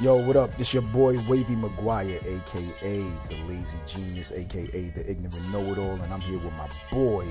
Yo, 0.00 0.16
what 0.16 0.34
up? 0.34 0.56
This 0.58 0.74
your 0.74 0.82
boy 0.82 1.16
Wavy 1.28 1.54
McGuire, 1.54 2.16
aka 2.16 3.06
the 3.28 3.36
Lazy 3.46 3.76
Genius, 3.86 4.32
aka 4.32 4.88
the 4.90 5.08
Ignorant 5.08 5.52
Know-It-All, 5.52 6.00
and 6.02 6.12
I'm 6.12 6.20
here 6.20 6.38
with 6.38 6.52
my 6.54 6.68
boy. 6.90 7.24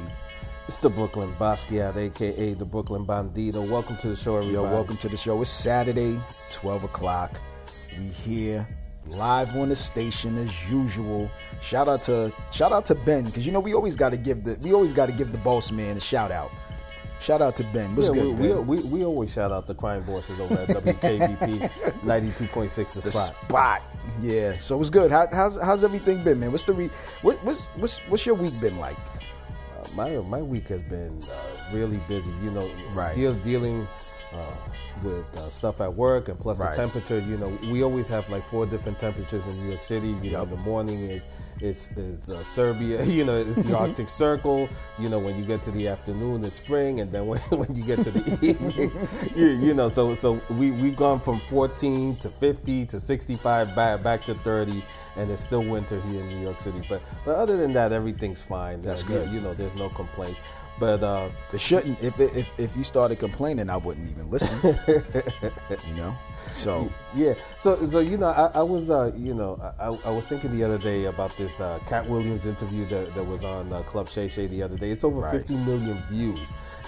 It's 0.70 0.78
the 0.78 0.90
Brooklyn 0.90 1.36
Basquiat, 1.38 1.98
aka 1.98 2.54
the 2.54 2.64
Brooklyn 2.64 3.06
Bandito. 3.06 3.70
Welcome 3.70 3.98
to 3.98 4.08
the 4.08 4.16
show, 4.16 4.38
everybody. 4.38 4.54
Yo, 4.54 4.64
welcome 4.64 4.96
to 4.96 5.10
the 5.10 5.18
show. 5.18 5.42
It's 5.42 5.50
Saturday, 5.50 6.18
12 6.52 6.86
o'clock. 6.86 7.42
We 8.00 8.06
here 8.06 8.66
live 9.08 9.54
on 9.58 9.68
the 9.68 9.76
station 9.76 10.38
as 10.38 10.72
usual. 10.72 11.30
Shout 11.62 11.90
out 11.90 12.04
to 12.04 12.32
shout 12.54 12.72
out 12.72 12.86
to 12.86 12.96
Ben 12.96 13.26
because 13.26 13.46
you 13.46 13.52
know 13.52 13.60
we 13.60 13.74
always 13.74 13.98
got 13.98 14.12
to 14.12 14.18
give 14.18 14.46
the 14.46 14.58
we 14.62 14.74
always 14.74 14.94
got 14.94 15.08
to 15.08 15.12
give 15.12 15.34
the 15.34 15.38
boss 15.40 15.70
man 15.70 15.98
a 15.98 16.00
shout 16.00 16.32
out. 16.32 16.50
Shout 17.24 17.42
out 17.42 17.56
to 17.56 17.64
Ben. 17.66 17.96
What's 17.96 18.10
Yeah, 18.10 18.14
good, 18.16 18.38
we, 18.38 18.48
Ben? 18.50 18.68
we, 18.68 18.78
we, 18.78 18.84
we 18.90 19.06
always 19.06 19.32
shout 19.34 19.52
out 19.52 19.66
the 19.66 19.74
crime 19.76 20.04
bosses 20.04 20.40
over 20.42 20.56
at 20.56 20.68
WKVP 20.68 21.58
92.6 22.04 22.94
The 22.94 23.02
the 23.02 23.12
Spot. 23.12 23.36
spot. 23.46 23.82
Yeah. 24.22 24.58
So 24.58 24.76
what's 24.78 24.90
good? 24.90 25.10
How, 25.10 25.28
how's 25.32 25.58
how's 25.62 25.84
everything 25.86 26.22
been, 26.24 26.40
man? 26.42 26.52
What's 26.52 26.66
the 26.66 26.74
re, 26.74 26.90
what, 27.22 27.38
what's 27.46 27.62
what's 27.78 27.98
what's 28.10 28.26
your 28.26 28.36
week 28.36 28.52
been 28.60 28.78
like? 28.78 28.98
Uh, 28.98 29.88
my 29.96 30.10
my 30.28 30.42
week 30.42 30.68
has 30.68 30.84
been 30.84 31.22
uh, 31.32 31.74
really 31.74 31.98
busy. 32.10 32.32
You 32.44 32.52
know, 32.52 32.70
Right. 32.94 33.16
deal, 33.16 33.34
dealing 33.36 33.88
uh, 34.34 34.38
with 35.02 35.26
uh, 35.38 35.40
stuff 35.40 35.80
at 35.80 35.94
work 35.94 36.28
and 36.28 36.38
plus 36.38 36.60
Right. 36.60 36.72
the 36.76 36.82
temperature. 36.82 37.20
You 37.20 37.38
know, 37.38 37.58
we 37.72 37.84
always 37.84 38.10
have 38.10 38.30
like 38.30 38.44
four 38.44 38.66
different 38.66 39.00
temperatures 39.00 39.48
in 39.48 39.64
New 39.64 39.70
York 39.70 39.84
City. 39.84 40.14
You 40.22 40.32
know, 40.32 40.44
in 40.44 40.50
the 40.50 40.58
morning 40.58 41.00
it, 41.10 41.22
it's 41.64 41.90
it's 41.96 42.30
uh, 42.30 42.44
Siberia. 42.44 43.04
You 43.18 43.24
know, 43.26 43.38
it's 43.42 43.56
the 43.56 43.76
Arctic 43.78 44.10
Circle. 44.10 44.68
You 45.00 45.10
know, 45.10 45.20
when 45.20 45.38
you 45.40 45.46
get 45.46 45.64
to 45.64 45.72
the 45.72 45.88
afternoon, 45.88 46.44
it's 46.44 46.60
spring, 46.60 47.00
and 47.00 47.12
then 47.12 47.26
when, 47.32 47.40
when 47.52 47.74
you 47.76 47.84
get 47.84 48.04
to 48.04 48.12
the 48.12 48.24
evening, 48.50 48.92
you, 49.36 49.48
you 49.68 49.74
know. 49.74 49.90
So 49.90 50.14
so 50.16 50.40
we 50.52 50.72
we've 50.82 50.96
gone 50.98 51.20
from 51.20 51.40
14 51.42 52.16
to 52.18 52.30
50 52.30 52.86
to 52.88 53.00
65 53.00 53.76
back 53.76 54.04
back 54.04 54.24
to 54.26 54.36
30. 54.36 54.82
And 55.16 55.30
it's 55.30 55.44
still 55.44 55.62
winter 55.62 56.02
here 56.10 56.20
in 56.22 56.28
New 56.30 56.42
York 56.42 56.60
City, 56.60 56.82
but 56.90 57.00
but 57.24 57.36
other 57.36 57.56
than 57.56 57.72
that, 57.74 57.92
everything's 57.92 58.42
fine. 58.42 58.82
That's 58.82 59.04
Uh, 59.04 59.08
good. 59.14 59.30
You 59.30 59.42
know, 59.42 59.54
there's 59.54 59.76
no 59.76 59.90
complaint. 59.90 60.40
But 60.80 61.04
uh, 61.04 61.30
It 61.54 61.62
shouldn't. 61.62 62.02
If 62.02 62.20
it, 62.20 62.36
if 62.36 62.50
if 62.58 62.76
you 62.76 62.84
started 62.84 63.20
complaining, 63.20 63.70
I 63.70 63.78
wouldn't 63.78 64.10
even 64.10 64.32
listen. 64.32 64.58
you 64.88 65.96
know. 66.02 66.16
So 66.56 66.90
yeah, 67.16 67.34
so 67.62 67.84
so 67.86 68.00
you 68.00 68.18
know, 68.18 68.28
I, 68.30 68.60
I 68.60 68.62
was 68.64 68.90
uh, 68.90 69.12
you 69.18 69.34
know, 69.34 69.60
I, 69.80 69.86
I 69.88 70.12
was 70.12 70.26
thinking 70.26 70.52
the 70.52 70.64
other 70.64 70.78
day 70.78 71.06
about 71.06 71.32
this 71.38 71.60
uh, 71.60 71.80
Katt 71.88 72.08
Williams 72.10 72.46
interview 72.46 72.86
that, 72.86 73.14
that 73.16 73.24
was 73.24 73.44
on 73.44 73.72
uh, 73.74 73.82
Club 73.84 74.08
Shay 74.10 74.28
Shay 74.30 74.48
the 74.48 74.62
other 74.64 74.78
day. 74.78 74.92
It's 74.92 75.04
over 75.04 75.22
Right. 75.22 75.32
50 75.32 75.56
million 75.66 75.98
views, 76.10 76.40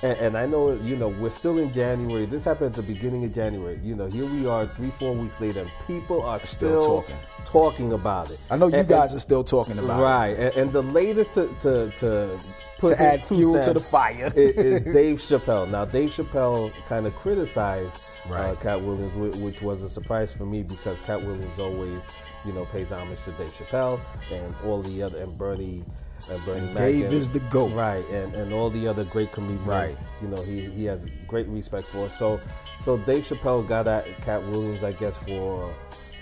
and, 0.03 0.17
and 0.19 0.38
I 0.38 0.45
know 0.45 0.73
you 0.83 0.95
know 0.95 1.09
we're 1.09 1.30
still 1.30 1.58
in 1.59 1.71
January. 1.73 2.25
This 2.25 2.43
happened 2.45 2.77
at 2.77 2.86
the 2.86 2.93
beginning 2.93 3.23
of 3.25 3.33
January. 3.33 3.80
You 3.83 3.95
know, 3.95 4.08
here 4.08 4.25
we 4.27 4.47
are, 4.47 4.66
three 4.67 4.91
four 4.91 5.13
weeks 5.13 5.39
later, 5.41 5.61
and 5.61 5.71
people 5.88 6.21
are 6.23 6.39
Still 6.39 6.83
still, 6.83 7.02
talking. 7.02 7.16
talking 7.45 7.93
about 7.93 8.31
it. 8.31 8.39
I 8.52 8.58
know 8.58 8.67
you 8.67 8.75
And- 8.75 8.88
guys 8.88 9.13
are 9.13 9.19
still 9.19 9.43
talking 9.43 9.77
about 9.80 9.99
it. 9.99 10.03
right, 10.03 10.38
and, 10.38 10.55
and 10.58 10.73
the 10.73 10.83
latest 10.83 11.33
to 11.36 11.47
to, 11.61 11.91
to 11.97 12.39
put 12.80 12.98
To 12.98 13.02
add 13.02 13.20
his 13.22 13.30
two 13.30 13.36
fuel 13.36 13.64
to 13.64 13.73
the 13.73 13.80
fire. 13.80 14.31
i- 14.36 14.40
is 14.40 14.81
Dave 14.94 15.18
Chappelle. 15.18 15.70
Now, 15.70 15.86
Dave 15.86 16.09
Chappelle 16.09 16.72
kind 16.88 17.06
of 17.08 17.16
criticized 17.16 18.06
uh, 18.32 18.56
Katt 18.62 18.82
Williams, 18.82 19.14
which 19.40 19.62
was 19.62 19.84
a 19.84 19.90
surprise 19.90 20.32
for 20.34 20.45
me 20.45 20.64
because 20.64 21.00
Katt 21.02 21.22
Williams 21.22 21.59
always, 21.59 22.02
you 22.45 22.54
know, 22.54 22.66
pays 22.66 22.92
homage 22.92 23.22
to 23.23 23.32
Dave 23.32 23.50
Chappelle 23.50 24.00
and 24.32 24.54
all 24.66 24.82
the 24.82 25.02
other 25.04 25.20
and 25.22 25.38
Bernie. 25.38 25.84
And 26.32 26.44
Bernie 26.45 26.66
Mac 26.67 26.78
Dave 26.78 27.06
and- 27.06 27.14
is 27.14 27.30
the 27.30 27.40
GOAT. 27.42 27.72
right? 27.73 28.04
And 28.09 28.34
and 28.36 28.52
all 28.54 28.70
the 28.70 28.88
other 28.88 29.04
great 29.06 29.32
comedians, 29.32 29.67
Right. 29.67 29.95
You 30.22 30.30
know, 30.30 30.42
he 30.42 30.62
he 30.62 30.86
has 30.86 31.06
great 31.28 31.48
respect 31.48 31.84
for. 31.84 32.10
So 32.10 32.39
so 32.80 32.98
Dave 32.98 33.20
Chappelle 33.22 33.67
got 33.67 33.88
at 33.88 34.06
Katt 34.22 34.42
Williams, 34.48 34.84
I 34.84 34.94
guess, 34.94 35.17
for 35.23 35.72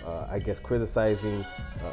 uh, 0.06 0.28
I 0.30 0.40
guess 0.40 0.60
criticizing 0.60 1.46
uh, 1.84 1.90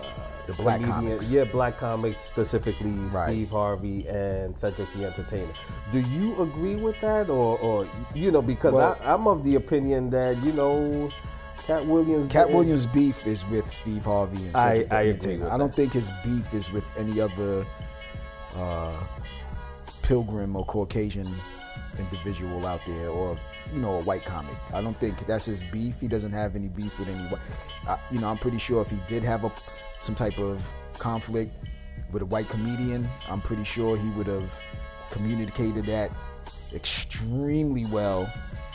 The 0.46 0.52
black 0.54 0.80
comedian- 0.80 1.10
comics. 1.18 1.30
yeah, 1.30 1.44
black 1.44 1.78
comics 1.78 2.18
specifically 2.18 2.90
Right. 2.90 3.32
Steve 3.32 3.50
Harvey 3.50 4.06
and 4.08 4.58
Cedric 4.58 4.92
the 4.94 5.04
Entertainer. 5.06 5.52
Do 5.92 6.00
you 6.00 6.40
agree 6.42 6.76
with 6.76 7.00
that, 7.02 7.28
or, 7.30 7.58
or 7.60 7.86
you 8.14 8.30
know, 8.30 8.42
because 8.42 8.74
Well- 8.74 8.98
I, 9.04 9.14
I'm 9.14 9.26
of 9.28 9.44
the 9.44 9.54
opinion 9.56 10.10
that 10.10 10.36
you 10.42 10.52
know, 10.52 11.10
Katt 11.66 11.84
Williams. 11.86 12.32
Katt 12.32 12.50
Williams' 12.50 12.86
beef 12.86 13.26
is 13.26 13.46
with 13.48 13.68
Steve 13.70 14.04
Harvey 14.06 14.36
and 14.46 14.56
I- 14.56 14.72
Cedric 14.74 14.88
the 14.90 14.96
I 14.96 15.06
Entertainer. 15.08 15.50
I 15.50 15.56
don't 15.58 15.68
that. 15.68 15.76
think 15.76 15.92
his 15.92 16.10
beef 16.24 16.52
is 16.54 16.72
with 16.72 16.84
any 16.98 17.20
other 17.20 17.64
uh, 18.56 18.92
pilgrim 20.02 20.56
or 20.56 20.64
Caucasian 20.64 21.26
individual 21.98 22.66
out 22.66 22.80
there, 22.86 23.08
or 23.08 23.38
you 23.72 23.80
know, 23.80 23.94
a 23.98 24.02
white 24.02 24.24
comic. 24.24 24.54
I 24.72 24.80
don't 24.82 24.98
think 24.98 25.26
that's 25.26 25.44
his 25.46 25.62
beef. 25.64 26.00
He 26.00 26.08
doesn't 26.08 26.32
have 26.32 26.56
any 26.56 26.68
beef 26.68 26.98
with 26.98 27.08
any. 27.08 27.24
whi- 27.28 27.38
Uh, 27.88 27.96
you 28.10 28.20
know, 28.20 28.28
I'm 28.28 28.36
pretty 28.38 28.58
sure 28.58 28.80
if 28.82 28.90
he 28.90 28.98
did 29.08 29.22
have 29.22 29.44
a 29.44 29.52
some 30.02 30.14
type 30.14 30.38
of 30.38 30.66
conflict 30.98 31.52
with 32.12 32.22
a 32.22 32.26
white 32.26 32.48
comedian, 32.48 33.08
I'm 33.28 33.40
pretty 33.40 33.64
sure 33.64 33.96
he 33.96 34.08
would 34.10 34.26
have 34.26 34.58
communicated 35.10 35.86
that 35.86 36.10
extremely 36.74 37.84
well 37.92 38.30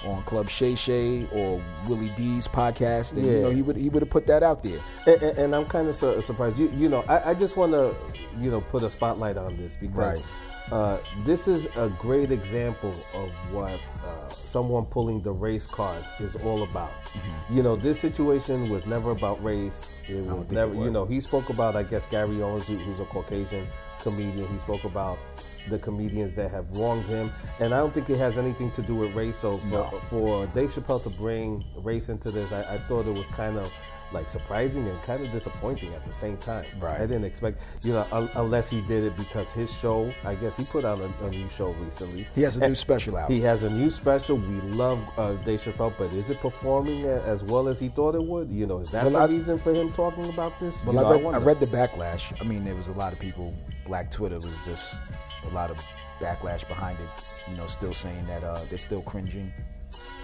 on 0.06 0.22
Club 0.24 0.48
Shay 0.50 0.76
Shay 0.76 1.28
or 1.32 1.60
Willie 1.88 2.12
D's 2.16 2.48
podcast. 2.48 3.14
And, 3.14 3.26
you 3.26 3.32
know, 3.42 3.50
he 3.50 3.62
would 3.62 3.76
he 3.76 3.90
would 3.90 4.02
have 4.04 4.10
put 4.10 4.28
that 4.28 4.44
out 4.44 4.64
there. 4.64 4.78
And, 5.08 5.22
and- 5.24 5.38
and 5.40 5.56
I'm 5.56 5.66
kind 5.66 5.88
of 5.88 5.96
su- 5.96 6.22
surprised. 6.22 6.58
You, 6.60 6.70
you 6.78 6.90
know, 6.90 7.04
I, 7.08 7.32
I 7.32 7.34
just 7.34 7.58
want 7.58 7.72
to, 7.72 7.96
you 8.40 8.52
know, 8.52 8.62
put 8.62 8.84
a 8.84 8.90
spotlight 8.90 9.38
on 9.38 9.58
this 9.58 9.76
because 9.78 10.26
uh, 10.72 10.98
this 11.26 11.48
is 11.48 11.66
a 11.78 11.90
great 12.00 12.32
example 12.32 12.90
of 12.90 13.30
what 13.54 13.80
uh, 14.04 14.30
someone 14.32 14.86
pulling 14.86 15.22
the 15.22 15.32
race 15.32 15.68
card 15.68 16.04
is 16.20 16.36
all 16.38 16.64
about. 16.64 16.92
You 17.52 17.62
know, 17.64 17.76
this 17.76 18.00
situation 18.00 18.70
was 18.70 18.86
never 18.86 19.12
about 19.12 19.44
race. 19.44 20.04
It 20.10 20.14
Mm-hmm. 20.16 20.36
was 20.36 20.52
never, 20.52 20.74
it 20.74 20.78
you 20.86 20.92
know, 20.92 21.06
he 21.06 21.20
spoke 21.20 21.50
about, 21.50 21.76
I 21.76 21.84
guess, 21.84 22.06
Gary 22.06 22.42
Owens, 22.42 22.68
who, 22.68 22.76
who's 22.78 23.00
a 23.00 23.06
Caucasian 23.06 23.66
comedian. 24.02 24.48
He 24.48 24.60
spoke 24.60 24.84
about 24.84 25.18
the 25.70 25.78
comedians 25.80 26.34
that 26.34 26.50
have 26.52 26.70
wronged 26.72 27.06
him, 27.06 27.32
and 27.60 27.74
I 27.74 27.78
don't 27.78 27.94
think 27.94 28.10
it 28.10 28.18
has 28.18 28.38
anything 28.38 28.72
to 28.72 28.82
do 28.82 28.96
with 28.96 29.14
race. 29.16 29.38
So 29.38 29.54
for, 29.54 29.72
No. 29.76 29.84
for 30.10 30.48
Dave 30.48 30.70
Chappelle 30.72 31.02
to 31.04 31.10
bring 31.12 31.64
race 31.78 32.10
into 32.10 32.30
this, 32.32 32.52
I, 32.52 32.76
I 32.76 32.78
thought 32.88 33.06
it 33.08 33.14
was 33.14 33.28
kind 33.30 33.58
of 33.58 33.74
like 34.16 34.30
surprising 34.30 34.88
and 34.88 35.00
kind 35.04 35.24
of 35.24 35.32
disappointing 35.32 35.94
at 35.94 36.04
the 36.06 36.12
same 36.14 36.38
time. 36.38 36.66
Right. 36.80 36.96
I 36.96 37.02
didn't 37.02 37.26
expect, 37.26 37.60
you 37.84 37.94
know, 37.94 38.08
un- 38.12 38.30
unless 38.36 38.70
he 38.70 38.82
did 38.82 39.04
it 39.04 39.16
because 39.18 39.52
his 39.52 39.72
show. 39.78 40.12
I 40.24 40.34
guess 40.36 40.58
he 40.58 40.64
put 40.66 40.84
out 40.86 41.00
a, 41.00 41.26
a 41.28 41.30
new 41.30 41.50
show 41.50 41.72
recently. 41.74 42.26
He 42.34 42.42
has 42.42 42.56
a 42.58 42.68
new 42.68 42.74
special 42.76 43.18
out. 43.18 43.30
He 43.30 43.42
has 43.42 43.62
a 43.64 43.70
new 43.70 43.90
special. 43.92 44.38
We 44.38 44.62
love 44.72 45.00
uh, 45.20 45.34
Dave 45.44 45.62
Chappelle, 45.62 45.94
but 46.00 46.12
is 46.14 46.30
it 46.32 46.40
performing 46.40 47.06
as 47.06 47.44
well 47.44 47.68
as 47.68 47.80
he 47.80 47.90
thought 47.90 48.16
it 48.16 48.24
would? 48.24 48.50
You 48.50 48.66
know, 48.66 48.80
is 48.80 48.90
that 48.92 49.04
Well, 49.04 49.12
the 49.14 49.20
I- 49.20 49.38
reason 49.38 49.60
for 49.60 49.74
him 49.74 49.92
talking 49.94 50.28
about 50.30 50.58
this? 50.60 50.84
Well, 50.86 50.96
You 50.96 51.02
know, 51.02 51.08
I, 51.08 51.12
read, 51.12 51.20
I, 51.20 51.24
wonder. 51.24 51.40
read 51.42 51.60
the 51.60 51.66
backlash. 51.68 52.42
I 52.42 52.44
mean, 52.46 52.64
there 52.64 52.76
was 52.76 52.88
a 52.88 52.94
lot 52.94 53.14
of 53.14 53.20
people. 53.20 53.54
Black 53.86 54.10
Twitter 54.10 54.38
was 54.38 54.58
just 54.66 54.96
a 55.46 55.54
lot 55.54 55.70
of 55.70 55.78
backlash 56.20 56.68
behind 56.68 56.98
it. 57.00 57.28
You 57.52 57.58
know, 57.58 57.68
still 57.68 57.94
saying 57.94 58.26
that 58.28 58.44
uh, 58.44 58.60
they're 58.70 58.80
still 58.80 59.02
cringing 59.04 59.54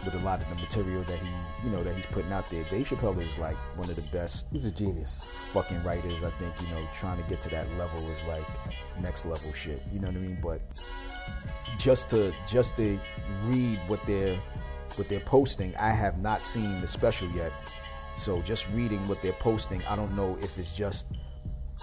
with 0.05 0.15
a 0.15 0.19
lot 0.19 0.41
of 0.41 0.49
the 0.49 0.55
material 0.55 1.03
that 1.03 1.19
he, 1.19 1.29
you 1.65 1.69
know, 1.71 1.83
that 1.83 1.95
he's 1.95 2.05
putting 2.07 2.31
out 2.31 2.47
there. 2.47 2.63
Dave 2.65 2.87
Chappelle 2.87 3.19
is 3.21 3.37
like 3.37 3.55
one 3.77 3.89
of 3.89 3.95
the 3.95 4.17
best 4.17 4.47
He's 4.51 4.65
a 4.65 4.71
genius. 4.71 5.23
fucking 5.51 5.83
writers. 5.83 6.23
I 6.23 6.29
think 6.31 6.53
you 6.61 6.67
know, 6.75 6.81
trying 6.97 7.21
to 7.21 7.29
get 7.29 7.41
to 7.43 7.49
that 7.49 7.67
level 7.77 7.99
is 7.99 8.27
like 8.27 8.43
next 9.01 9.25
level 9.25 9.51
shit. 9.53 9.81
You 9.93 9.99
know 9.99 10.07
what 10.07 10.15
I 10.17 10.19
mean? 10.19 10.39
But 10.41 10.61
just 11.77 12.09
to 12.11 12.33
just 12.49 12.75
to 12.77 12.99
read 13.45 13.77
what 13.87 13.99
they're 14.05 14.37
what 14.95 15.07
they're 15.07 15.19
posting, 15.21 15.75
I 15.77 15.91
have 15.91 16.19
not 16.19 16.41
seen 16.41 16.81
the 16.81 16.87
special 16.87 17.29
yet. 17.29 17.51
So 18.17 18.41
just 18.41 18.67
reading 18.73 18.99
what 19.07 19.21
they're 19.21 19.31
posting, 19.33 19.83
I 19.85 19.95
don't 19.95 20.15
know 20.15 20.37
if 20.41 20.57
it's 20.59 20.75
just 20.75 21.07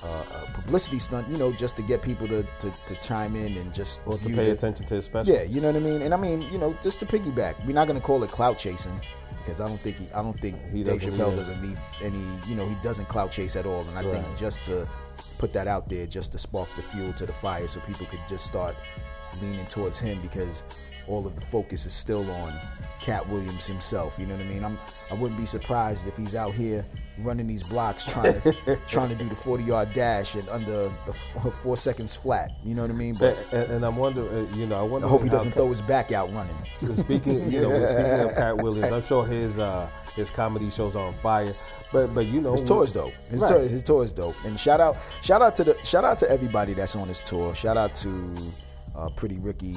uh, 0.04 0.24
a 0.48 0.52
publicity 0.52 0.98
stunt, 0.98 1.28
you 1.28 1.36
know, 1.38 1.52
just 1.52 1.76
to 1.76 1.82
get 1.82 2.02
people 2.02 2.26
to, 2.28 2.42
to, 2.60 2.70
to 2.70 2.94
chime 3.02 3.34
in 3.36 3.56
and 3.56 3.72
just 3.74 4.00
Or 4.06 4.16
to 4.16 4.28
pay 4.28 4.50
attention 4.50 4.86
to 4.86 4.94
his 4.96 5.04
special. 5.06 5.32
yeah, 5.34 5.42
you 5.42 5.60
know 5.60 5.68
what 5.68 5.76
I 5.76 5.80
mean. 5.80 6.02
And 6.02 6.14
I 6.14 6.16
mean, 6.16 6.42
you 6.52 6.58
know, 6.58 6.76
just 6.82 7.00
to 7.00 7.06
piggyback, 7.06 7.54
we're 7.66 7.72
not 7.72 7.86
gonna 7.86 8.00
call 8.00 8.22
it 8.22 8.30
clout 8.30 8.58
chasing 8.58 8.98
because 9.38 9.60
I 9.60 9.66
don't 9.66 9.78
think 9.80 9.96
he, 9.96 10.08
I 10.12 10.22
don't 10.22 10.38
think 10.38 10.56
He 10.72 10.82
Dave 10.82 11.00
doesn't 11.00 11.18
Chappelle 11.18 11.34
doesn't 11.36 11.62
need 11.62 11.78
any. 12.02 12.22
You 12.46 12.56
know, 12.56 12.66
he 12.68 12.76
doesn't 12.82 13.06
clout 13.08 13.32
chase 13.32 13.56
at 13.56 13.66
all. 13.66 13.80
And 13.80 13.98
I 13.98 14.02
think 14.02 14.24
just 14.38 14.62
to 14.64 14.86
put 15.38 15.52
that 15.54 15.66
out 15.66 15.88
there, 15.88 16.06
just 16.06 16.32
to 16.32 16.38
spark 16.38 16.68
the 16.76 16.82
fuel 16.82 17.12
to 17.14 17.26
the 17.26 17.32
fire, 17.32 17.66
so 17.66 17.80
people 17.80 18.06
could 18.06 18.20
just 18.28 18.46
start 18.46 18.76
leaning 19.42 19.66
towards 19.66 19.98
him 19.98 20.20
because 20.22 20.64
all 21.06 21.26
of 21.26 21.34
the 21.34 21.40
focus 21.40 21.86
is 21.86 21.92
still 21.94 22.30
on 22.30 22.52
Katt 23.00 23.26
Williams 23.28 23.66
himself. 23.66 24.16
You 24.18 24.26
know 24.26 24.36
what 24.36 24.44
I 24.44 24.48
mean? 24.48 24.64
I'm 24.64 24.78
I 25.10 25.14
wouldn't 25.14 25.40
be 25.40 25.46
surprised 25.46 26.06
if 26.06 26.16
he's 26.16 26.34
out 26.34 26.52
here 26.54 26.84
running 27.22 27.46
these 27.46 27.62
blocks 27.68 28.04
trying 28.04 28.40
to 28.42 28.76
trying 28.88 29.08
to 29.08 29.14
do 29.16 29.28
the 29.28 29.34
40 29.34 29.64
yard 29.64 29.92
dash 29.94 30.34
and 30.34 30.48
under 30.50 30.72
a 30.86 30.92
f- 31.08 31.54
four 31.62 31.76
seconds 31.76 32.14
flat. 32.14 32.52
You 32.64 32.74
know 32.74 32.82
what 32.82 32.90
I 32.90 32.94
mean? 32.94 33.14
But 33.18 33.36
And, 33.52 33.62
and, 33.62 33.72
and 33.72 33.84
I'm 33.86 33.96
wondering, 33.96 34.28
uh, 34.28 34.54
you 34.56 34.66
know, 34.66 34.78
I 34.78 34.82
wonder. 34.82 35.06
I 35.06 35.10
hope 35.10 35.22
he 35.22 35.28
doesn't 35.28 35.52
throw 35.52 35.68
his 35.70 35.80
back 35.80 36.12
out 36.12 36.32
running. 36.32 36.56
Speaking, 36.74 37.50
you 37.50 37.60
know, 37.62 37.84
speaking 37.86 38.20
of 38.20 38.34
Katt 38.34 38.56
Williams, 38.58 38.92
I'm 38.92 39.02
sure 39.02 39.24
his 39.26 39.58
uh, 39.58 39.88
his 40.14 40.30
comedy 40.30 40.70
shows 40.70 40.94
are 40.96 41.06
on 41.06 41.12
fire. 41.14 41.50
But 41.92 42.14
but 42.14 42.26
you 42.26 42.40
know, 42.42 42.52
His 42.52 42.62
tour 42.62 42.84
is 42.84 42.92
dope. 42.92 43.12
His 43.30 43.40
Right. 43.40 43.48
tour, 43.50 43.60
his 43.68 43.82
tour 43.82 44.04
is 44.04 44.12
dope. 44.12 44.34
And 44.44 44.60
shout 44.60 44.78
out, 44.80 44.96
shout 45.22 45.40
out 45.40 45.56
to 45.56 45.64
the, 45.64 45.74
shout 45.84 46.04
out 46.04 46.18
to 46.18 46.30
everybody 46.30 46.74
that's 46.74 46.94
on 46.94 47.08
his 47.08 47.20
tour. 47.20 47.54
Shout 47.54 47.78
out 47.78 47.94
to 47.96 48.36
uh, 48.94 49.08
Pretty 49.16 49.38
Ricky. 49.38 49.74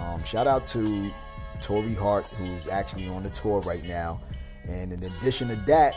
Um, 0.00 0.24
shout 0.24 0.48
out 0.48 0.66
to 0.68 1.10
Torrei 1.60 1.96
Hart, 1.96 2.26
who's 2.30 2.66
actually 2.66 3.06
on 3.08 3.22
the 3.22 3.30
tour 3.30 3.60
right 3.60 3.84
now. 3.84 4.20
And 4.68 4.92
in 4.92 5.00
addition 5.04 5.48
to 5.48 5.56
that, 5.66 5.94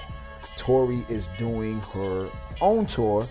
Torrei 0.58 1.08
is 1.10 1.28
doing 1.38 1.80
her 1.94 2.30
own 2.62 2.86
tour, 2.86 3.26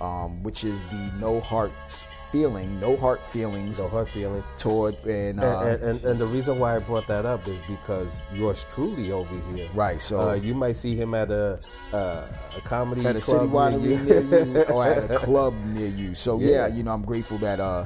um, 0.00 0.42
which 0.42 0.64
is 0.64 0.80
the 0.90 1.10
No 1.18 1.40
Hearts 1.40 2.04
Feeling, 2.32 2.80
No 2.80 2.96
Heart 2.96 3.20
Feelings 3.26 3.78
No 3.78 3.88
hard 3.88 4.08
feelings. 4.08 4.42
tour, 4.56 4.90
and, 5.06 5.38
uh, 5.38 5.60
and, 5.66 5.82
and, 5.82 6.04
and 6.04 6.18
the 6.18 6.24
reason 6.24 6.58
why 6.58 6.74
I 6.76 6.78
brought 6.78 7.06
that 7.08 7.26
up 7.26 7.46
is 7.46 7.60
because 7.66 8.20
yours 8.32 8.64
truly 8.72 9.12
over 9.12 9.34
here. 9.54 9.68
Right, 9.74 10.00
so- 10.00 10.20
uh, 10.20 10.34
you 10.34 10.54
might 10.54 10.76
see 10.76 10.96
him 10.96 11.12
at 11.12 11.30
a 11.30 11.60
uh, 11.92 12.26
a 12.56 12.60
comedy 12.62 13.04
at 13.06 13.16
a 13.16 13.20
club 13.20 13.40
city 13.40 13.86
near 13.86 13.98
winery 13.98 14.30
near 14.30 14.44
you 14.44 14.62
or 14.74 14.86
at 14.86 15.10
a 15.10 15.18
club 15.18 15.54
near 15.66 15.88
you. 15.88 16.14
So 16.14 16.40
yeah. 16.40 16.48
Yeah. 16.48 16.66
you 16.68 16.82
know, 16.82 16.92
I'm 16.94 17.04
grateful 17.04 17.36
that 17.38 17.60
uh 17.60 17.84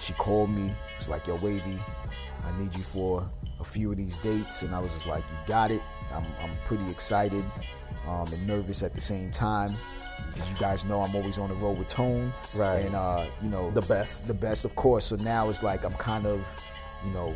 she 0.00 0.12
called 0.14 0.50
me. 0.50 0.72
It's 0.98 1.08
like, 1.08 1.26
yo, 1.28 1.36
Wavy, 1.36 1.78
I 2.44 2.58
need 2.60 2.74
you 2.74 2.82
for 2.82 3.30
a 3.60 3.64
few 3.64 3.92
of 3.92 3.96
these 3.96 4.20
dates, 4.22 4.62
and 4.62 4.74
I 4.74 4.80
was 4.80 4.92
just 4.92 5.06
like, 5.06 5.22
you 5.30 5.38
got 5.46 5.70
it. 5.70 5.80
I'm 6.12 6.24
I'm 6.42 6.50
pretty 6.66 6.84
excited 6.90 7.44
um, 8.08 8.26
and 8.32 8.46
nervous 8.48 8.82
at 8.82 8.94
the 8.94 9.00
same 9.00 9.30
time. 9.30 9.70
Because 10.34 10.50
you 10.50 10.56
guys 10.58 10.84
know 10.84 11.00
I'm 11.02 11.14
always 11.14 11.38
on 11.38 11.48
the 11.48 11.54
road 11.56 11.78
with 11.78 11.88
Tone, 11.88 12.32
Right. 12.56 12.78
And 12.86 12.94
uh, 12.94 13.26
you 13.42 13.48
know 13.48 13.70
The 13.70 13.82
best. 13.82 14.26
the 14.26 14.34
best, 14.34 14.64
of 14.64 14.74
course. 14.74 15.06
So 15.06 15.16
now 15.16 15.48
it's 15.48 15.62
like 15.62 15.84
I'm 15.84 15.94
kind 15.94 16.26
of, 16.26 16.40
you 17.06 17.12
know, 17.12 17.34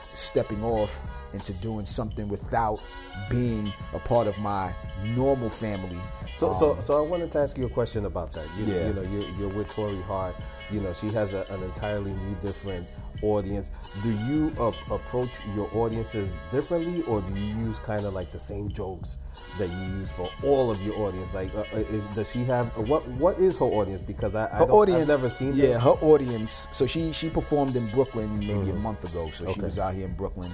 stepping 0.00 0.62
off 0.64 1.02
into 1.32 1.52
doing 1.54 1.84
something 1.86 2.28
without 2.28 2.80
being 3.28 3.72
a 3.92 3.98
part 3.98 4.26
of 4.26 4.38
my 4.38 4.72
normal 5.16 5.50
family. 5.50 5.98
So, 6.38 6.50
Um, 6.52 6.58
so, 6.58 6.78
so 6.84 7.04
I 7.04 7.08
wanted 7.08 7.32
to 7.32 7.38
ask 7.40 7.58
you 7.58 7.66
a 7.66 7.70
question 7.70 8.04
about 8.06 8.32
that. 8.32 8.46
You, 8.58 8.64
Yeah. 8.72 8.86
you 8.88 8.94
know, 8.94 9.02
you're, 9.02 9.30
you're 9.38 9.48
with 9.48 9.68
Torrei 9.68 10.02
Hart. 10.04 10.34
You 10.70 10.80
know, 10.80 10.92
she 10.92 11.08
has 11.10 11.34
a, 11.34 11.44
an 11.50 11.62
entirely 11.62 12.12
new, 12.12 12.34
different 12.40 12.86
audience. 13.22 13.70
Do 14.02 14.10
you 14.26 14.50
ap- 14.60 14.90
approach 14.90 15.30
your 15.54 15.68
audiences 15.74 16.28
differently, 16.50 17.02
or 17.04 17.20
do 17.22 17.34
you 17.38 17.56
use 17.66 17.78
kind 17.78 18.04
of 18.04 18.14
like 18.14 18.30
the 18.32 18.38
same 18.38 18.70
jokes 18.70 19.18
that 19.58 19.68
you 19.68 19.98
use 19.98 20.12
for 20.12 20.28
all 20.42 20.70
of 20.70 20.84
your 20.84 20.96
audience? 20.98 21.32
Like, 21.34 21.54
uh, 21.54 21.64
uh, 21.72 21.78
is, 21.78 22.06
does 22.06 22.30
she 22.30 22.44
have 22.44 22.66
what? 22.88 23.06
What 23.08 23.38
is 23.38 23.58
her 23.58 23.64
audience? 23.64 24.02
Because 24.02 24.34
I, 24.34 24.46
I 24.46 24.58
her 24.58 24.64
audience, 24.64 25.02
I've 25.02 25.08
never 25.08 25.28
seen. 25.28 25.54
Yeah, 25.54 25.68
that. 25.68 25.80
her 25.80 25.90
audience. 25.90 26.68
So 26.72 26.86
she 26.86 27.12
she 27.12 27.28
performed 27.28 27.76
in 27.76 27.86
Brooklyn 27.88 28.38
maybe 28.38 28.70
a 28.70 28.74
month 28.74 29.04
ago. 29.04 29.30
So 29.30 29.52
she 29.52 29.60
was 29.60 29.78
out 29.78 29.94
here 29.94 30.06
in 30.06 30.14
Brooklyn, 30.14 30.50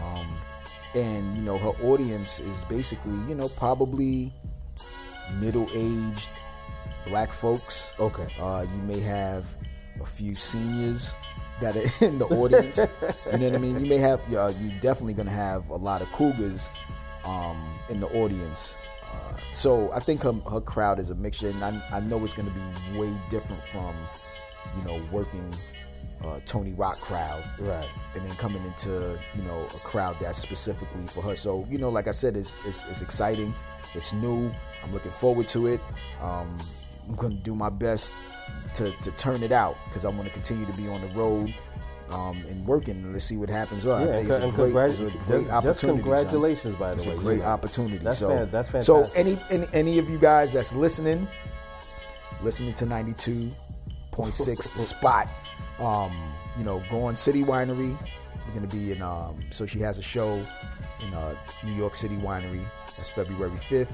um, 0.00 0.28
and 0.94 1.36
you 1.36 1.42
know 1.42 1.58
her 1.58 1.74
audience 1.84 2.40
is 2.40 2.64
basically 2.64 3.16
you 3.28 3.34
know 3.34 3.48
probably 3.48 4.32
middle 5.40 5.68
aged 5.72 6.28
black 7.06 7.32
folks. 7.32 7.92
Okay. 7.98 8.26
Uh, 8.40 8.66
you 8.70 8.82
may 8.82 9.00
have 9.00 9.44
a 10.00 10.06
few 10.06 10.34
seniors 10.34 11.14
that 11.60 11.76
are 11.76 11.90
in 12.04 12.18
the 12.18 12.26
audience. 12.26 12.78
you 13.32 13.38
know 13.38 13.46
what 13.46 13.54
I 13.54 13.58
mean? 13.58 13.80
You 13.80 13.86
may 13.86 13.98
have, 13.98 14.20
uh, 14.32 14.52
you 14.60 14.70
definitely 14.80 15.14
gonna 15.14 15.30
have 15.30 15.68
a 15.70 15.76
lot 15.76 16.00
of 16.02 16.10
cougars 16.12 16.70
um, 17.24 17.56
in 17.88 18.00
the 18.00 18.08
audience. 18.08 18.76
Uh, 19.04 19.36
so 19.52 19.90
I 19.92 20.00
think 20.00 20.22
her, 20.22 20.32
her 20.50 20.60
crowd 20.60 20.98
is 20.98 21.10
a 21.10 21.14
mixture, 21.14 21.48
and 21.48 21.64
I, 21.64 21.82
I 21.92 22.00
know 22.00 22.24
it's 22.24 22.34
gonna 22.34 22.50
be 22.50 22.98
way 22.98 23.12
different 23.30 23.62
from, 23.64 23.94
you 24.76 24.84
know, 24.84 25.02
working 25.10 25.52
uh, 26.24 26.40
Tony 26.46 26.72
Rock 26.72 26.96
crowd 27.00 27.44
Right. 27.60 27.86
and 28.16 28.24
then 28.26 28.34
coming 28.34 28.60
into 28.64 29.16
you 29.36 29.42
know 29.44 29.64
a 29.66 29.78
crowd 29.78 30.16
that's 30.20 30.38
specifically 30.38 31.06
for 31.06 31.22
her. 31.22 31.36
So 31.36 31.64
you 31.70 31.78
know, 31.78 31.90
like 31.90 32.08
I 32.08 32.10
said, 32.10 32.36
it's 32.36 32.64
it's, 32.66 32.84
it's 32.88 33.02
exciting, 33.02 33.54
it's 33.94 34.12
new. 34.14 34.50
I'm 34.82 34.92
looking 34.92 35.12
forward 35.12 35.46
to 35.50 35.68
it. 35.68 35.80
Um, 36.20 36.58
I'm 37.08 37.14
going 37.16 37.36
to 37.36 37.42
do 37.42 37.54
my 37.54 37.70
best 37.70 38.12
to, 38.74 38.90
to 39.02 39.10
turn 39.12 39.42
it 39.42 39.52
out 39.52 39.76
because 39.86 40.04
I 40.04 40.08
want 40.08 40.24
to 40.26 40.30
continue 40.34 40.66
to 40.66 40.72
be 40.76 40.88
on 40.88 41.00
the 41.00 41.06
road 41.08 41.52
um, 42.10 42.36
and 42.48 42.66
working. 42.66 43.12
Let's 43.12 43.24
see 43.24 43.36
what 43.36 43.48
happens. 43.48 43.84
Well, 43.84 44.00
Yeah, 44.06 44.16
and, 44.16 44.28
it's 44.28 44.36
and 44.36 44.54
great, 44.54 44.72
congrat- 44.74 44.88
it's 44.90 44.98
a 44.98 45.02
great 45.02 45.12
just, 45.12 45.28
just 45.28 45.50
opportunity. 45.50 45.74
son. 45.86 45.96
congratulations, 46.00 46.74
by 46.76 46.88
the 46.90 46.96
It's 46.96 47.06
way. 47.06 47.12
a 47.14 47.16
great 47.16 47.38
know. 47.40 47.44
opportunity. 47.46 47.98
That's 47.98 48.18
so, 48.18 48.28
fan- 48.28 48.50
that's 48.50 48.86
So 48.86 49.04
any, 49.14 49.38
any 49.50 49.66
any 49.72 49.98
of 49.98 50.08
you 50.10 50.18
guys 50.18 50.52
that's 50.52 50.72
listening, 50.74 51.26
listening 52.42 52.74
to 52.74 52.86
92.6 52.86 54.72
The 54.74 54.80
Spot, 54.80 55.28
um, 55.78 56.10
you 56.56 56.64
know, 56.64 56.82
go 56.90 57.02
on 57.04 57.16
City 57.16 57.42
Winery. 57.42 57.96
We're 58.46 58.54
gonna 58.54 58.66
be 58.66 58.92
in. 58.92 59.02
Um, 59.02 59.40
so 59.50 59.66
she 59.66 59.78
has 59.80 59.98
a 59.98 60.02
show 60.02 60.34
in 61.06 61.14
uh, 61.14 61.34
New 61.64 61.74
York 61.74 61.94
City 61.94 62.16
Winery. 62.16 62.62
That's 62.86 63.10
February 63.10 63.50
5th. 63.50 63.92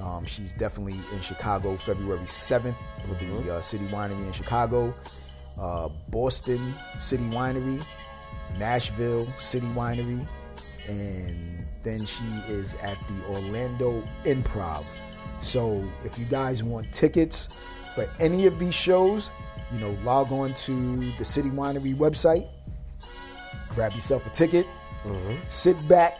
Um, 0.00 0.24
she's 0.26 0.52
definitely 0.52 0.98
in 1.14 1.20
Chicago 1.22 1.76
February 1.76 2.20
7th 2.20 2.74
for 3.06 3.14
the 3.14 3.54
uh, 3.54 3.60
City 3.60 3.84
Winery 3.86 4.26
in 4.26 4.32
Chicago. 4.32 4.94
Uh, 5.58 5.88
Boston 6.08 6.74
City 6.98 7.24
Winery, 7.24 7.86
Nashville 8.58 9.22
City 9.22 9.66
Winery, 9.68 10.26
and 10.86 11.66
then 11.82 12.04
she 12.04 12.24
is 12.48 12.74
at 12.76 12.98
the 13.08 13.32
Orlando 13.32 14.06
Improv. 14.24 14.84
So 15.40 15.82
if 16.04 16.18
you 16.18 16.26
guys 16.26 16.62
want 16.62 16.92
tickets 16.92 17.64
for 17.94 18.08
any 18.20 18.46
of 18.46 18.58
these 18.58 18.74
shows, 18.74 19.30
you 19.72 19.78
know, 19.78 19.96
log 20.04 20.30
on 20.30 20.52
to 20.54 21.12
the 21.12 21.24
City 21.24 21.48
Winery 21.48 21.94
website, 21.94 22.46
grab 23.70 23.92
yourself 23.92 24.26
a 24.26 24.30
ticket, 24.30 24.66
sit 25.48 25.76
back. 25.88 26.18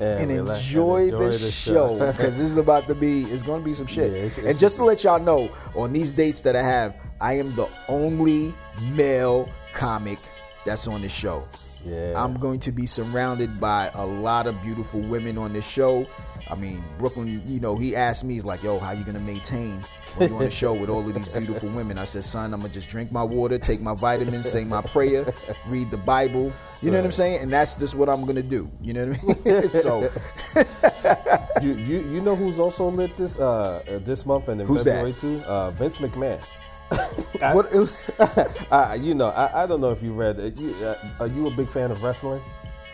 And 0.00 0.20
And, 0.20 0.30
relax 0.30 0.58
and 0.60 0.66
enjoy, 0.68 1.02
enjoy 1.04 1.18
the, 1.30 1.38
the 1.38 1.50
show 1.50 1.98
show. 1.98 2.12
because 2.12 2.36
this 2.38 2.50
is 2.50 2.56
about 2.58 2.86
to 2.88 2.94
be 2.94 3.22
it's 3.24 3.42
going 3.42 3.62
to 3.62 3.64
be 3.64 3.74
some 3.74 3.86
shit. 3.86 4.10
Yeah, 4.12 4.18
it's- 4.18 4.36
and 4.38 4.46
it's- 4.46 4.60
just 4.60 4.76
to 4.76 4.84
let 4.84 5.02
y'all 5.04 5.18
know, 5.18 5.50
on 5.74 5.92
these 5.92 6.12
dates 6.12 6.40
that 6.42 6.54
I 6.56 6.62
have, 6.62 6.94
I 7.20 7.34
am 7.38 7.54
the 7.56 7.66
only 7.88 8.52
male 8.94 9.48
comic 9.72 10.18
that's 10.64 10.86
on 10.86 11.00
the 11.02 11.08
show. 11.08 11.46
Yeah. 11.86 12.22
I'm 12.22 12.38
going 12.38 12.60
to 12.60 12.72
be 12.72 12.86
surrounded 12.86 13.60
by 13.60 13.90
a 13.94 14.04
lot 14.04 14.46
of 14.46 14.60
beautiful 14.62 15.00
women 15.00 15.38
on 15.38 15.52
this 15.52 15.66
show. 15.66 16.06
I 16.50 16.54
mean, 16.54 16.82
Brooklyn, 16.98 17.42
you 17.46 17.60
know, 17.60 17.76
he 17.76 17.96
asked 17.96 18.24
me, 18.24 18.34
he's 18.34 18.44
like, 18.44 18.62
yo, 18.62 18.78
how 18.78 18.92
you 18.92 19.04
going 19.04 19.16
to 19.16 19.20
maintain 19.20 19.80
when 20.16 20.28
you're 20.28 20.38
on 20.38 20.44
the 20.44 20.50
show 20.50 20.74
with 20.74 20.90
all 20.90 21.06
of 21.06 21.14
these 21.14 21.32
beautiful 21.32 21.68
women? 21.70 21.98
I 21.98 22.04
said, 22.04 22.24
son, 22.24 22.52
I'm 22.52 22.60
going 22.60 22.70
to 22.70 22.78
just 22.78 22.90
drink 22.90 23.10
my 23.10 23.22
water, 23.22 23.58
take 23.58 23.80
my 23.80 23.94
vitamins, 23.94 24.50
say 24.50 24.64
my 24.64 24.82
prayer, 24.82 25.32
read 25.68 25.90
the 25.90 25.96
Bible. 25.96 26.52
You 26.82 26.90
know 26.90 26.98
what 26.98 27.06
I'm 27.06 27.12
saying? 27.12 27.42
And 27.42 27.52
that's 27.52 27.76
just 27.76 27.94
what 27.94 28.08
I'm 28.08 28.22
going 28.22 28.36
to 28.36 28.42
do. 28.42 28.70
You 28.80 28.92
know 28.92 29.06
what 29.06 29.46
I 29.46 29.60
mean? 29.62 29.68
so, 29.70 30.12
you, 31.62 31.72
you 31.74 31.98
you 32.00 32.20
know 32.20 32.36
who's 32.36 32.58
also 32.58 32.88
lit 32.90 33.16
this 33.16 33.38
uh 33.38 33.82
this 34.04 34.26
month 34.26 34.48
and 34.48 34.60
in 34.60 34.66
Who's 34.66 34.84
that? 34.84 35.06
February 35.06 35.40
too? 35.40 35.42
Uh, 35.46 35.70
Vince 35.70 35.98
McMahon. 35.98 36.38
I, 36.90 37.54
what, 37.54 37.72
I, 38.72 38.94
you 38.94 39.14
know, 39.14 39.28
I, 39.28 39.64
I 39.64 39.66
don't 39.66 39.80
know 39.80 39.90
if 39.90 40.02
you 40.02 40.12
read 40.12 40.38
it. 40.38 40.58
You, 40.58 40.74
uh, 40.84 40.96
are 41.20 41.26
you 41.26 41.46
a 41.46 41.50
big 41.50 41.68
fan 41.68 41.90
of 41.90 42.02
wrestling? 42.02 42.40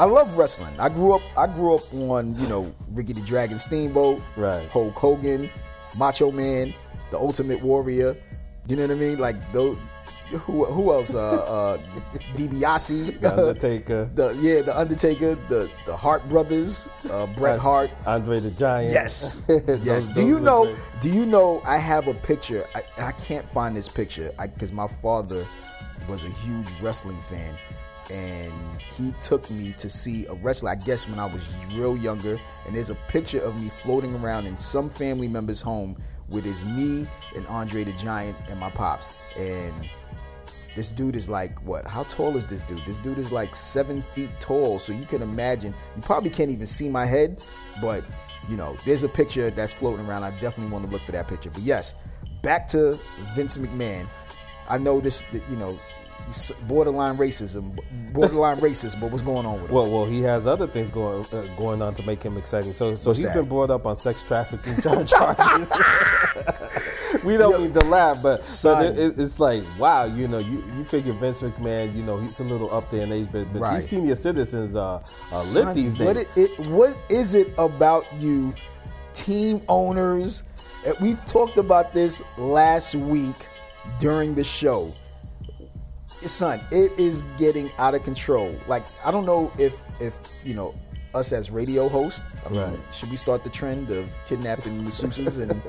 I 0.00 0.04
love 0.04 0.36
wrestling. 0.36 0.74
I 0.80 0.88
grew 0.88 1.12
up. 1.12 1.22
I 1.36 1.46
grew 1.46 1.74
up 1.76 1.82
on 1.94 2.34
you 2.38 2.48
know 2.48 2.72
Ricky 2.90 3.12
the 3.12 3.20
Dragon 3.20 3.58
Steamboat, 3.58 4.20
Right. 4.36 4.66
Hulk 4.70 4.94
Hogan, 4.94 5.48
Macho 5.98 6.32
Man, 6.32 6.74
the 7.10 7.18
Ultimate 7.18 7.62
Warrior. 7.62 8.16
You 8.66 8.76
know 8.76 8.82
what 8.82 8.90
I 8.90 8.94
mean? 8.94 9.18
Like 9.18 9.52
those. 9.52 9.76
Who, 10.30 10.64
who 10.64 10.92
else? 10.92 11.14
Uh, 11.14 11.18
uh, 11.18 11.78
DiBiase, 12.36 13.20
The 13.20 13.30
Undertaker, 13.38 14.10
the 14.14 14.32
yeah, 14.40 14.62
the 14.62 14.78
Undertaker, 14.78 15.34
the 15.48 15.70
the 15.86 15.96
Hart 15.96 16.26
brothers, 16.28 16.88
uh, 17.10 17.26
Bret 17.36 17.58
Hart. 17.58 17.90
Andre 18.06 18.40
the 18.40 18.50
Giant. 18.50 18.92
Yes, 18.92 19.38
Those- 19.46 19.84
yes. 19.84 20.06
Do 20.08 20.26
you 20.26 20.40
know? 20.40 20.64
great. 20.64 20.76
Do 21.02 21.10
you 21.10 21.26
know? 21.26 21.62
I 21.64 21.76
have 21.78 22.08
a 22.08 22.14
picture. 22.14 22.64
I, 22.74 22.82
I 23.08 23.12
can't 23.12 23.48
find 23.48 23.76
this 23.76 23.88
picture 23.88 24.32
because 24.40 24.72
my 24.72 24.86
father 24.88 25.44
was 26.08 26.24
a 26.24 26.30
huge 26.30 26.68
wrestling 26.80 27.20
fan, 27.22 27.54
and 28.10 28.52
he 28.96 29.12
took 29.20 29.48
me 29.50 29.74
to 29.78 29.88
see 29.88 30.26
a 30.26 30.34
wrestler. 30.34 30.70
I 30.70 30.74
guess 30.76 31.08
when 31.08 31.18
I 31.18 31.26
was 31.26 31.42
real 31.74 31.96
younger, 31.96 32.38
and 32.66 32.74
there's 32.74 32.90
a 32.90 32.96
picture 33.08 33.40
of 33.40 33.60
me 33.60 33.68
floating 33.68 34.14
around 34.16 34.46
in 34.46 34.56
some 34.56 34.88
family 34.88 35.28
member's 35.28 35.60
home 35.60 35.96
with 36.32 36.44
his 36.44 36.64
me 36.64 37.06
and 37.36 37.46
Andre 37.46 37.84
the 37.84 37.92
Giant 37.92 38.36
and 38.48 38.58
my 38.58 38.70
pops, 38.70 39.36
and 39.36 39.74
this 40.74 40.90
dude 40.90 41.16
is 41.16 41.28
like 41.28 41.58
what? 41.60 41.88
How 41.88 42.04
tall 42.04 42.36
is 42.36 42.46
this 42.46 42.62
dude? 42.62 42.78
This 42.80 42.96
dude 42.98 43.18
is 43.18 43.32
like 43.32 43.54
seven 43.54 44.02
feet 44.02 44.30
tall. 44.40 44.78
So 44.78 44.92
you 44.92 45.04
can 45.04 45.22
imagine. 45.22 45.74
You 45.96 46.02
probably 46.02 46.30
can't 46.30 46.50
even 46.50 46.66
see 46.66 46.88
my 46.88 47.04
head, 47.04 47.44
but 47.80 48.04
you 48.48 48.56
know, 48.56 48.76
there's 48.84 49.02
a 49.02 49.08
picture 49.08 49.50
that's 49.50 49.74
floating 49.74 50.06
around. 50.06 50.24
I 50.24 50.30
definitely 50.40 50.72
want 50.72 50.86
to 50.86 50.90
look 50.90 51.02
for 51.02 51.12
that 51.12 51.28
picture. 51.28 51.50
But 51.50 51.62
yes, 51.62 51.94
back 52.42 52.66
to 52.68 52.98
Vince 53.34 53.56
McMahon. 53.58 54.06
I 54.68 54.78
know 54.78 55.00
this. 55.00 55.22
You 55.32 55.56
know, 55.56 55.76
borderline 56.66 57.16
racism, 57.16 57.78
borderline 58.12 58.56
racist. 58.68 59.00
But 59.00 59.10
what's 59.10 59.22
going 59.22 59.46
on 59.46 59.60
with 59.60 59.70
him? 59.70 59.74
Well, 59.76 59.84
well, 59.86 60.04
he 60.06 60.22
has 60.22 60.46
other 60.46 60.66
things 60.66 60.90
going 60.90 61.24
uh, 61.32 61.42
going 61.56 61.82
on 61.82 61.94
to 61.94 62.02
make 62.06 62.22
him 62.22 62.36
exciting. 62.36 62.72
So, 62.72 62.94
so 62.94 63.10
What's 63.10 63.18
he's 63.20 63.28
that? 63.28 63.34
been 63.36 63.48
brought 63.48 63.70
up 63.70 63.86
on 63.86 63.96
sex 63.96 64.22
trafficking 64.22 64.80
charges. 64.82 65.70
we 67.24 67.36
don't 67.36 67.60
need 67.62 67.74
to 67.74 67.84
laugh, 67.86 68.22
but, 68.22 68.44
Son. 68.44 68.74
but 68.82 68.98
it, 68.98 68.98
it, 69.12 69.18
it's 69.18 69.38
like, 69.38 69.62
wow, 69.78 70.04
you 70.04 70.28
know, 70.28 70.38
you, 70.38 70.62
you 70.76 70.84
figure 70.84 71.12
Vince 71.12 71.42
McMahon, 71.42 71.94
you 71.94 72.02
know, 72.02 72.18
he's 72.18 72.38
a 72.40 72.44
little 72.44 72.72
up 72.74 72.90
there 72.90 73.02
in 73.02 73.12
age, 73.12 73.28
but, 73.30 73.52
but 73.52 73.60
Right. 73.62 73.76
these 73.80 73.88
senior 73.88 74.14
citizens 74.14 74.74
are, 74.76 75.02
are 75.30 75.44
lit 75.44 75.64
Son, 75.64 75.74
these 75.74 75.94
days. 75.94 76.06
What, 76.06 76.16
it, 76.16 76.28
it, 76.36 76.50
what 76.68 76.98
is 77.08 77.34
it 77.34 77.48
about 77.58 78.04
you, 78.18 78.54
team 79.12 79.60
owners? 79.68 80.42
Uh, 80.86 80.92
We've 81.00 81.24
talked 81.26 81.58
about 81.58 81.92
this 81.92 82.22
last 82.38 82.94
week 82.94 83.36
during 84.00 84.34
the 84.34 84.44
show. 84.44 84.92
Son, 86.30 86.60
it 86.70 86.92
is 86.98 87.22
getting 87.38 87.70
out 87.78 87.94
of 87.94 88.04
control. 88.04 88.54
Like 88.66 88.84
I 89.04 89.10
don't 89.10 89.26
know 89.26 89.52
if 89.58 89.80
if 90.00 90.14
you 90.44 90.54
know 90.54 90.74
us 91.14 91.32
as 91.32 91.50
radio 91.50 91.88
hosts. 91.88 92.22
I 92.44 92.48
mean, 92.48 92.60
Right. 92.60 92.78
should 92.92 93.10
we 93.10 93.16
start 93.16 93.44
the 93.44 93.50
trend 93.50 93.90
of 93.90 94.04
kidnapping 94.28 94.80
masseuses 94.82 95.38
and 95.38 95.60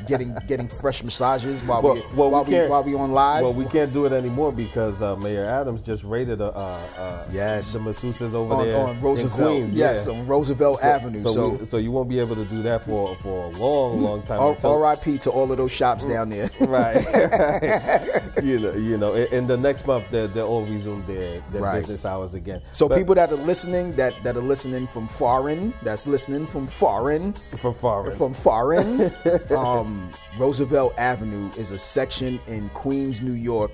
getting 0.08 0.34
getting 0.46 0.68
fresh 0.68 1.02
massages 1.02 1.60
while 1.62 1.82
Well, 1.82 1.94
we 1.94 2.00
well, 2.14 2.30
while 2.30 2.44
we 2.44 2.54
we, 2.54 2.66
while 2.68 2.82
we 2.82 2.94
on 2.94 3.12
live? 3.12 3.42
Well, 3.42 3.52
we 3.52 3.66
can't 3.66 3.92
do 3.92 4.06
it 4.06 4.12
anymore 4.12 4.52
because 4.52 5.02
uh, 5.02 5.16
Mayor 5.16 5.44
Adams 5.44 5.82
just 5.82 6.04
raided 6.04 6.40
uh, 6.40 6.48
uh, 6.48 7.24
Yes. 7.32 7.72
the 7.72 7.78
masseuses 7.80 8.34
over 8.34 8.54
on, 8.54 8.66
there 8.66 8.76
on 8.78 9.00
Roosevelt, 9.00 9.32
Queens. 9.34 9.74
yes, 9.74 10.06
yeah. 10.06 10.12
on 10.14 10.26
Roosevelt 10.26 10.82
Avenue. 10.82 11.20
So, 11.20 11.32
So, 11.34 11.48
we, 11.48 11.64
so 11.64 11.76
you 11.78 11.90
won't 11.90 12.08
be 12.08 12.18
able 12.20 12.36
to 12.36 12.44
do 12.46 12.62
that 12.62 12.82
for 12.82 13.14
for 13.16 13.44
a 13.46 13.48
long, 13.58 14.02
long 14.02 14.22
time. 14.22 14.40
R- 14.40 14.52
until- 14.52 14.72
R.I.P. 14.72 15.18
to 15.18 15.30
all 15.30 15.50
of 15.50 15.58
those 15.58 15.72
shops 15.72 16.06
down 16.06 16.30
there. 16.30 16.48
right. 16.60 16.96
you 18.42 18.58
know, 18.58 18.72
you 18.72 18.96
know. 18.98 19.14
In, 19.14 19.46
the 19.46 19.56
next 19.56 19.86
month, 19.86 20.08
they 20.10 20.26
they'll 20.28 20.46
all 20.46 20.64
resume 20.64 21.04
their, 21.06 21.42
their 21.52 21.62
Right. 21.62 21.80
business 21.80 22.04
hours 22.06 22.34
again. 22.34 22.62
So 22.72 22.88
But 22.88 22.98
people 22.98 23.14
that 23.16 23.30
are 23.30 23.36
listening, 23.36 23.94
that 23.96 24.14
that 24.22 24.36
are 24.36 24.42
listening 24.42 24.86
from 24.92 25.08
foreign, 25.08 25.72
that's 25.82 26.06
listening 26.06 26.46
from 26.46 26.66
foreign, 26.66 27.32
from 27.32 27.72
foreign, 27.72 28.16
from 28.16 28.34
foreign, 28.34 29.12
um, 29.50 30.12
Roosevelt 30.38 30.94
Avenue 30.98 31.50
is 31.56 31.70
a 31.70 31.78
section 31.78 32.38
in 32.46 32.68
Queens, 32.70 33.22
New 33.22 33.32
York, 33.32 33.72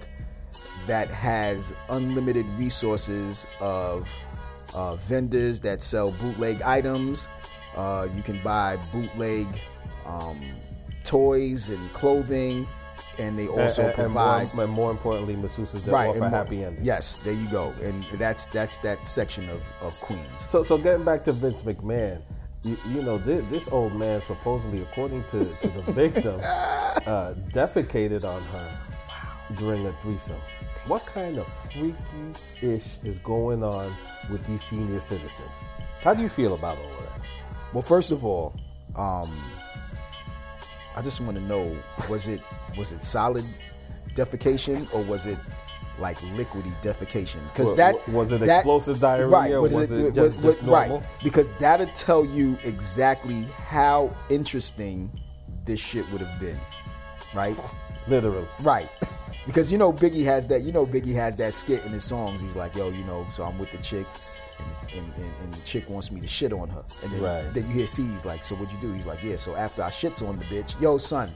that 0.87 1.09
has 1.09 1.75
unlimited 1.91 2.47
resources 2.57 3.47
of 3.61 4.09
uh, 4.75 4.95
vendors 4.95 5.61
that 5.61 5.83
sell 5.83 6.13
bootleg 6.13 6.63
items. 6.63 7.27
Uh, 7.77 8.07
you 8.15 8.23
can 8.23 8.39
buy 8.43 8.79
bootleg 8.93 9.47
um, 10.07 10.39
toys 11.05 11.69
and 11.69 11.93
clothing, 11.93 12.67
and 13.19 13.39
they 13.39 13.49
also 13.49 13.83
and, 13.83 13.91
and 13.91 13.95
provide 13.95 14.55
more, 14.55 14.65
and 14.65 14.73
more 14.73 14.91
importantly, 14.91 15.35
masseuses 15.35 15.85
that 15.85 15.93
right 15.93 16.09
offer 16.09 16.23
and 16.23 16.31
more- 16.31 16.45
happy 16.45 16.65
endings. 16.65 16.87
Yes, 16.87 17.19
there 17.19 17.35
you 17.35 17.49
go, 17.49 17.75
and 17.83 18.03
that's 18.15 18.47
that's 18.47 18.77
that 18.79 19.07
section 19.07 19.49
of, 19.51 19.63
of 19.81 19.99
Queens. 20.01 20.27
So, 20.39 20.63
so 20.63 20.79
getting 20.79 21.05
back 21.05 21.25
to 21.25 21.33
Vince 21.33 21.63
McMahon, 21.63 22.21
you, 22.65 22.77
you 22.91 23.03
know, 23.03 23.19
this, 23.19 23.45
this 23.51 23.69
old 23.69 23.95
man 23.95 24.21
supposedly, 24.21 24.83
according 24.83 25.25
to, 25.25 25.45
to 25.45 25.69
the 25.69 25.93
victim, 25.93 26.41
uh, 26.43 27.35
defecated 27.53 28.25
on 28.25 28.43
her 28.43 28.79
during 29.57 29.87
a 29.87 29.93
threesome. 30.03 30.41
What 30.87 31.05
kind 31.07 31.39
of 31.39 31.47
freaky 31.71 31.95
ish 32.63 32.99
is 33.05 33.19
going 33.19 33.63
on 33.63 33.93
with 34.31 34.45
these 34.47 34.63
senior 34.63 35.01
citizens? 35.01 35.63
How 36.01 36.15
do 36.15 36.23
you 36.23 36.29
feel 36.29 36.55
about 36.55 36.79
all 36.79 36.85
of 36.85 37.05
that? 37.05 37.21
Well, 37.73 37.83
first 37.83 38.11
of 38.11 38.25
all, 38.25 38.55
um, 38.97 39.29
I 40.99 41.01
just 41.01 41.21
want 41.21 41.37
to 41.37 41.43
know 41.45 41.77
was 42.11 42.27
it 42.27 42.41
was 42.77 42.91
it 42.91 43.05
solid 43.05 43.45
defecation 44.17 44.93
or 44.93 45.05
was 45.05 45.27
it 45.27 45.39
like 46.01 46.19
liquidy 46.37 46.73
defecation? 46.83 47.39
Because 47.53 47.77
that 47.77 47.95
was 48.09 48.33
it 48.33 48.41
that- 48.41 48.57
explosive 48.59 48.99
diarrhea 48.99 49.29
Right? 49.29 49.53
or 49.53 49.61
was 49.63 49.93
it 49.93 50.13
just- 50.13 50.43
just 50.43 50.61
right? 50.63 50.89
normal? 50.89 51.07
Because 51.23 51.49
that'll 51.61 51.87
tell 51.95 52.25
you 52.25 52.59
exactly 52.65 53.43
how 53.69 54.11
interesting 54.29 55.09
this 55.67 55.79
shit 55.79 56.05
would 56.11 56.21
have 56.21 56.41
been, 56.41 56.59
right? 57.33 57.57
Literally. 58.09 58.49
Right. 58.63 58.89
Because 59.47 59.71
you 59.71 59.79
know 59.79 59.93
Biggie 59.93 60.25
has 60.25 60.49
that. 60.49 60.63
You 60.63 60.73
know 60.73 60.85
Biggie 60.85 61.15
has 61.15 61.37
that 61.37 61.55
skit 61.55 61.85
in 61.85 61.93
his 61.93 62.03
songs. 62.03 62.41
He's 62.41 62.57
like, 62.57 62.75
"Yo, 62.75 62.89
you 62.91 63.05
know, 63.05 63.25
so 63.35 63.45
I'm 63.45 63.57
with 63.57 63.71
the 63.71 63.79
chick, 63.79 64.07
and, 64.59 65.05
and, 65.17 65.33
and, 65.43 65.55
the 65.55 65.65
chick 65.67 65.89
wants 65.89 66.11
me 66.11 66.21
to 66.21 66.27
shit 66.29 66.53
on 66.53 66.69
her." 66.69 66.85
And 67.03 67.13
then, 67.13 67.23
Right. 67.23 67.55
then 67.55 67.67
you 67.69 67.75
hear 67.75 67.87
C's 67.87 68.25
like, 68.25 68.43
"So 68.45 68.55
what'd 68.57 68.73
you 68.75 68.81
do?" 68.81 68.93
He's 68.93 69.07
like, 69.07 69.23
"Yeah, 69.23 69.37
so 69.37 69.55
after 69.55 69.83
I 69.83 69.91
shits 69.91 70.27
on 70.27 70.39
the 70.39 70.45
bitch, 70.47 70.81
yo, 70.81 70.99
son, 70.99 71.31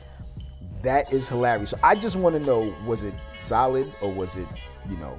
that 0.82 1.12
is 1.12 1.28
hilarious." 1.28 1.70
So 1.70 1.78
I 1.82 1.94
just 1.94 2.16
want 2.16 2.34
to 2.36 2.40
know, 2.40 2.72
was 2.86 3.02
it 3.02 3.14
solid 3.38 3.86
or 4.02 4.12
was 4.12 4.36
it, 4.36 4.46
you 4.90 4.96
know, 4.98 5.16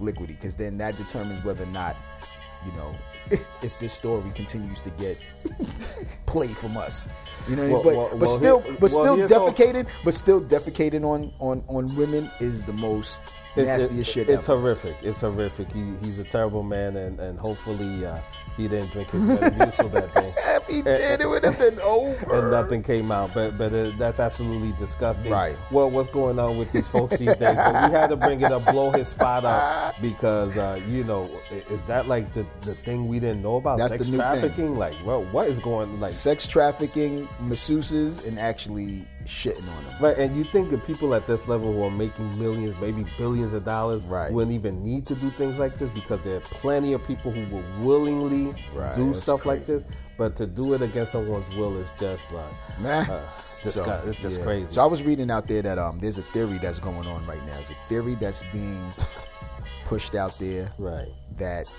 liquidy? 0.00 0.28
Because 0.28 0.56
then 0.56 0.78
that 0.78 0.96
determines 0.96 1.44
whether 1.44 1.64
or 1.64 1.68
not, 1.68 1.96
you 2.66 2.72
know, 2.78 2.94
if 3.62 3.78
this 3.80 3.92
story 3.92 4.30
continues 4.34 4.80
to 4.82 4.90
get 4.90 5.18
play 6.26 6.46
from 6.48 6.76
us. 6.76 7.08
You 7.48 7.56
know, 7.56 7.68
what 7.68 7.86
I 7.86 7.88
mean? 7.88 7.96
Well, 7.96 7.96
but 7.96 7.96
well, 7.96 8.08
but 8.10 8.18
well, 8.20 8.36
still, 8.38 8.76
but 8.80 8.90
still 8.90 9.16
here's 9.16 9.32
all- 9.32 9.50
defecated, 9.52 9.86
but 10.04 10.14
still 10.14 10.40
defecating 10.40 11.04
on 11.04 11.32
on 11.38 11.62
on 11.68 11.94
women 11.96 12.30
is 12.40 12.62
the 12.62 12.72
most 12.72 13.20
nastiest 13.64 14.10
it- 14.10 14.12
shit 14.12 14.28
it's 14.28 14.48
ever. 14.48 14.60
horrific. 14.60 14.96
It's 15.02 15.20
horrific. 15.22 15.72
He, 15.72 15.82
he's 16.02 16.18
a 16.18 16.24
terrible 16.24 16.62
man, 16.62 16.96
and, 16.96 17.18
and 17.20 17.38
hopefully 17.38 18.04
uh, 18.04 18.18
he 18.56 18.68
didn't 18.68 18.90
drink 18.92 19.08
his 19.10 19.22
Metamucil 19.28 19.90
that 19.92 20.14
day. 20.14 20.32
If 20.56 20.66
he 20.66 20.82
did, 20.82 21.20
it 21.20 21.26
would 21.26 21.44
have 21.44 21.58
been 21.58 21.78
over. 21.80 22.38
and 22.40 22.50
nothing 22.50 22.82
came 22.82 23.10
out. 23.10 23.32
But 23.34 23.56
but 23.56 23.72
uh, 23.72 23.90
that's 23.98 24.20
absolutely 24.20 24.72
disgusting. 24.78 25.32
Right. 25.32 25.56
Well, 25.70 25.90
what's 25.90 26.08
going 26.08 26.38
on 26.38 26.58
with 26.58 26.70
these 26.72 26.88
folks 26.88 27.16
these 27.18 27.36
days? 27.36 27.56
But 27.56 27.90
we 27.90 27.94
had 27.96 28.08
to 28.08 28.16
bring 28.16 28.40
it 28.40 28.50
up, 28.52 28.64
blow 28.66 28.90
his 28.90 29.08
spot 29.08 29.44
up 29.44 29.94
because 30.02 30.56
uh, 30.56 30.80
you 30.88 31.04
know, 31.04 31.22
is 31.70 31.82
that 31.84 32.08
like 32.08 32.32
the, 32.34 32.44
the 32.62 32.74
thing 32.74 33.08
we 33.08 33.20
didn't 33.20 33.42
know 33.42 33.56
about? 33.56 33.78
That's 33.78 33.92
Sex 33.92 34.06
the 34.06 34.12
new 34.12 34.18
thing. 34.18 34.26
trafficking? 34.40 34.76
Like, 34.76 34.94
well, 35.04 35.24
what 35.24 35.46
is 35.46 35.58
going 35.60 36.00
like? 36.00 36.12
Sex 36.12 36.46
trafficking, 36.46 37.26
masseuses, 37.42 38.26
and 38.26 38.38
actually 38.38 39.06
shitting 39.26 39.68
on 39.76 39.84
them. 39.84 39.94
Right, 40.00 40.16
and 40.18 40.36
you 40.36 40.44
think 40.44 40.70
that 40.70 40.86
people 40.86 41.14
at 41.14 41.26
this 41.26 41.48
level 41.48 41.72
who 41.72 41.82
are 41.84 41.90
making 41.90 42.28
millions, 42.38 42.74
maybe 42.80 43.04
billions 43.18 43.52
of 43.52 43.64
dollars, 43.64 44.04
Right. 44.04 44.32
wouldn't 44.32 44.54
even 44.54 44.82
need 44.82 45.06
to 45.06 45.14
do 45.16 45.30
things 45.30 45.58
like 45.58 45.78
this 45.78 45.90
because 45.90 46.20
there 46.22 46.36
are 46.36 46.40
plenty 46.40 46.92
of 46.92 47.06
people 47.06 47.30
who 47.32 47.54
will 47.54 47.64
willingly 47.80 48.54
Right, 48.74 48.94
do 48.96 49.06
that's 49.08 49.22
stuff 49.22 49.46
like 49.46 49.66
this. 49.66 49.84
But 50.18 50.34
to 50.36 50.46
do 50.46 50.72
it 50.72 50.80
against 50.80 51.12
someone's 51.12 51.54
will 51.56 51.76
is 51.76 51.90
just 52.00 52.32
like, 52.32 52.44
Nah. 52.80 53.00
uh, 53.00 53.20
disgust, 53.62 54.08
it's 54.08 54.18
just 54.18 54.38
yeah. 54.38 54.44
crazy. 54.44 54.72
So 54.72 54.82
I 54.82 54.86
was 54.86 55.02
reading 55.02 55.30
out 55.30 55.46
there 55.46 55.60
that 55.60 55.78
um, 55.78 55.98
there's 55.98 56.16
a 56.16 56.22
theory 56.22 56.56
that's 56.58 56.78
going 56.78 57.06
on 57.06 57.26
right 57.26 57.42
now. 57.44 57.50
It's 57.58 57.70
a 57.70 57.74
theory 57.88 58.14
that's 58.14 58.42
being 58.52 58.90
pushed 59.84 60.14
out 60.14 60.36
there 60.38 60.70
right. 60.78 61.08
that 61.38 61.70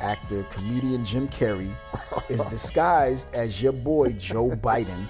actor 0.00 0.42
comedian 0.50 1.04
Jim 1.04 1.28
Carrey 1.28 1.70
is 2.30 2.42
disguised 2.46 3.28
as 3.34 3.62
your 3.62 3.72
boy 3.72 4.12
Joe 4.12 4.50
Biden 4.50 5.04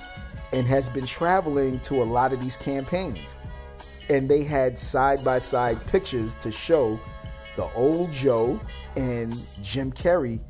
and 0.52 0.66
has 0.66 0.88
been 0.88 1.07
traveling 1.07 1.80
to 1.80 2.02
a 2.02 2.04
lot 2.04 2.33
of 2.33 2.40
these 2.40 2.57
campaigns. 2.57 3.35
And 4.09 4.28
they 4.28 4.42
had 4.42 4.78
side 4.78 5.25
by 5.25 5.38
side 5.38 5.85
pictures 5.87 6.35
to 6.37 6.50
show 6.50 6.99
the 7.57 7.64
old 7.75 8.12
Joe 8.12 8.61
and 8.97 9.35
Jim 9.62 9.92
Carrey 9.92 10.40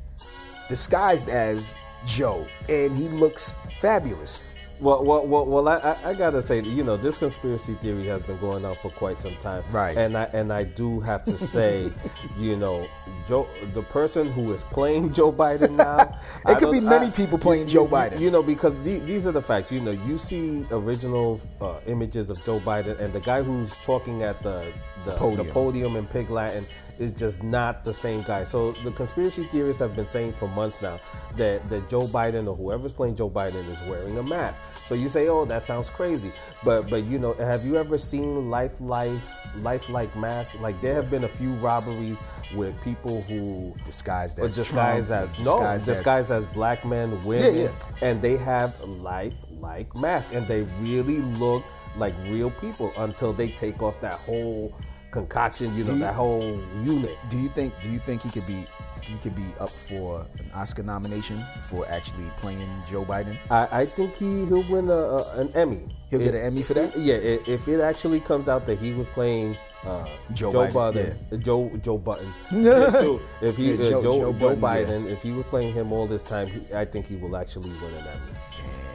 disguised 0.69 1.29
as 1.29 1.73
Joe. 2.05 2.47
And 2.69 2.95
he 2.95 3.07
looks 3.09 3.55
fabulous. 3.79 4.50
Well, 4.81 5.03
well, 5.05 5.27
well, 5.27 5.45
well 5.45 5.67
I, 5.69 5.75
I, 5.75 6.09
I 6.09 6.13
gotta 6.15 6.41
say, 6.41 6.59
you 6.61 6.83
know, 6.83 6.97
this 6.97 7.19
conspiracy 7.19 7.75
theory 7.75 8.07
has 8.07 8.21
been 8.23 8.37
going 8.39 8.65
on 8.65 8.73
for 8.75 8.89
quite 8.89 9.17
some 9.19 9.35
time, 9.35 9.63
Right. 9.71 9.95
And 9.95 10.17
I 10.17 10.23
and 10.33 10.51
I 10.51 10.63
do 10.63 10.99
have 11.01 11.23
to 11.25 11.33
say, 11.37 11.91
you 12.39 12.55
know, 12.57 12.87
Joe, 13.27 13.47
the 13.75 13.83
person 13.83 14.31
who 14.31 14.51
is 14.53 14.63
playing 14.65 15.13
Joe 15.13 15.31
Biden 15.31 15.75
now, 15.75 16.17
I 16.45 16.53
It 16.53 16.57
could 16.59 16.71
be 16.71 16.79
many 16.79 17.07
I- 17.07 17.11
people 17.11 17.37
playing 17.37 17.67
you- 17.67 17.73
Joe 17.75 17.83
you- 17.85 17.89
Biden. 17.91 18.19
You 18.19 18.31
know, 18.31 18.41
because 18.41 18.73
the, 18.83 18.97
these 18.99 19.27
are 19.27 19.31
the 19.31 19.41
facts. 19.41 19.71
You 19.71 19.81
know, 19.81 19.91
you 19.91 20.17
see 20.17 20.65
original 20.71 21.39
uh, 21.61 21.75
images 21.85 22.31
of 22.31 22.43
Joe 22.43 22.59
Biden, 22.59 22.99
and 22.99 23.13
the 23.13 23.19
guy 23.21 23.43
who's 23.43 23.69
talking 23.83 24.23
at 24.23 24.41
the 24.41 24.65
the 25.05 25.11
Podium. 25.13 25.47
the 25.47 25.53
podium 25.53 25.95
in 25.95 26.05
Pig 26.07 26.29
Latin 26.29 26.63
is 27.01 27.11
just 27.11 27.41
not 27.41 27.83
the 27.83 27.93
same 27.93 28.21
guy. 28.21 28.43
So 28.43 28.73
the 28.83 28.91
conspiracy 28.91 29.43
theorists 29.45 29.79
have 29.81 29.95
been 29.95 30.07
saying 30.07 30.33
for 30.33 30.47
months 30.47 30.81
now 30.81 30.99
that, 31.35 31.67
that 31.69 31.89
Joe 31.89 32.03
Biden 32.03 32.47
or 32.47 32.55
whoever's 32.55 32.93
playing 32.93 33.15
Joe 33.15 33.29
Biden 33.29 33.67
is 33.69 33.81
wearing 33.89 34.17
a 34.19 34.23
mask. 34.23 34.61
So 34.77 34.93
you 34.93 35.09
say, 35.09 35.27
oh, 35.27 35.45
that 35.45 35.63
sounds 35.63 35.89
crazy. 35.89 36.31
But 36.63 36.89
but 36.89 37.03
you 37.05 37.17
know, 37.17 37.33
have 37.33 37.65
you 37.65 37.77
ever 37.77 37.97
seen 37.97 38.49
life 38.49 38.79
life 38.79 39.27
lifelike 39.57 40.15
masks? 40.15 40.59
Like 40.61 40.79
there 40.81 40.93
have 40.93 41.09
been 41.09 41.23
a 41.23 41.27
few 41.27 41.51
robberies 41.53 42.17
with 42.53 42.79
people 42.81 43.21
who 43.23 43.73
Disguised 43.85 44.37
as 44.39 44.55
disguised 44.55 45.07
Trump, 45.07 45.31
as 45.31 45.39
or 45.39 45.43
no 45.43 45.51
disguised 45.53 45.81
as- 45.81 45.97
disguised 45.97 46.31
as 46.31 46.45
black 46.47 46.85
men, 46.85 47.23
women, 47.23 47.55
yeah. 47.55 47.69
and 48.01 48.21
they 48.21 48.37
have 48.37 48.79
life 48.81 49.33
like 49.59 49.95
masks, 49.95 50.33
and 50.33 50.45
they 50.47 50.61
really 50.79 51.19
look 51.39 51.63
like 51.97 52.13
real 52.27 52.51
people 52.51 52.91
until 52.97 53.33
they 53.33 53.49
take 53.49 53.81
off 53.81 53.99
that 54.01 54.15
whole 54.15 54.73
concoction, 55.11 55.75
you 55.75 55.83
know, 55.83 55.93
you- 55.93 55.99
that 55.99 56.15
whole 56.15 56.59
unit. 56.83 57.17
Do 57.29 57.37
you 57.37 57.49
think? 57.49 57.73
Do 57.83 57.89
you 57.89 57.99
think 57.99 58.21
he 58.23 58.29
could 58.29 58.47
be? 58.47 58.65
He 59.01 59.17
could 59.17 59.35
be 59.35 59.43
up 59.59 59.69
for 59.69 60.25
an 60.39 60.49
Oscar 60.53 60.83
nomination 60.83 61.43
for 61.67 61.85
actually 61.87 62.23
playing 62.39 62.67
Joe 62.89 63.03
Biden. 63.03 63.35
I, 63.49 63.81
I 63.81 63.85
think 63.85 64.13
he 64.15 64.45
he'll 64.45 64.63
win 64.69 64.89
a, 64.89 64.93
a, 64.93 65.39
an 65.41 65.51
Emmy. 65.55 65.81
He'll 66.11 66.19
get 66.19 66.35
an 66.35 66.41
Emmy 66.41 66.61
for 66.61 66.75
that? 66.75 66.95
Yeah, 66.95 67.15
i 67.15 67.39
if 67.47 67.67
it 67.67 67.81
actually 67.81 68.19
comes 68.19 68.47
out 68.47 68.65
that 68.67 68.77
he 68.77 68.93
was 68.93 69.07
playing 69.07 69.57
uh, 69.85 70.05
Joe 70.33 70.51
Joe, 70.51 70.67
Biden, 70.67 71.17
Biden, 71.31 71.39
Joe 71.43 71.71
Joe 71.81 71.97
Button, 71.97 72.27
yeah, 72.51 72.91
too. 72.91 73.19
If 73.41 73.57
he 73.57 73.73
Yeah, 73.73 73.85
uh, 73.87 73.89
Joe- 73.89 74.01
Joe, 74.01 74.19
Joe 74.19 74.33
Button, 74.33 74.59
yeah. 74.61 74.67
Biden, 74.85 75.11
if 75.11 75.21
he 75.23 75.31
was 75.31 75.45
playing 75.47 75.73
him 75.73 75.91
all 75.91 76.05
this 76.05 76.23
time, 76.23 76.47
he, 76.47 76.61
I 76.73 76.85
think 76.85 77.07
he 77.07 77.15
will 77.15 77.35
actually 77.35 77.71
win 77.81 77.93
an 77.95 78.07
Emmy. 78.07 78.37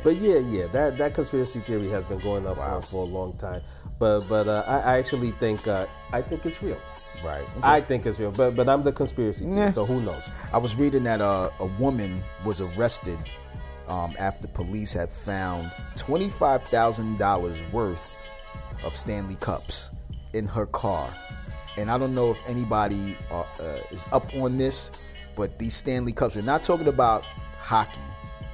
But 0.05 0.15
yeah, 0.17 0.39
yeah, 0.39 0.67
that, 0.69 0.97
that 0.99 1.15
conspiracy 1.15 1.59
theory 1.59 1.89
has 1.89 2.05
been 2.05 2.21
going 2.21 2.47
on 2.47 2.57
Wow. 2.57 2.81
for 2.81 3.03
a 3.03 3.07
long 3.09 3.33
time. 3.39 3.61
But 3.99 4.21
but 4.29 4.47
uh, 4.47 4.63
I, 4.67 4.79
I 4.95 4.99
actually 4.99 5.31
think 5.33 5.67
uh, 5.67 5.87
I 6.13 6.21
think 6.23 6.45
it's 6.45 6.63
real. 6.63 6.79
Right. 7.25 7.45
I 7.63 7.81
think 7.81 8.05
it's 8.05 8.21
real. 8.21 8.31
But 8.31 8.55
but 8.57 8.69
I'm 8.69 8.83
the 8.83 8.93
conspiracy 8.93 9.45
theory, 9.47 9.57
Yeah. 9.57 9.71
so 9.71 9.87
who 9.87 10.01
knows? 10.03 10.29
I 10.53 10.59
was 10.59 10.77
reading 10.77 11.05
that 11.05 11.21
uh, 11.21 11.51
a 11.61 11.67
woman 11.67 12.23
was 12.45 12.61
arrested 12.61 13.19
um, 13.89 14.13
after 14.19 14.47
police 14.49 14.93
had 14.93 15.09
found 15.11 15.71
twenty-five 15.97 16.63
thousand 16.65 17.19
dollars 17.19 17.59
worth 17.73 18.23
of 18.85 18.95
Stanley 18.95 19.37
cups 19.41 19.89
in 20.35 20.47
her 20.47 20.67
car, 20.67 21.09
and 21.79 21.91
I 21.91 21.97
don't 21.97 22.15
know 22.15 22.31
if 22.33 22.49
anybody 22.49 23.17
uh, 23.31 23.41
uh, 23.41 23.79
is 23.91 24.05
up 24.13 24.35
on 24.35 24.59
this, 24.59 24.91
but 25.37 25.59
these 25.59 25.75
Stanley 25.75 26.13
Cups. 26.13 26.37
We're 26.37 26.43
not 26.43 26.63
talking 26.65 26.89
about 26.89 27.23
hockey. 27.59 27.99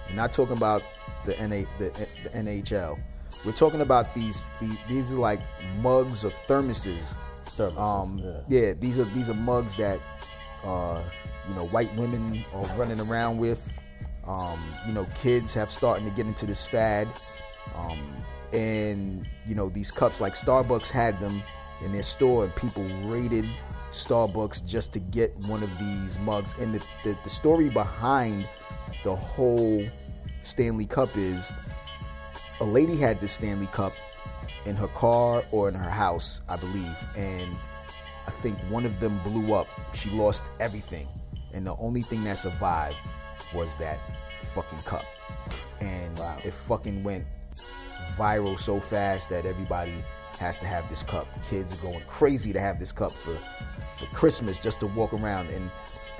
We're 0.08 0.14
not 0.16 0.32
talking 0.32 0.56
about 0.56 0.82
the 1.26 1.32
NA, 1.36 1.64
the, 1.78 1.90
the 2.22 2.30
NHL. 2.30 2.98
We're 3.44 3.52
talking 3.52 3.80
about 3.80 4.14
these, 4.14 4.44
these. 4.60 4.84
These 4.86 5.12
are 5.12 5.16
like 5.16 5.40
mugs 5.80 6.24
or 6.24 6.30
thermoses. 6.30 7.16
Thermoses, 7.46 7.78
Um, 7.78 8.18
yeah. 8.18 8.40
yeah, 8.48 8.72
these 8.74 8.98
are 8.98 9.04
these 9.04 9.28
are 9.28 9.34
mugs 9.34 9.76
that 9.76 10.00
uh, 10.64 11.02
you 11.48 11.54
know 11.54 11.64
white 11.66 11.92
women 11.96 12.44
are 12.54 12.64
running 12.76 13.00
around 13.00 13.38
with. 13.38 13.82
Um, 14.26 14.60
you 14.86 14.92
know, 14.92 15.06
kids 15.20 15.52
have 15.54 15.70
starting 15.70 16.08
to 16.08 16.14
get 16.16 16.26
into 16.26 16.46
this 16.46 16.66
fad. 16.66 17.08
Um, 17.76 17.98
and 18.52 19.26
you 19.46 19.54
know 19.54 19.68
these 19.68 19.90
cups 19.90 20.20
like 20.20 20.34
Starbucks 20.34 20.90
had 20.90 21.18
them 21.18 21.34
in 21.84 21.92
their 21.92 22.02
store, 22.02 22.44
and 22.44 22.54
people 22.54 22.84
raided 23.04 23.46
Starbucks 23.90 24.64
just 24.66 24.92
to 24.92 25.00
get 25.00 25.34
one 25.48 25.62
of 25.62 25.78
these 25.78 26.18
mugs. 26.20 26.54
And 26.60 26.74
the, 26.74 26.78
the, 27.02 27.16
the 27.24 27.30
story 27.30 27.68
behind 27.70 28.46
the 29.04 29.16
whole 29.16 29.84
Stanley 30.42 30.86
Cup 30.86 31.08
is 31.16 31.50
a 32.62 32.64
lady 32.64 32.96
had 32.96 33.20
this 33.20 33.32
Stanley 33.32 33.66
Cup 33.66 33.92
in 34.66 34.76
her 34.76 34.86
car 34.88 35.42
or 35.50 35.68
in 35.68 35.74
her 35.74 35.90
house, 35.90 36.42
I 36.48 36.56
believe, 36.56 36.96
and 37.16 37.56
I 38.28 38.30
think 38.30 38.56
one 38.70 38.86
of 38.86 39.00
them 39.00 39.18
blew 39.24 39.52
up. 39.52 39.66
She 39.94 40.10
lost 40.10 40.44
everything, 40.60 41.08
and 41.52 41.66
the 41.66 41.74
only 41.78 42.02
thing 42.02 42.22
that 42.22 42.38
survived 42.38 42.96
was 43.52 43.74
that 43.78 43.98
fucking 44.54 44.78
cup. 44.80 45.04
And 45.80 46.16
it 46.44 46.52
fucking 46.52 47.02
went 47.02 47.26
viral 48.16 48.56
so 48.56 48.78
fast 48.78 49.28
that 49.30 49.44
everybody 49.44 49.94
has 50.38 50.60
to 50.60 50.66
have 50.66 50.88
this 50.88 51.02
cup. 51.02 51.26
Kids 51.50 51.76
are 51.76 51.82
going 51.84 52.02
crazy 52.06 52.52
to 52.52 52.60
have 52.60 52.78
this 52.78 52.92
cup 52.92 53.10
for 53.10 53.36
for 53.96 54.06
Christmas 54.14 54.62
just 54.62 54.78
to 54.80 54.86
walk 54.86 55.12
around. 55.12 55.48
And 55.50 55.68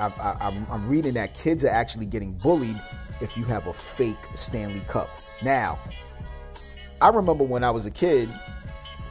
I, 0.01 0.07
I, 0.07 0.49
I'm, 0.49 0.67
I'm 0.71 0.89
reading 0.89 1.15
that 1.15 1.35
kids 1.35 1.65
are 1.65 1.71
actually 1.71 2.07
getting 2.07 2.33
bullied 2.35 2.81
if 3.21 3.37
you 3.37 3.45
have 3.45 3.69
a 3.69 3.73
fake 3.73 4.17
Stanley 4.35 4.83
Cup. 4.89 5.09
Now, 5.45 5.79
I 7.03 7.09
remember 7.09 7.43
when 7.43 7.65
I 7.65 7.71
was 7.73 7.85
a 7.85 7.91
kid, 7.91 8.29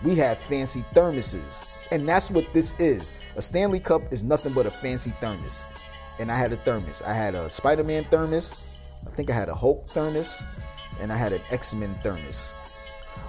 we 0.02 0.16
had 0.16 0.38
fancy 0.38 0.86
thermoses, 0.94 1.92
and 1.92 2.08
that's 2.08 2.32
what 2.32 2.46
this 2.54 2.74
is. 2.80 3.22
A 3.36 3.42
Stanley 3.42 3.82
Cup 3.82 4.02
is 4.14 4.24
nothing 4.24 4.54
but 4.54 4.66
a 4.66 4.72
fancy 4.72 5.14
thermos. 5.20 5.68
And 6.18 6.32
I 6.32 6.38
had 6.38 6.54
a 6.54 6.56
thermos. 6.56 7.02
I 7.02 7.14
had 7.14 7.36
a 7.36 7.50
Spider-Man 7.50 8.06
thermos. 8.06 8.80
I 9.06 9.10
think 9.10 9.30
I 9.30 9.34
had 9.34 9.50
a 9.50 9.54
Hulk 9.56 9.88
thermos, 9.88 10.42
and 11.02 11.12
I 11.12 11.18
had 11.18 11.34
an 11.34 11.42
X-Men 11.52 11.94
thermos. 12.02 12.54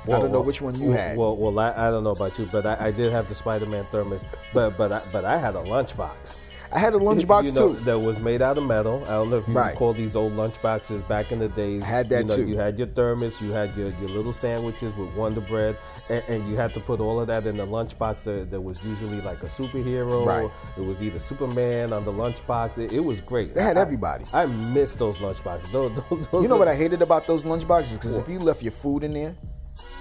I 0.05 0.11
don't 0.11 0.31
know 0.31 0.41
which 0.41 0.63
one 0.63 0.77
you 0.77 0.91
well, 0.91 0.97
had. 0.97 1.17
Well, 1.17 1.37
well, 1.37 1.59
I, 1.59 1.89
I 1.89 1.91
don't 1.91 2.05
know 2.05 2.11
about 2.11 2.39
you, 2.39 2.49
but 2.53 2.65
I, 2.65 2.87
I 2.87 2.91
did 2.93 3.11
have 3.11 3.29
the 3.29 3.35
Spider-Man 3.35 3.83
thermos, 3.87 4.25
but 4.55 4.79
but 4.79 4.93
I, 4.93 5.03
but 5.13 5.25
I 5.25 5.39
had 5.39 5.57
a 5.57 5.63
lunchbox. 5.63 6.52
I 6.75 6.79
had 6.79 6.95
a 6.95 6.99
lunchbox 7.09 7.47
you 7.47 7.53
know, 7.53 7.69
too. 7.69 7.81
that 7.85 7.99
was 7.99 8.19
made 8.19 8.41
out 8.43 8.57
of 8.59 8.65
metal. 8.67 9.03
I 9.05 9.09
don't 9.11 9.31
know 9.31 9.37
if 9.39 9.47
you 9.49 9.55
Right. 9.55 9.73
recall 9.73 9.93
these 9.93 10.17
old 10.17 10.33
lunchboxes 10.33 11.07
back 11.07 11.31
in 11.33 11.39
the 11.39 11.49
days. 11.49 11.83
I 11.83 11.87
had 11.87 12.09
that 12.09 12.23
you 12.23 12.29
know, 12.29 12.37
too. 12.37 12.47
You 12.49 12.57
had 12.57 12.79
your 12.79 12.89
thermos, 12.89 13.41
you 13.43 13.51
had 13.53 13.77
your, 13.77 13.91
your 14.01 14.09
little 14.11 14.33
sandwiches 14.33 14.97
with 14.97 15.11
Wonder 15.15 15.41
Bread, 15.43 15.77
and, 16.09 16.23
and 16.29 16.49
you 16.49 16.57
had 16.57 16.73
to 16.75 16.81
put 16.81 17.01
all 17.01 17.21
of 17.21 17.27
that 17.27 17.45
in 17.47 17.57
the 17.57 17.67
lunchbox. 17.67 18.25
That, 18.25 18.51
that 18.51 18.61
was 18.61 18.85
usually 18.87 19.21
like 19.21 19.43
a 19.43 19.47
superhero. 19.47 20.25
Right. 20.27 20.51
It 20.77 20.85
was 20.85 21.03
either 21.03 21.19
Superman 21.19 21.93
on 21.93 22.05
the 22.05 22.13
lunchbox. 22.13 22.79
It, 22.79 22.93
it 22.93 23.01
was 23.05 23.21
great. 23.21 23.55
They 23.55 23.63
had 23.63 23.77
I- 23.77 23.81
everybody. 23.83 24.25
I, 24.33 24.47
miss 24.47 24.95
those 24.95 25.17
lunchboxes. 25.19 25.73
Those, 25.73 25.95
those, 26.09 26.27
those 26.29 26.43
You 26.43 26.49
know 26.49 26.57
are- 26.57 26.59
what 26.61 26.69
I 26.69 26.75
hated 26.75 27.03
about 27.03 27.27
those 27.27 27.43
lunchboxes? 27.43 27.95
Because 27.95 28.17
if 28.17 28.29
you 28.29 28.39
left 28.39 28.63
your 28.63 28.73
food 28.73 29.05
in 29.05 29.13
there, 29.13 29.37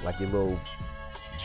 like 0.03 0.19
your 0.19 0.29
little 0.29 0.59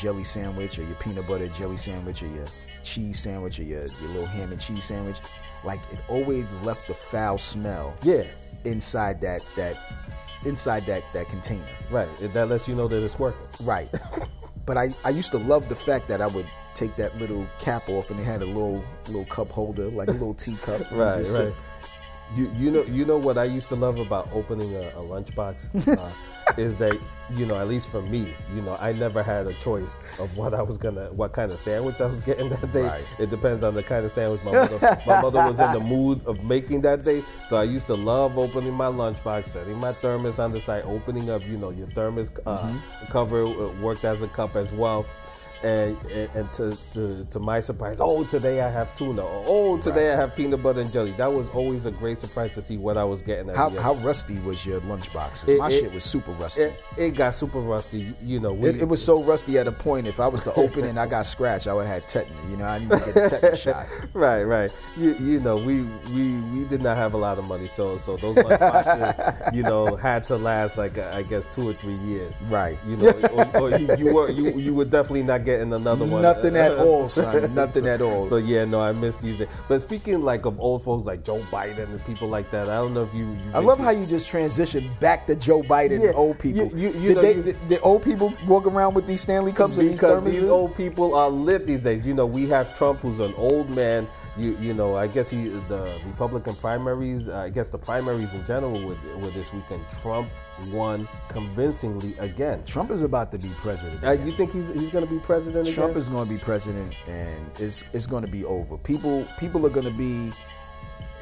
jelly 0.01 0.25
sandwich 0.25 0.79
or 0.79 0.83
your 0.85 0.95
peanut 0.97 1.27
butter 1.27 1.49
jelly 1.49 1.77
sandwich 1.77 2.23
or 2.23 2.27
your 2.29 2.47
cheese 2.85 3.19
sandwich 3.21 3.59
or 3.59 3.65
your, 3.65 3.81
your 3.81 4.09
little 4.11 4.27
ham 4.27 4.53
and 4.53 4.61
cheese 4.61 4.85
sandwich, 4.85 5.17
like 5.65 5.81
it 5.93 5.99
always 6.09 6.45
left 6.63 6.87
the 6.89 6.95
foul 6.95 7.39
smell 7.39 7.95
Yeah. 8.03 8.25
inside 8.65 9.21
that 9.23 9.47
that 9.57 9.77
inside 10.45 10.83
that 10.85 11.03
that 11.13 11.29
container. 11.29 11.65
Right. 11.91 12.09
That 12.35 12.49
lets 12.49 12.69
you 12.69 12.75
know 12.75 12.89
that 12.89 13.03
it's 13.03 13.19
working. 13.19 13.41
Right. 13.65 13.89
but 14.67 14.77
I, 14.77 14.91
I 15.05 15.11
used 15.11 15.31
to 15.33 15.39
love 15.39 15.69
the 15.69 15.75
fact 15.77 16.09
that 16.09 16.21
I 16.21 16.27
would 16.27 16.47
take 16.75 16.95
that 16.97 17.17
little 17.19 17.47
cap 17.59 17.89
off 17.89 18.11
and 18.11 18.21
it 18.21 18.25
had 18.25 18.43
a 18.43 18.47
little 18.47 18.85
little 19.07 19.25
cup 19.27 19.49
holder, 19.51 19.89
like 19.89 20.09
a 20.09 20.13
little 20.13 20.35
teacup. 20.35 20.81
Right, 20.93 21.17
right. 21.17 21.27
sit- 21.27 21.55
You, 22.35 22.51
you 22.59 22.71
know 22.73 22.83
you 22.85 23.05
know 23.05 23.19
what 23.19 23.39
I 23.39 23.45
used 23.45 23.69
to 23.69 23.77
love 23.77 23.99
about 23.99 24.29
opening 24.33 24.75
a, 24.75 24.81
a 24.89 25.03
lunchbox 25.03 25.89
uh, 25.99 26.13
is 26.61 26.75
that 26.77 26.99
you 27.37 27.47
know 27.47 27.57
at 27.59 27.69
least 27.69 27.89
for 27.89 28.03
me 28.03 28.27
you 28.55 28.63
know 28.63 28.77
I 28.81 28.93
never 28.95 29.23
had 29.23 29.47
a 29.47 29.53
choice 29.55 29.99
of 30.19 30.37
what 30.37 30.53
I 30.53 30.61
was 30.63 30.77
gonna 30.77 31.07
what 31.13 31.33
kind 31.33 31.53
of 31.53 31.59
sandwich 31.59 32.01
I 32.01 32.07
was 32.07 32.21
getting 32.23 32.49
that 32.49 32.73
day. 32.73 32.83
Right. 32.83 33.05
It 33.21 33.31
depends 33.31 33.63
on 33.63 33.75
the 33.75 33.83
kind 33.83 34.05
of 34.05 34.11
sandwich 34.11 34.43
my 34.45 34.53
mother 34.53 34.99
my 35.07 35.21
mother 35.23 35.43
was 35.45 35.61
in 35.61 35.73
the 35.73 35.81
mood 35.81 36.21
of 36.27 36.43
making 36.43 36.81
that 36.81 37.05
day. 37.05 37.23
So 37.49 37.57
I 37.57 37.63
used 37.63 37.87
to 37.87 37.95
love 37.95 38.37
opening 38.39 38.73
my 38.75 38.87
lunchbox, 38.87 39.47
setting 39.49 39.77
my 39.79 39.93
thermos 39.93 40.41
on 40.41 40.51
the 40.51 40.61
side, 40.61 40.83
opening 40.85 41.31
up 41.31 41.47
you 41.47 41.59
know 41.59 41.71
your 41.71 41.87
thermos 41.89 42.33
uh, 42.45 42.57
Mm-hmm. 42.59 43.13
cover 43.13 43.45
uh, 43.45 43.69
worked 43.81 44.05
as 44.05 44.23
a 44.23 44.29
cup 44.29 44.57
as 44.57 44.73
well. 44.73 45.07
And, 45.67 45.97
and, 46.13 46.31
and 46.37 46.53
to, 46.53 46.93
to, 46.93 47.25
to 47.29 47.41
my 47.41 47.59
surprise, 47.59 47.97
oh, 47.99 48.23
today 48.23 48.61
I 48.61 48.71
have 48.71 48.95
tuna. 48.95 49.23
Or, 49.23 49.45
oh, 49.49 49.79
today 49.83 50.13
I 50.13 50.17
have 50.17 50.37
peanut 50.37 50.63
butter 50.63 50.81
and 50.83 50.93
jelly. 50.93 51.11
That 51.13 51.33
was 51.33 51.49
always 51.49 51.87
a 51.87 51.91
great 51.91 52.21
surprise 52.21 52.55
to 52.55 52.63
see 52.63 52.77
what 52.77 52.97
I 52.97 53.03
was 53.03 53.21
getting. 53.21 53.51
At 53.51 53.57
How, 53.57 53.71
how 53.71 53.95
rusty 53.95 54.39
was 54.39 54.65
your 54.65 54.81
lunchbox? 54.83 55.59
my 55.59 55.69
it- 55.71 55.81
shit 55.81 55.93
was 55.93 56.05
super 56.05 56.31
rusty. 56.33 56.63
it, 56.63 56.81
it 56.97 57.11
got 57.17 57.35
super 57.35 57.59
rusty. 57.59 58.13
You 58.23 58.39
know, 58.39 58.53
we, 58.53 58.69
It, 58.69 58.83
it 58.83 58.89
was 58.89 59.05
so 59.05 59.25
rusty 59.25 59.59
at 59.59 59.67
a 59.67 59.73
point. 59.73 60.07
If 60.07 60.21
I 60.21 60.29
was 60.29 60.45
to 60.45 60.53
open 60.55 60.85
it 60.85 60.91
and 60.91 61.01
I 61.01 61.07
got 61.09 61.27
scratched, 61.35 61.67
I 61.67 61.73
would 61.75 61.89
have 61.89 62.01
had 62.01 62.09
tetanus. 62.11 62.45
You 62.49 62.59
know, 62.59 62.65
I 62.65 62.79
need 62.79 62.91
to 62.91 62.99
get 62.99 63.09
a 63.17 63.29
tetanus 63.29 63.61
shot. 63.63 63.87
right, 64.13 64.45
right. 64.45 64.71
You, 64.97 65.15
you 65.15 65.41
know, 65.41 65.57
we, 65.57 65.83
we 66.15 66.41
we 66.55 66.65
did 66.69 66.81
not 66.81 66.97
have 66.97 67.15
a 67.15 67.19
lot 67.19 67.39
of 67.41 67.49
money, 67.49 67.67
so 67.67 67.97
so 67.99 68.17
those 68.17 68.37
lunchboxes, 68.37 69.53
you 69.55 69.65
know, 69.65 69.97
had 69.97 70.23
to 70.25 70.37
last 70.37 70.79
like 70.79 70.97
I 70.97 71.23
guess 71.23 71.47
two 71.53 71.69
or 71.69 71.73
three 71.73 71.95
years. 72.07 72.35
Right. 72.43 72.79
You 72.87 72.97
know, 72.99 73.11
or, 73.33 73.57
or 73.63 73.79
you, 73.79 73.97
you 73.97 74.15
were 74.15 74.31
you, 74.31 74.53
you 74.59 74.73
were 74.73 74.85
definitely 74.85 75.25
not 75.25 75.45
getting 75.45 75.56
another 75.61 76.05
one. 76.05 76.23
Nothing 76.23 76.57
at 76.57 76.73
all, 76.79 77.09
son. 77.09 77.55
Nothing 77.55 77.85
so, 77.85 77.89
at 77.95 78.01
all. 78.03 78.27
So 78.29 78.37
yeah, 78.37 78.65
no, 78.65 78.81
I 78.81 78.93
miss 78.93 79.17
these 79.17 79.37
days. 79.39 79.49
But 79.69 79.83
speaking 79.83 80.23
like 80.23 80.47
of 80.47 80.59
old 80.61 80.83
folks 80.85 81.05
like 81.05 81.25
Joe 81.25 81.39
Biden 81.51 81.85
and 81.85 82.05
people 82.07 82.29
like 82.29 82.51
that, 82.51 82.69
I 82.69 82.75
don't 82.77 82.95
know 82.95 83.03
if 83.05 83.15
you. 83.15 83.27
you 83.27 83.39
I 83.55 83.59
love 83.61 83.79
how 83.79 83.91
you 83.91 84.07
just 84.07 84.29
transition 84.29 84.91
back 85.01 85.27
to 85.29 85.35
Joe 85.37 85.63
Biden 85.63 86.01
Yeah, 86.03 86.09
and 86.09 86.17
old 86.17 86.39
people. 86.39 86.67
you- 86.77 86.91
you- 86.91 87.01
you 87.01 87.09
did, 87.09 87.15
know, 87.17 87.23
they, 87.23 87.35
you- 87.37 87.43
did, 87.43 87.69
did 87.69 87.81
old 87.83 88.03
people 88.03 88.33
walk 88.47 88.67
around 88.67 88.95
with 88.95 89.07
these 89.07 89.21
Stanley 89.21 89.53
Cups 89.53 89.79
and 89.79 89.91
these 89.91 90.01
thermoses? 90.01 90.25
these 90.33 90.49
old 90.49 90.75
people 90.77 91.15
are 91.15 91.29
lit 91.31 91.67
these 91.67 91.81
days. 91.81 92.07
You 92.07 92.15
know, 92.15 92.27
we 92.27 92.49
have 92.49 92.77
Trump, 92.77 93.01
who's 93.01 93.21
an 93.21 93.35
old 93.37 93.75
man. 93.77 94.07
You 94.39 94.57
you 94.61 94.75
know, 94.75 94.97
I 94.97 95.07
guess 95.07 95.31
he 95.31 95.49
the 95.69 95.99
Republican 96.05 96.55
primaries. 96.55 97.29
Uh, 97.29 97.39
I 97.39 97.49
guess 97.49 97.71
the 97.71 97.79
primaries 97.79 98.35
in 98.35 98.45
general 98.47 98.73
with 98.87 98.99
with 99.17 99.33
this 99.35 99.53
weekend, 99.53 99.83
Trump 100.03 100.29
won 100.73 101.09
convincingly 101.29 102.13
again. 102.19 102.63
Trump 102.65 102.91
is 102.91 103.03
about 103.03 103.33
to 103.33 103.39
be 103.39 103.49
president. 103.57 104.05
Uh, 104.05 104.13
you 104.13 104.33
think 104.33 104.53
he's 104.53 104.69
he's 104.75 104.91
going 104.91 105.07
to 105.07 105.11
be 105.11 105.19
president 105.21 105.69
Trump 105.69 105.93
again? 105.93 105.99
is 105.99 106.09
going 106.09 106.29
to 106.29 106.33
be 106.33 106.39
president, 106.39 106.95
and 107.07 107.47
it's 107.59 107.85
it's 107.95 108.07
going 108.07 108.25
to 108.25 108.31
be 108.31 108.45
over. 108.45 108.77
People 108.79 109.27
people 109.39 109.65
are 109.65 109.71
going 109.71 109.87
to 109.87 109.93
be 109.93 110.33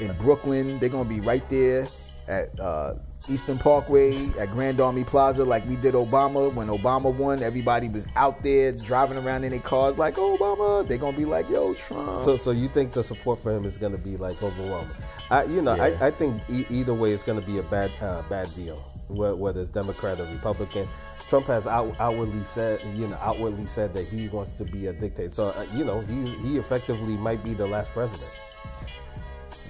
in 0.00 0.12
Brooklyn. 0.18 0.78
They're 0.78 0.88
going 0.88 1.08
to 1.08 1.14
be 1.14 1.20
right 1.20 1.48
there 1.48 1.86
at 2.26 2.58
uh, 2.58 2.94
Eastern 3.28 3.58
Parkway 3.58 4.28
at 4.38 4.50
Grand 4.50 4.80
Army 4.80 5.04
Plaza, 5.04 5.44
like 5.44 5.66
we 5.66 5.76
did 5.76 5.94
Obama 5.94 6.52
when 6.52 6.68
Obama 6.68 7.14
won. 7.14 7.42
Everybody 7.42 7.88
was 7.88 8.08
out 8.16 8.42
there 8.42 8.72
driving 8.72 9.18
around 9.18 9.44
in 9.44 9.50
their 9.52 9.60
cars, 9.60 9.96
like 9.96 10.16
Obama. 10.16 10.86
They're 10.86 10.98
going 10.98 11.14
to 11.14 11.18
be 11.18 11.24
like, 11.24 11.48
"Yo, 11.48 11.74
Trump." 11.74 12.22
So, 12.22 12.36
so 12.36 12.50
you 12.50 12.68
think 12.68 12.92
the 12.92 13.02
support 13.02 13.38
for 13.38 13.52
him 13.52 13.64
is 13.64 13.78
going 13.78 13.92
to 13.92 13.98
be 13.98 14.16
like 14.16 14.42
overwhelming? 14.42 14.94
I, 15.30 15.44
you 15.44 15.62
know, 15.62 15.74
Yeah. 15.74 15.96
I, 16.00 16.06
I 16.08 16.10
think 16.10 16.42
e- 16.50 16.66
either 16.68 16.92
way 16.92 17.12
it's 17.12 17.22
going 17.22 17.40
to 17.40 17.46
be 17.46 17.58
a 17.58 17.62
bad, 17.62 17.90
uh, 18.00 18.22
bad 18.28 18.54
deal. 18.54 18.76
Whether 19.08 19.60
it's 19.60 19.70
Democrat 19.70 20.18
or 20.18 20.24
Republican, 20.24 20.88
Trump 21.20 21.46
has 21.46 21.66
out, 21.66 21.94
outwardly 22.00 22.42
said, 22.44 22.80
you 22.94 23.06
know, 23.06 23.18
outwardly 23.20 23.66
said 23.66 23.92
that 23.94 24.06
he 24.06 24.28
wants 24.28 24.54
to 24.54 24.64
be 24.64 24.86
a 24.86 24.92
dictator. 24.94 25.30
So, 25.30 25.48
uh, 25.48 25.66
you 25.74 25.84
know, 25.84 26.00
he 26.00 26.30
he 26.46 26.56
effectively 26.56 27.16
might 27.18 27.42
be 27.44 27.52
the 27.52 27.66
last 27.66 27.92
president 27.92 28.30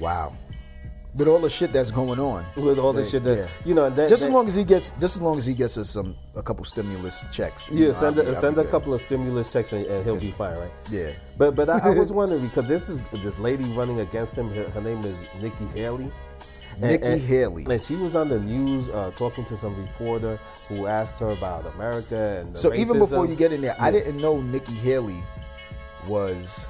wow. 0.01 0.33
With 1.15 1.29
all 1.29 1.39
the 1.39 1.49
shit 1.51 1.73
that's 1.73 1.93
going 1.93 2.19
on, 2.19 2.45
with 2.57 2.79
all 2.79 2.93
the 2.93 3.05
shit 3.05 3.23
that 3.23 3.39
yeah. 3.39 3.47
you 3.65 3.73
know. 3.73 3.89
That, 3.89 4.09
just 4.09 4.23
that- 4.23 4.29
as 4.29 4.35
long 4.35 4.49
as 4.49 4.57
he 4.57 4.65
gets, 4.65 4.91
just 4.99 5.15
as 5.17 5.23
long 5.23 5.39
as 5.39 5.47
he 5.47 5.55
gets 5.55 5.79
us 5.79 5.91
some 5.91 6.17
a 6.35 6.43
couple 6.43 6.65
stimulus 6.65 7.25
checks. 7.31 7.71
Yeah, 7.71 7.87
know, 7.87 7.93
send 7.93 8.19
I'll 8.19 8.25
be- 8.25 8.35
send 8.35 8.59
a 8.59 8.65
couple 8.65 8.93
of 8.93 9.01
stimulus 9.01 9.53
checks 9.53 9.73
and, 9.73 9.87
and 9.87 10.05
he'll 10.05 10.19
be 10.19 10.33
fine, 10.33 10.57
right? 10.57 10.73
Yeah. 10.91 11.13
But 11.39 11.55
but 11.55 11.69
I, 11.71 11.79
I 11.79 11.91
was 11.91 12.11
wondering 12.21 12.45
because 12.49 12.67
there's 12.67 12.83
this 12.83 13.01
this 13.23 13.39
lady 13.39 13.65
running 13.75 14.01
against 14.01 14.37
him. 14.37 14.53
Her, 14.53 14.65
her 14.71 14.81
name 14.81 15.05
is 15.05 15.29
Nikki 15.41 15.67
Haley. 15.67 16.11
And- 16.81 16.83
Nikki 16.83 17.07
and- 17.07 17.21
Haley. 17.21 17.67
And 17.71 17.81
she 17.81 17.95
was 17.95 18.17
on 18.17 18.29
the 18.29 18.41
news 18.41 18.91
uh, 18.91 19.13
talking 19.17 19.45
to 19.45 19.57
some 19.57 19.81
reporter 19.81 20.37
who 20.69 20.89
asked 20.89 21.21
her 21.21 21.31
about 21.31 21.65
America 21.75 22.41
and 22.41 22.55
the 22.55 22.59
So 22.59 22.75
even 22.75 22.99
before 22.99 23.27
you 23.27 23.37
get 23.37 23.53
in 23.53 23.61
there, 23.61 23.77
I 23.79 23.93
didn't 23.93 24.19
know 24.21 24.41
Nikki 24.41 24.75
Haley 24.75 25.23
was 26.09 26.67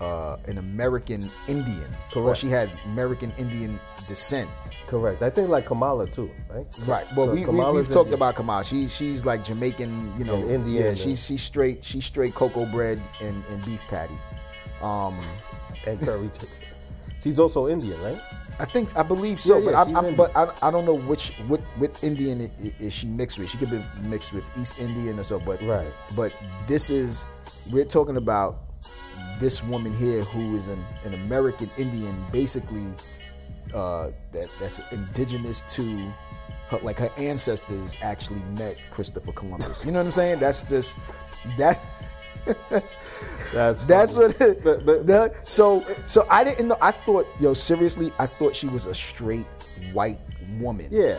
uh, 0.00 0.36
an 0.46 0.58
American 0.58 1.22
Indian. 1.48 1.86
Or 2.16 2.22
Correct. 2.22 2.38
she 2.40 2.48
had 2.48 2.68
American 2.86 3.32
Indian 3.38 3.78
descent. 4.08 4.48
correct, 4.86 5.22
I 5.22 5.30
think 5.30 5.48
like 5.50 5.66
Kamala 5.66 6.06
too, 6.08 6.30
right? 6.48 6.66
Right. 6.86 7.06
Well, 7.14 7.26
So 7.26 7.32
we, 7.32 7.44
we, 7.46 7.70
we've 7.70 7.86
talked 7.88 8.06
Indian. 8.10 8.14
about 8.14 8.34
Kamala. 8.36 8.64
She 8.64 8.88
she's 8.88 9.24
like 9.24 9.44
Jamaican, 9.44 10.14
you 10.18 10.24
know. 10.24 10.34
And 10.42 10.50
Indian, 10.50 10.84
Yeah, 10.86 10.94
she's 10.94 11.24
she's 11.24 11.42
straight. 11.42 11.84
She's 11.84 12.04
straight 12.04 12.34
cocoa 12.34 12.66
bread 12.66 13.00
and, 13.22 13.44
and 13.50 13.64
beef 13.64 13.82
patty. 13.88 14.14
Um, 14.82 15.14
and 15.86 16.00
curry 16.00 16.30
chicken. 16.32 16.48
She's 17.22 17.38
also 17.38 17.68
Indian, 17.68 18.00
right? 18.02 18.18
I 18.58 18.64
think 18.64 18.96
I 18.96 19.02
believe 19.02 19.40
so, 19.40 19.58
Yeah, 19.58 19.64
but 19.72 19.88
yeah, 19.88 19.98
I, 20.00 20.06
I, 20.08 20.12
but 20.12 20.36
I, 20.36 20.68
I 20.68 20.70
don't 20.70 20.84
know 20.84 20.96
which 20.96 21.30
what 21.48 21.60
what 21.76 22.02
Indian 22.02 22.50
i- 22.50 22.66
i- 22.66 22.74
is 22.80 22.92
she 22.92 23.06
mixed 23.06 23.38
with. 23.38 23.48
She 23.48 23.56
could 23.58 23.70
be 23.70 23.80
mixed 24.02 24.32
with 24.32 24.44
East 24.60 24.80
Indian 24.80 25.18
or 25.18 25.24
so, 25.24 25.38
but 25.38 25.62
Right. 25.62 25.86
But 26.16 26.32
this 26.66 26.90
is 26.90 27.24
we're 27.72 27.84
talking 27.86 28.16
about 28.16 28.58
this 29.40 29.64
woman 29.64 29.96
here 29.96 30.22
who 30.24 30.56
is 30.56 30.68
an, 30.68 30.84
an 31.04 31.14
American 31.14 31.68
Indian, 31.78 32.14
basically 32.30 32.86
uh, 33.74 34.10
that 34.32 34.48
that's 34.60 34.80
indigenous 34.92 35.62
to. 35.74 35.82
Her, 36.68 36.78
like 36.84 37.00
her 37.00 37.10
ancestors 37.18 37.96
actually 38.00 38.38
met 38.56 38.80
Christopher 38.92 39.32
Columbus. 39.32 39.84
You 39.84 39.90
know 39.90 39.98
what 39.98 40.06
I'm 40.06 40.12
saying? 40.12 40.38
That's 40.38 40.68
just 40.70 40.96
that. 41.58 41.80
That's 43.52 43.82
That's 43.84 44.14
funny. 44.14 44.26
what 44.28 44.40
it. 44.40 44.62
But, 44.64 44.86
but, 44.86 45.06
the- 45.06 45.34
so 45.42 45.84
so 46.06 46.26
I 46.30 46.44
didn't 46.44 46.68
know. 46.68 46.78
I 46.80 46.92
thought 46.92 47.26
yo 47.40 47.54
seriously. 47.54 48.12
I 48.20 48.26
thought 48.26 48.54
she 48.54 48.68
was 48.68 48.86
a 48.86 48.94
straight 48.94 49.46
white 49.92 50.20
woman. 50.60 50.86
yeah, 50.92 51.18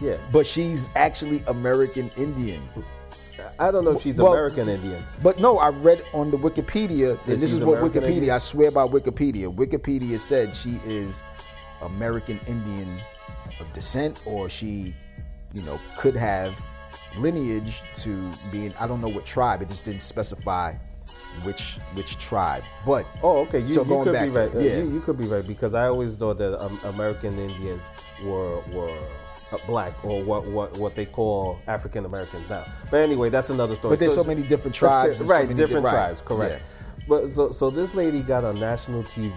yeah. 0.00 0.16
But 0.32 0.46
she's 0.46 0.88
actually 0.96 1.44
American 1.46 2.10
Indian. 2.16 2.68
I 3.58 3.70
don't 3.70 3.84
know 3.84 3.92
if 3.92 4.02
she's 4.02 4.20
Well- 4.20 4.32
American 4.32 4.68
Indian. 4.68 5.02
But 5.22 5.38
no, 5.38 5.58
I 5.58 5.68
read 5.70 6.00
on 6.12 6.30
the 6.30 6.36
Wikipedia, 6.38 7.18
and 7.26 7.40
this 7.40 7.52
is 7.52 7.62
what 7.64 7.78
American 7.78 8.02
Wikipedia. 8.02 8.12
Indian? 8.16 8.34
I 8.34 8.38
swear 8.38 8.70
by 8.70 8.86
Wikipedia. 8.86 9.54
Wikipedia 9.54 10.18
said 10.18 10.54
she 10.54 10.80
is 10.86 11.22
American 11.82 12.40
Indian 12.46 12.88
of 13.60 13.72
descent, 13.72 14.22
or 14.26 14.48
she, 14.48 14.94
you 15.54 15.62
know, 15.62 15.78
could 15.96 16.14
have 16.16 16.60
lineage 17.18 17.82
to 17.96 18.30
being. 18.52 18.72
I 18.80 18.86
don't 18.86 19.00
know 19.00 19.08
what 19.08 19.24
tribe. 19.26 19.62
It 19.62 19.68
just 19.68 19.84
didn't 19.84 20.02
specify 20.02 20.74
which 21.44 21.78
which 21.94 22.18
tribe. 22.18 22.62
But 22.84 23.06
Oh, 23.22 23.38
okay. 23.42 23.60
You, 23.60 23.68
So 23.68 23.82
you 23.82 23.88
going 23.88 24.04
could 24.04 24.12
back 24.12 24.28
be 24.28 24.32
to- 24.34 24.40
right. 24.40 24.54
Uh, 24.54 24.58
yeah. 24.58 24.78
you, 24.78 24.90
you 24.94 25.00
could 25.00 25.16
be 25.18 25.26
right 25.26 25.46
because 25.46 25.74
I 25.74 25.86
always 25.86 26.16
thought 26.16 26.38
that 26.38 26.60
um, 26.60 26.78
American 26.84 27.38
Indians 27.38 27.82
were 28.24 28.60
were 28.72 28.96
Uh, 29.52 29.58
black 29.66 29.92
or 30.04 30.24
what 30.24 30.44
what 30.46 30.76
what 30.78 30.96
they 30.96 31.06
call 31.06 31.60
African 31.68 32.04
Americans 32.04 32.48
now. 32.50 32.64
But 32.90 32.98
anyway, 33.02 33.28
that's 33.30 33.50
another 33.50 33.76
story. 33.76 33.92
But 33.92 34.00
there's 34.00 34.14
so 34.14 34.24
many 34.24 34.42
different 34.42 34.74
tribes 34.74 35.18
so 35.18 35.24
right? 35.24 35.46
many 35.46 35.54
different 35.56 35.86
di- 35.86 35.92
right, 35.94 36.06
tribes, 36.06 36.22
correct. 36.22 36.62
yeah. 36.62 37.04
But 37.08 37.28
so 37.32 37.52
so 37.52 37.70
this 37.70 37.94
lady 37.94 38.20
got 38.22 38.42
on 38.44 38.58
national 38.58 39.04
TV 39.04 39.32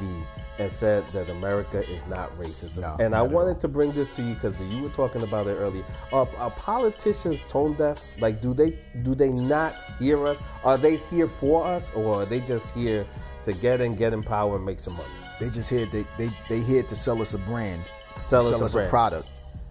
and 0.57 0.71
said 0.71 1.05
that 1.09 1.29
America 1.29 1.87
is 1.89 2.05
not 2.07 2.35
racism. 2.39 2.81
No, 2.81 2.97
and 2.99 3.15
I 3.15 3.19
not 3.19 3.25
at 3.27 3.31
wanted 3.31 3.59
to 3.61 3.67
bring 3.67 3.91
this 3.91 4.09
to 4.15 4.21
you 4.23 4.33
because 4.33 4.59
you 4.61 4.81
were 4.83 4.89
talking 4.89 5.21
about 5.23 5.45
it 5.47 5.51
earlier. 5.51 5.83
Are, 6.11 6.27
are 6.37 6.51
politicians 6.51 7.43
tone 7.47 7.75
deaf? 7.75 8.19
Like, 8.19 8.41
do 8.41 8.53
they 8.53 8.79
do 9.03 9.13
they 9.15 9.31
not 9.31 9.75
hear 9.99 10.25
us? 10.27 10.41
Are 10.63 10.77
they 10.77 10.97
here 10.97 11.27
for 11.27 11.63
us, 11.65 11.91
or 11.93 12.23
are 12.23 12.25
they 12.25 12.39
just 12.41 12.73
here 12.73 13.05
to 13.43 13.53
get 13.53 13.79
in, 13.79 13.95
get 13.95 14.11
in 14.13 14.23
power, 14.23 14.55
and 14.55 14.65
make 14.65 14.79
some 14.79 14.95
money? 14.97 15.09
They 15.39 15.49
just 15.49 15.69
here 15.69 15.85
they 15.85 16.05
they 16.17 16.27
they 16.49 16.61
here 16.61 16.83
to 16.83 16.95
sell 16.95 17.21
us 17.21 17.33
a 17.35 17.37
brand, 17.37 17.81
Sell 18.15 18.47
us 18.47 18.59
a 18.73 18.75
brand. 18.75 18.89
product, 18.89 19.29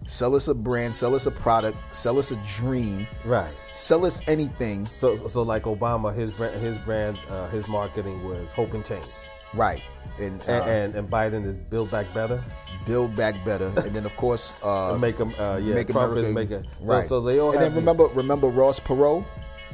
sell 0.09 0.35
us 0.35 0.47
a 0.47 0.55
brand, 0.55 0.95
sell 0.95 1.13
us 1.13 1.27
a 1.27 1.31
product, 1.31 1.77
sell 1.95 2.17
us 2.17 2.31
a 2.31 2.35
dream, 2.57 3.05
Right. 3.23 3.49
sell 3.49 4.05
us 4.05 4.21
anything. 4.27 4.85
So, 4.87 5.15
so 5.15 5.43
like 5.43 5.63
Obama, 5.63 6.13
his 6.13 6.33
brand, 6.33 6.59
his 6.61 6.77
brand, 6.79 7.17
uh, 7.29 7.47
his 7.49 7.67
marketing 7.69 8.27
was 8.27 8.51
hope 8.51 8.73
and 8.73 8.83
change, 8.83 9.05
Right. 9.53 9.81
And, 10.19 10.41
uh, 10.49 10.51
and, 10.51 10.69
and 10.69 10.95
and 10.95 11.09
Biden 11.09 11.45
is 11.45 11.55
build 11.55 11.89
back 11.91 12.11
better, 12.13 12.43
build 12.85 13.15
back 13.15 13.35
better, 13.45 13.67
and 13.77 13.95
then 13.95 14.05
of 14.05 14.15
course 14.17 14.51
uh, 14.65 14.97
make 14.99 15.17
them, 15.17 15.33
uh, 15.39 15.57
yeah, 15.57 15.75
make 15.75 15.87
Trump 15.87 16.11
America 16.11 16.27
is 16.29 16.35
making. 16.35 16.63
So, 16.85 16.93
right. 16.93 17.07
so 17.07 17.21
they 17.21 17.39
all 17.39 17.51
and 17.53 17.61
then 17.61 17.75
remember 17.75 18.05
remember 18.07 18.47
Ross 18.47 18.79
Perot. 18.79 19.23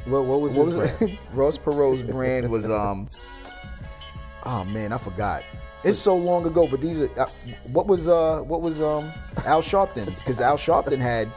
what, 0.04 0.24
what 0.24 0.40
was 0.40 0.54
What 0.54 0.66
his 0.66 0.76
was 0.76 0.90
brand? 0.98 1.18
Ross 1.32 1.58
Perot's 1.58 2.02
brand 2.10 2.48
was 2.50 2.66
um. 2.70 3.08
Oh 4.44 4.64
man, 4.66 4.92
I 4.92 4.98
forgot. 4.98 5.42
It's 5.84 5.98
so 5.98 6.16
long 6.16 6.46
ago, 6.46 6.66
but 6.66 6.80
these 6.80 7.00
are 7.00 7.20
uh, 7.20 7.28
what 7.72 7.86
was 7.86 8.08
uh 8.08 8.40
what 8.40 8.60
was 8.60 8.80
um 8.80 9.12
Al 9.44 9.62
Sharpton's 9.62 10.18
because 10.20 10.40
Al 10.40 10.56
Sharpton 10.56 10.98
had 10.98 11.28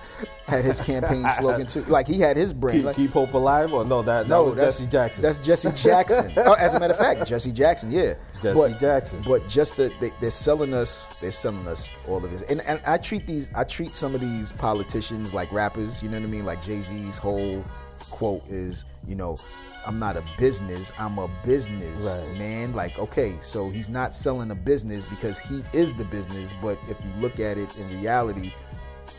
had 0.47 0.65
his 0.65 0.80
campaign 0.80 1.23
slogan 1.38 1.67
too. 1.67 1.84
Like 1.84 2.08
he 2.08 2.19
had 2.19 2.36
his 2.36 2.54
brand. 2.54 2.80
keep, 2.80 2.86
like, 2.86 2.95
keep 2.95 3.12
hope 3.12 3.34
alive, 3.34 3.73
or 3.73 3.86
no? 3.86 4.02
That, 4.02 4.23
that 4.23 4.30
no, 4.30 4.45
was 4.45 4.56
that's 4.56 4.78
Jesse 4.80 4.89
Jackson. 4.89 5.21
That's 5.21 5.39
Jesse 5.39 5.71
Jackson. 5.84 6.34
oh, 6.38 6.54
as 6.60 6.73
a 6.73 6.80
matter 6.80 6.93
of 6.93 6.99
fact, 6.99 7.28
Jesse 7.28 7.52
Jackson. 7.52 7.91
Yeah, 7.91 8.15
Jesse 8.41 8.54
But- 8.58 8.80
Jackson. 8.80 9.21
But 9.28 9.47
just 9.47 9.78
that 9.78 9.93
they, 9.99 10.12
they're 10.19 10.32
selling 10.32 10.73
us, 10.73 11.19
they're 11.19 11.32
selling 11.32 11.67
us 11.67 11.91
all 12.08 12.23
of 12.23 12.32
this. 12.32 12.41
And 12.49 12.62
and 12.62 12.80
I 12.88 12.97
treat 12.97 13.28
these, 13.28 13.52
I 13.54 13.65
treat 13.65 13.89
some 13.89 14.15
of 14.15 14.21
these 14.21 14.52
politicians 14.54 15.34
like 15.34 15.52
rappers. 15.52 16.02
You 16.02 16.10
know 16.10 16.17
what 16.17 16.25
I 16.25 16.30
mean? 16.30 16.45
Like 16.45 16.63
Jay 16.63 16.80
Z's 16.82 17.17
whole 17.17 17.63
quote 18.10 18.43
is, 18.49 18.86
you 19.08 19.15
know, 19.15 19.38
I'm 19.85 19.99
not 19.99 20.17
a 20.17 20.23
business, 20.37 20.91
I'm 20.99 21.17
a 21.17 21.27
business 21.45 22.05
Right. 22.05 22.39
man. 22.39 22.73
Like, 22.73 22.97
okay, 22.99 23.37
so 23.41 23.69
he's 23.69 23.89
not 23.89 24.13
selling 24.13 24.51
a 24.51 24.55
business 24.55 25.07
because 25.09 25.39
he 25.39 25.63
is 25.73 25.93
the 25.93 26.05
business. 26.05 26.51
But 26.61 26.77
if 26.89 26.97
you 27.03 27.11
look 27.21 27.39
at 27.39 27.57
it 27.57 27.77
in 27.79 28.01
reality, 28.01 28.53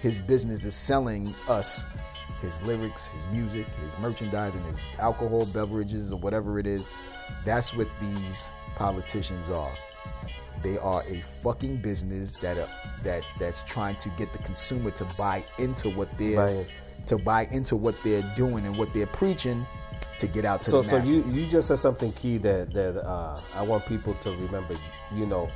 his 0.02 0.18
business 0.20 0.64
is 0.64 0.74
selling 0.74 1.28
us 1.48 1.86
his 2.40 2.62
lyrics, 2.62 3.06
his 3.08 3.26
music, 3.32 3.66
his 3.84 3.98
merchandising, 4.00 4.62
his 4.64 4.78
alcohol, 4.98 5.46
beverages, 5.52 6.12
or 6.12 6.18
whatever 6.18 6.58
it 6.58 6.66
is. 6.66 6.90
That's 7.44 7.74
what 7.76 7.88
these 8.00 8.48
politicians 8.76 9.48
are. 9.50 9.70
They 10.62 10.78
are 10.78 11.02
a 11.02 11.16
fucking 11.42 11.78
business 11.78 12.32
that 12.40 12.58
are, 12.58 12.68
that 13.02 13.22
that's 13.38 13.62
trying 13.64 13.96
to 13.96 14.08
get 14.10 14.32
the 14.32 14.38
consumer 14.38 14.90
to 14.92 15.04
buy 15.18 15.44
into 15.58 15.90
what 15.90 16.08
they're 16.18 16.36
to 17.06 17.16
buy 17.18 17.46
into 17.50 17.76
what 17.76 18.00
they're 18.04 18.22
doing 18.36 18.66
and 18.66 18.76
what 18.76 18.92
they're 18.92 19.06
preaching 19.06 19.66
to 20.20 20.26
get 20.26 20.44
out 20.44 20.62
to 20.62 20.70
so 20.70 20.82
so 20.82 20.96
you 20.98 21.24
you 21.28 21.46
just 21.46 21.68
said 21.68 21.78
something 21.78 22.12
key 22.12 22.36
that 22.38 22.72
that 22.72 22.96
uh, 23.04 23.38
I 23.56 23.62
want 23.62 23.84
people 23.86 24.14
to 24.14 24.30
remember. 24.30 24.74
You 25.14 25.26
know, 25.26 25.50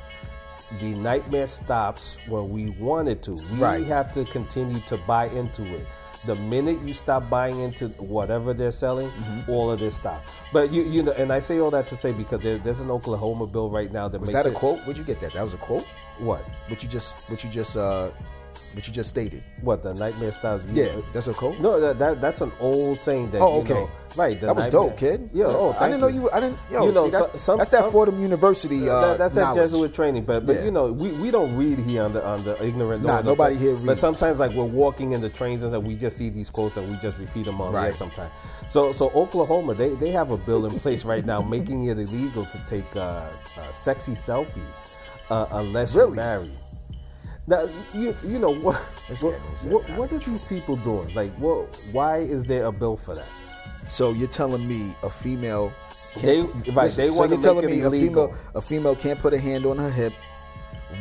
the 0.79 0.93
nightmare 0.95 1.47
stops 1.47 2.17
when 2.27 2.49
we 2.49 2.71
want 2.71 3.07
it 3.07 3.21
to. 3.23 3.33
We 3.35 3.57
Right. 3.59 3.85
have 3.85 4.11
to 4.13 4.25
continue 4.25 4.79
to 4.79 4.97
buy 5.07 5.27
into 5.27 5.63
it. 5.63 5.85
The 6.25 6.35
minute 6.35 6.79
you 6.81 6.93
stop 6.93 7.29
buying 7.29 7.59
into 7.59 7.89
whatever 7.99 8.53
they're 8.53 8.71
selling, 8.71 9.07
Mm-hmm. 9.09 9.51
all 9.51 9.69
of 9.69 9.79
this 9.79 9.95
stop. 9.97 10.23
But 10.51 10.71
you 10.71 10.81
you 10.83 11.03
know, 11.03 11.11
and 11.13 11.31
I 11.31 11.39
say 11.39 11.59
all 11.59 11.69
that 11.71 11.87
to 11.89 11.95
say 11.95 12.11
because 12.13 12.41
there, 12.41 12.57
there's 12.57 12.81
an 12.81 12.89
Oklahoma 12.89 13.45
bill 13.45 13.69
right 13.69 13.91
now 13.91 14.07
that 14.07 14.19
was 14.19 14.31
makes 14.31 14.43
that 14.43 14.49
a 14.49 14.53
it, 14.53 14.57
quote? 14.57 14.79
Where'd 14.85 14.97
you 14.97 15.03
get 15.03 15.21
that? 15.21 15.33
That 15.33 15.43
was 15.43 15.53
a 15.53 15.57
quote. 15.57 15.85
What? 16.17 16.41
What 16.69 16.81
you 16.81 16.89
just 16.89 17.29
what 17.29 17.43
you 17.43 17.49
just 17.51 17.77
uh 17.77 18.09
what 18.73 18.87
you 18.87 18.93
just 18.93 19.09
stated. 19.09 19.43
What 19.61 19.81
the 19.83 19.93
nightmare? 19.93 20.31
You- 20.43 20.83
Yeah, 20.83 21.01
that's 21.13 21.27
a 21.27 21.33
quote. 21.33 21.59
No, 21.59 21.79
that, 21.79 21.99
that 21.99 22.21
that's 22.21 22.41
an 22.41 22.51
old 22.59 22.99
saying 22.99 23.31
that. 23.31 23.41
Oh, 23.41 23.55
you 23.57 23.61
okay. 23.61 23.73
know, 23.73 23.89
right. 24.15 24.39
That 24.41 24.55
was 24.55 24.65
nightmare- 24.65 24.89
dope, 24.89 24.97
kid. 24.97 25.29
Yeah. 25.33 25.45
Oh, 25.47 25.75
I 25.79 25.87
didn't 25.87 26.01
know 26.01 26.07
you. 26.07 26.29
I 26.31 26.39
didn't. 26.39 26.57
Yo, 26.71 26.85
You 26.87 26.91
know, 26.93 27.05
see, 27.05 27.11
that's, 27.11 27.31
so- 27.31 27.37
some- 27.37 27.57
that's 27.57 27.69
that 27.71 27.81
some- 27.83 27.91
Fordham 27.91 28.21
University. 28.21 28.89
Uh, 28.89 29.01
That- 29.01 29.17
that's 29.19 29.33
that. 29.35 29.55
Jesuit 29.55 29.93
training, 29.93 30.23
but 30.25 30.45
but 30.45 30.57
Yeah. 30.57 30.65
you 30.65 30.71
know 30.71 30.91
we, 30.91 31.11
we 31.13 31.31
don't 31.31 31.55
read 31.57 31.79
here 31.79 32.03
on 32.03 32.13
the 32.13 32.25
on 32.25 32.43
the 32.43 32.55
ignorant. 32.65 33.03
Nah, 33.03 33.21
the- 33.21 33.29
nobody 33.29 33.55
here 33.55 33.71
Reads. 33.71 33.85
But 33.85 33.97
sometimes 33.97 34.39
like 34.39 34.51
we're 34.53 34.63
walking 34.65 35.11
in 35.13 35.21
the 35.21 35.29
trains 35.29 35.63
and 35.63 35.73
then 35.73 35.83
we 35.83 35.95
just 35.95 36.17
see 36.17 36.29
these 36.29 36.49
quotes 36.49 36.77
and 36.77 36.89
we 36.89 36.95
just 36.97 37.17
repeat 37.19 37.45
them 37.45 37.61
on 37.61 37.73
Right. 37.73 37.87
air 37.87 37.95
sometimes. 37.95 38.31
So 38.67 38.91
so 38.91 39.09
Oklahoma 39.15 39.73
they, 39.75 39.89
they 39.95 40.09
have 40.11 40.31
a 40.31 40.37
bill 40.37 40.65
in 40.65 40.71
place 40.71 41.05
right 41.05 41.25
now 41.25 41.41
making 41.55 41.85
it 41.85 41.97
illegal 41.99 42.45
to 42.45 42.57
take 42.65 42.95
uh, 42.95 42.99
uh, 42.99 43.27
sexy 43.71 44.13
selfies 44.13 44.95
uh, 45.29 45.45
unless 45.51 45.93
you're 45.95 46.09
married. 46.09 46.49
Now 47.47 47.67
you 47.93 48.15
you 48.23 48.39
know 48.39 48.53
what 48.53 48.75
what, 49.21 49.33
guy 49.33 49.49
needs 49.49 49.61
to 49.63 49.67
what, 49.69 49.89
what 49.91 50.11
are 50.11 50.17
these 50.17 50.45
people 50.45 50.75
doing? 50.77 51.13
Like 51.13 51.33
what 51.35 51.83
why 51.91 52.17
is 52.17 52.43
there 52.45 52.65
a 52.65 52.71
bill 52.71 52.97
for 52.97 53.15
that? 53.15 53.29
So 53.87 54.13
you're 54.13 54.27
telling 54.27 54.67
me 54.67 54.95
a 55.03 55.09
female? 55.09 55.71
They 56.21 56.41
right 56.41 56.85
Listen, 56.85 57.07
they 57.07 57.13
so 57.13 57.25
you're 57.25 57.37
to 57.37 57.43
telling 57.43 57.65
me 57.67 57.81
a 57.81 57.91
female 57.91 58.33
a 58.55 58.61
female 58.61 58.95
can't 58.95 59.19
put 59.19 59.33
a 59.33 59.39
hand 59.39 59.65
on 59.65 59.77
her 59.77 59.91
hip, 59.91 60.13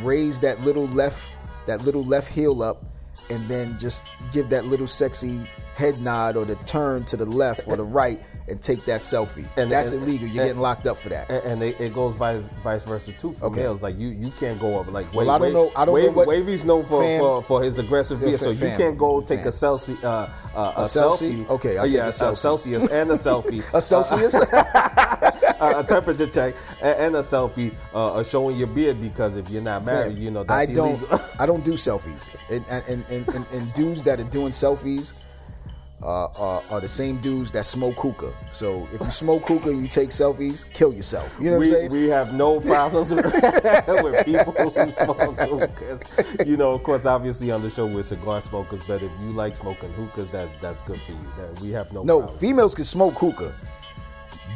raise 0.02 0.40
that 0.40 0.60
little 0.60 0.86
left 0.88 1.30
that 1.66 1.82
little 1.86 2.04
left 2.04 2.30
heel 2.30 2.62
up, 2.62 2.84
and 3.30 3.46
then 3.48 3.78
just 3.78 4.04
give 4.32 4.50
that 4.50 4.66
little 4.66 4.86
sexy 4.86 5.40
head 5.76 5.98
nod 6.02 6.36
or 6.36 6.44
the 6.44 6.56
turn 6.66 7.04
to 7.06 7.16
the 7.16 7.26
left 7.26 7.66
or 7.66 7.76
the 7.76 7.84
right 7.84 8.20
and 8.46 8.60
take 8.60 8.84
that 8.84 9.00
selfie. 9.00 9.46
And- 9.56 9.70
That's 9.72 9.92
and- 9.92 10.02
illegal. 10.02 10.28
You're 10.28 10.42
and- 10.42 10.48
getting 10.50 10.60
locked 10.62 10.86
up 10.86 10.98
for 10.98 11.08
that. 11.08 11.30
and, 11.30 11.42
and 11.44 11.62
it, 11.62 11.80
it 11.80 11.94
goes 11.94 12.14
vice 12.14 12.46
vice 12.62 12.84
versa 12.84 13.12
too 13.12 13.32
for 13.32 13.46
Okay. 13.46 13.62
males. 13.62 13.82
Like 13.82 13.98
you, 13.98 14.08
you 14.08 14.30
can't 14.38 14.60
go 14.60 14.78
up. 14.80 14.92
Like 14.92 15.12
Well, 15.14 15.30
I 15.30 15.38
don't 15.38 15.52
know- 15.52 15.70
I 15.76 15.84
don't 15.84 15.98
know 16.02 16.10
what- 16.10 16.26
Wavy's 16.28 16.64
known 16.64 16.84
for, 16.84 17.00
fam- 17.02 17.20
for, 17.20 17.42
for 17.42 17.62
his 17.62 17.78
aggressive 17.78 18.20
beard, 18.20 18.38
so 18.40 18.54
fam- 18.54 18.70
you 18.72 18.76
can't 18.76 18.98
go 18.98 19.20
fam. 19.22 19.36
take 19.38 19.46
a 19.46 19.50
selfie, 19.50 20.02
uh, 20.04 20.28
uh, 20.54 20.72
a, 20.76 20.80
A 20.82 20.84
selfie? 20.84 21.44
selfie. 21.44 21.48
Okay, 21.50 21.78
I'll 21.78 21.84
Uh, 21.84 21.86
take 21.86 21.94
yeah, 21.94 22.06
a 22.06 22.10
selfie. 22.10 22.36
Celsius 22.36 22.90
and 22.90 23.10
a 23.10 23.14
selfie, 23.16 23.64
A 23.74 23.80
Celsius? 23.80 24.34
a, 25.60 25.78
a 25.78 25.84
temperature 25.84 26.26
check, 26.26 26.54
and, 26.82 27.16
a 27.16 27.20
selfie 27.20 27.72
uh, 27.94 28.22
showing 28.24 28.56
your 28.56 28.66
beard 28.66 29.00
because 29.00 29.36
if 29.36 29.48
you're 29.50 29.62
not 29.62 29.84
married, 29.84 30.18
you 30.18 30.30
know 30.30 30.44
that's 30.44 30.68
I 30.70 30.72
don't. 30.74 30.98
illegal. 30.98 31.20
I 31.38 31.46
don't 31.46 31.64
do 31.64 31.72
selfies, 31.72 32.36
and 32.50 32.64
and, 32.68 33.04
and, 33.08 33.28
and, 33.28 33.46
and 33.52 33.74
dudes 33.74 34.02
that 34.04 34.20
are 34.20 34.24
doing 34.24 34.50
selfies 34.52 35.23
uh, 36.04 36.28
are, 36.38 36.62
are 36.70 36.80
the 36.80 36.88
same 36.88 37.16
dudes 37.18 37.50
that 37.52 37.64
smoke 37.64 37.94
hookah. 37.96 38.32
So 38.52 38.86
if 38.92 39.00
you 39.00 39.10
smoke 39.10 39.46
hookah, 39.46 39.72
you 39.74 39.88
take 39.88 40.10
selfies, 40.10 40.70
kill 40.74 40.92
yourself. 40.92 41.36
You 41.40 41.50
know 41.50 41.58
what 41.58 41.66
I'm 41.66 41.72
saying? 41.72 41.90
we 41.90 42.08
have 42.08 42.34
no 42.34 42.60
problems 42.60 43.12
with, 43.14 43.24
with 44.04 44.24
people 44.26 44.52
who 44.52 44.68
smoke 44.90 45.38
hookahs. 45.40 46.46
You 46.46 46.56
know, 46.58 46.72
of 46.72 46.82
course, 46.82 47.06
obviously 47.06 47.50
on 47.50 47.62
the 47.62 47.70
show 47.70 47.86
we're 47.86 48.02
cigar 48.02 48.40
smokers, 48.42 48.86
but 48.86 49.02
if 49.02 49.10
you 49.22 49.30
like 49.32 49.56
smoking 49.56 49.92
hookahs, 49.94 50.30
that 50.32 50.48
that's 50.60 50.82
good 50.82 51.00
for 51.02 51.12
you. 51.12 51.18
That 51.38 51.58
we 51.62 51.70
have 51.70 51.90
no 51.92 52.02
no, 52.02 52.18
problem. 52.20 52.38
females 52.38 52.74
can 52.74 52.84
smoke 52.84 53.14
hookah. 53.14 53.54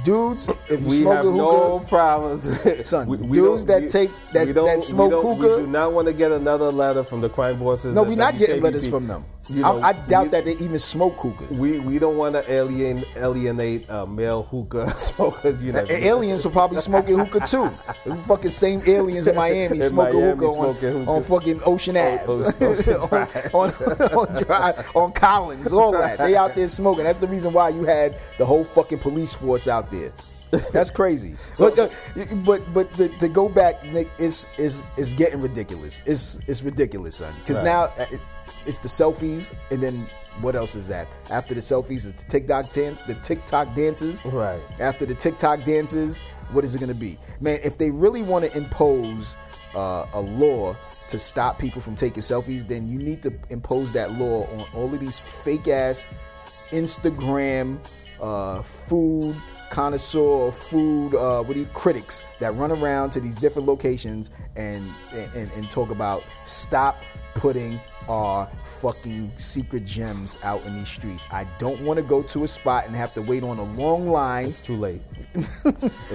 dudes, 0.05 0.49
if 0.69 0.81
you 0.83 0.87
we 0.87 1.01
smoke 1.01 1.17
have 1.17 1.27
a 1.27 1.31
hookah, 1.31 1.39
no 1.39 1.81
problems. 1.89 2.87
Son, 2.89 3.09
we, 3.09 3.17
dudes 3.17 3.65
that 3.67 3.83
we- 3.83 3.89
take- 3.89 4.11
that- 4.33 4.47
we 4.47 4.53
don't- 4.53 4.67
that 4.67 4.77
we 4.79 4.83
smoke 4.85 5.13
hookah- 5.13 5.57
We 5.57 5.63
do 5.63 5.67
not 5.67 5.93
want 5.93 6.07
to 6.09 6.13
get 6.13 6.31
another 6.33 6.71
letter 6.71 7.03
from 7.05 7.21
the 7.21 7.29
crime 7.29 7.59
bosses. 7.59 7.95
no, 7.95 8.03
we're 8.03 8.17
not 8.17 8.37
getting 8.39 8.63
letters 8.63 8.87
from 8.89 9.07
them. 9.07 9.25
You 9.51 9.63
know, 9.63 9.79
I, 9.81 9.89
I 9.89 9.93
doubt 9.95 10.25
we- 10.25 10.29
that 10.31 10.45
they 10.45 10.53
even 10.57 10.79
smoke 10.79 11.15
hookahs. 11.17 11.59
We 11.59 11.81
we 11.81 11.99
don't 11.99 12.17
want 12.17 12.35
to 12.35 12.51
alien 12.51 13.05
alienate 13.17 13.89
uh, 13.91 14.05
male 14.07 14.43
hookah 14.43 14.91
smokers. 14.99 15.63
You 15.65 15.73
know, 15.73 15.85
A- 15.89 16.07
aliens 16.07 16.45
are 16.47 16.51
probably 16.51 16.79
smoking 16.79 17.19
hookah 17.19 17.47
too. 17.47 17.71
The 18.05 18.17
fucking 18.27 18.51
same 18.51 18.83
aliens 18.87 19.27
in 19.27 19.35
Miami 19.37 19.79
In 19.79 19.83
smoking 19.85 20.21
Miami 20.21 20.31
hookah, 20.47 20.47
on, 20.61 20.75
hookah. 20.75 21.11
on 21.11 21.23
fucking 21.23 21.61
Ocean 21.65 21.97
Ave, 21.97 22.25
Ocean- 22.27 22.95
on, 22.95 23.71
on, 23.71 23.71
on, 24.19 24.43
Drive, 24.45 24.97
on 24.97 25.13
Collins, 25.13 25.73
all 25.73 25.93
that. 25.93 26.19
They 26.19 26.37
out 26.37 26.55
there 26.55 26.69
smoking. 26.69 27.05
That's 27.05 27.19
the 27.19 27.27
reason 27.29 27.53
why 27.53 27.71
you 27.71 27.85
had 27.85 28.17
the 28.39 28.45
whole 28.47 28.65
fucking 28.65 28.99
police 28.99 29.33
force 29.35 29.67
out 29.69 29.91
there. 29.91 30.13
That's 30.73 30.91
crazy. 30.91 31.37
but 31.59 31.79
uh, 31.79 31.89
but 32.47 32.63
but 32.73 32.93
to, 32.95 33.09
to 33.21 33.29
go 33.29 33.51
back, 33.51 33.85
Nick, 33.93 34.09
it's 34.19 34.59
is 34.59 34.83
is 34.97 35.13
getting 35.13 35.43
ridiculous. 35.43 36.01
It's 36.07 36.39
it's 36.47 36.63
ridiculous, 36.63 37.17
son. 37.17 37.33
Because 37.41 37.57
Right. 37.59 37.65
now 37.65 37.83
uh, 37.99 38.07
it, 38.11 38.21
it's 38.67 38.79
the 38.79 38.89
selfies, 38.89 39.53
and 39.71 39.83
then 39.83 39.95
what 40.41 40.55
else 40.55 40.77
is 40.77 40.89
that? 40.89 41.09
After 41.31 41.55
the 41.55 41.61
selfies, 41.61 42.05
the 42.05 42.13
TikTok 42.25 42.73
dan- 42.73 42.99
the 43.07 43.15
TikTok 43.15 43.75
dances. 43.75 44.25
Right. 44.25 44.61
After 44.79 45.07
the 45.07 45.15
TikTok 45.15 45.65
dances, 45.65 46.19
what 46.53 46.65
is 46.65 46.75
it 46.75 46.79
going 46.79 46.93
to 46.93 46.99
be? 46.99 47.19
Man, 47.41 47.61
if 47.63 47.79
they 47.79 47.91
really 47.91 48.23
want 48.23 48.45
to 48.45 48.57
impose 48.57 49.37
uh, 49.75 50.07
a 50.13 50.21
law 50.21 50.77
to 51.11 51.19
stop 51.19 51.59
people 51.59 51.81
from 51.81 51.97
taking 51.97 52.23
selfies, 52.23 52.67
then 52.67 52.89
you 52.89 52.99
need 52.99 53.23
to 53.23 53.33
impose 53.51 53.93
that 53.93 54.13
law 54.13 54.47
on 54.47 54.65
all 54.75 54.93
of 54.93 55.01
these 55.01 55.19
fake 55.19 55.69
ass 55.69 56.07
Instagram 56.71 57.79
uh, 58.21 58.63
food 58.63 59.35
connoisseur 59.71 60.51
food 60.51 61.15
uh, 61.15 61.43
what 61.43 61.53
do 61.53 61.61
you 61.61 61.67
critics 61.75 62.23
that 62.41 62.55
run 62.55 62.73
around 62.73 63.11
to 63.11 63.21
these 63.21 63.35
different 63.35 63.69
locations 63.69 64.31
and 64.57 64.83
and, 65.13 65.51
and 65.53 65.71
talk 65.71 65.91
about 65.91 66.23
stop 66.47 67.03
putting 67.35 67.79
our 68.09 68.49
fucking 68.81 69.31
secret 69.37 69.85
gems 69.85 70.39
out 70.45 70.65
in 70.67 70.75
these 70.77 70.89
streets. 70.89 71.27
I 71.31 71.45
don't 71.59 71.81
want 71.83 71.99
to 71.99 72.03
go 72.03 72.23
to 72.23 72.45
a 72.45 72.49
spot 72.49 72.87
and 72.87 72.95
have 72.97 73.13
to 73.15 73.23
wait 73.23 73.43
on 73.43 73.59
a 73.59 73.65
long 73.65 74.09
line 74.09 74.47
It's 74.47 74.63
too 74.65 74.77
late. 74.77 75.01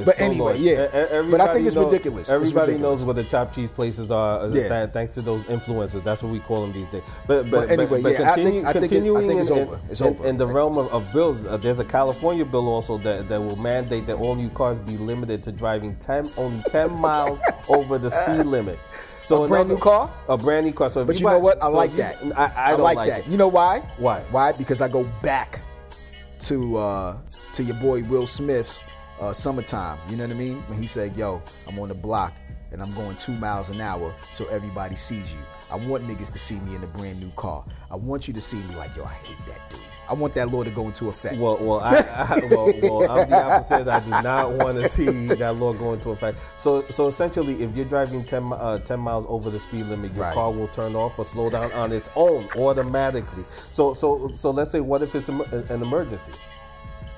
But 0.05 0.19
anyway, 0.19 0.57
yeah. 0.59 0.87
But 1.29 1.39
I 1.41 1.53
think 1.53 1.67
it's 1.67 1.75
knows- 1.75 1.91
ridiculous. 1.91 2.21
It's 2.23 2.31
Everybody 2.31 2.73
ridiculous. 2.73 2.99
knows 3.01 3.05
what 3.05 3.15
the 3.15 3.23
chopped 3.23 3.55
cheese 3.55 3.71
places 3.71 4.11
are. 4.11 4.41
uh, 4.41 4.47
Yeah. 4.49 4.67
th- 4.67 4.89
thanks 4.91 5.13
to 5.15 5.21
those 5.21 5.43
influencers. 5.43 6.03
That's 6.03 6.23
what 6.23 6.31
we 6.31 6.39
call 6.39 6.61
them 6.61 6.73
these 6.73 6.87
days. 6.87 7.03
But 7.27 7.49
but, 7.49 7.67
But 7.67 7.71
anyway, 7.71 8.01
but, 8.01 8.11
yeah, 8.13 8.33
continue, 8.33 8.33
I 8.33 8.33
think 8.33 8.55
it- 8.63 8.65
I 8.67 8.73
continuing 8.73 9.27
think 9.27 9.41
it's 9.41 9.49
in, 9.49 9.59
over. 9.59 9.79
It's 9.89 10.01
in, 10.01 10.07
over. 10.07 10.25
in 10.25 10.37
the 10.37 10.47
realm 10.47 10.77
of, 10.77 10.91
of 10.91 11.11
bills, 11.13 11.45
uh, 11.45 11.57
there's 11.57 11.79
a 11.79 11.85
California 11.85 12.43
bill 12.45 12.67
also 12.67 12.97
that, 12.99 13.29
that 13.29 13.39
will 13.39 13.55
mandate 13.57 14.07
that 14.07 14.15
all 14.17 14.35
new 14.35 14.49
cars 14.49 14.79
be 14.79 14.97
limited 14.97 15.43
to 15.43 15.51
driving 15.51 15.95
ten 15.97 16.27
only 16.37 16.63
ten 16.69 16.91
miles 16.91 17.39
over 17.69 17.97
the 17.97 18.09
speed 18.09 18.45
limit. 18.45 18.79
So 19.25 19.45
A 19.45 19.47
brand 19.47 19.69
new 19.69 19.77
car? 19.77 20.09
A 20.27 20.37
brand 20.37 20.65
new 20.65 20.73
car. 20.73 20.89
So 20.89 21.05
But 21.05 21.19
you 21.19 21.25
buy- 21.25 21.33
know 21.33 21.39
what? 21.39 21.61
I 21.63 21.69
so 21.69 21.77
like 21.77 21.91
you- 21.91 21.97
that. 21.97 22.17
I, 22.35 22.51
I 22.55 22.71
don't 22.71 22.81
like, 22.81 22.97
like, 22.97 23.09
that. 23.09 23.19
it. 23.21 23.27
You 23.27 23.37
know 23.37 23.47
why? 23.47 23.79
Why? 23.97 24.19
Why? 24.31 24.51
Because 24.51 24.81
I 24.81 24.87
go 24.89 25.03
back 25.21 25.61
to 26.41 26.77
uh, 26.77 27.17
to 27.55 27.63
your 27.63 27.75
boy 27.77 28.03
Will 28.03 28.27
Smith's 28.27 28.83
uh, 29.21 29.31
"Summertime." 29.31 29.97
You 30.09 30.17
know 30.17 30.23
what 30.27 30.35
I 30.35 30.39
mean? 30.39 30.57
When 30.67 30.79
he 30.79 30.87
said, 30.87 31.15
"Yo, 31.15 31.41
I'm 31.67 31.79
on 31.79 31.87
the 31.89 31.93
block 31.95 32.33
and 32.71 32.81
I'm 32.81 32.93
going 32.95 33.15
two 33.17 33.33
miles 33.33 33.69
an 33.69 33.79
hour, 33.79 34.13
so 34.23 34.45
everybody 34.47 34.95
sees 34.95 35.31
you." 35.31 35.39
I 35.71 35.77
want 35.87 36.05
niggas 36.07 36.31
to 36.33 36.39
see 36.39 36.59
me 36.59 36.75
in 36.75 36.83
a 36.83 36.87
brand 36.87 37.19
new 37.21 37.29
car. 37.37 37.63
I 37.89 37.95
want 37.95 38.27
you 38.27 38.33
to 38.33 38.41
see 38.41 38.57
me 38.57 38.75
like, 38.75 38.93
"Yo, 38.95 39.05
I 39.05 39.13
hate 39.13 39.37
that 39.47 39.69
dude." 39.69 39.79
I 40.09 40.13
want 40.13 40.33
that 40.35 40.49
law 40.51 40.63
to 40.63 40.69
go 40.69 40.87
into 40.87 41.07
effect. 41.07 41.37
Well, 41.37 41.57
well, 41.61 41.79
I, 41.79 41.97
I, 41.99 42.39
well, 42.49 42.73
well, 42.81 43.11
I'm 43.11 43.29
the 43.29 43.41
opposite. 43.43 43.87
I 43.87 43.99
do 44.01 44.09
not 44.09 44.51
want 44.51 44.81
to 44.81 44.89
see 44.89 45.05
that 45.27 45.55
law 45.55 45.73
go 45.73 45.93
into 45.93 46.09
effect. 46.11 46.37
So, 46.57 46.81
so 46.81 47.07
essentially, 47.07 47.63
if 47.63 47.75
you're 47.75 47.85
driving 47.85 48.23
10, 48.23 48.51
uh, 48.53 48.79
10 48.79 48.99
miles 48.99 49.25
over 49.29 49.49
the 49.49 49.59
speed 49.59 49.85
limit, 49.85 50.13
your 50.13 50.23
Right. 50.25 50.33
car 50.33 50.51
will 50.51 50.67
turn 50.67 50.95
off 50.95 51.17
or 51.19 51.25
slow 51.25 51.49
down 51.49 51.71
on 51.71 51.91
its 51.93 52.09
own 52.15 52.47
automatically. 52.57 53.45
So, 53.59 53.93
so, 53.93 54.29
so 54.33 54.51
let's 54.51 54.71
say, 54.71 54.81
what 54.81 55.01
if 55.01 55.15
it's 55.15 55.29
an 55.29 55.41
emergency? 55.69 56.33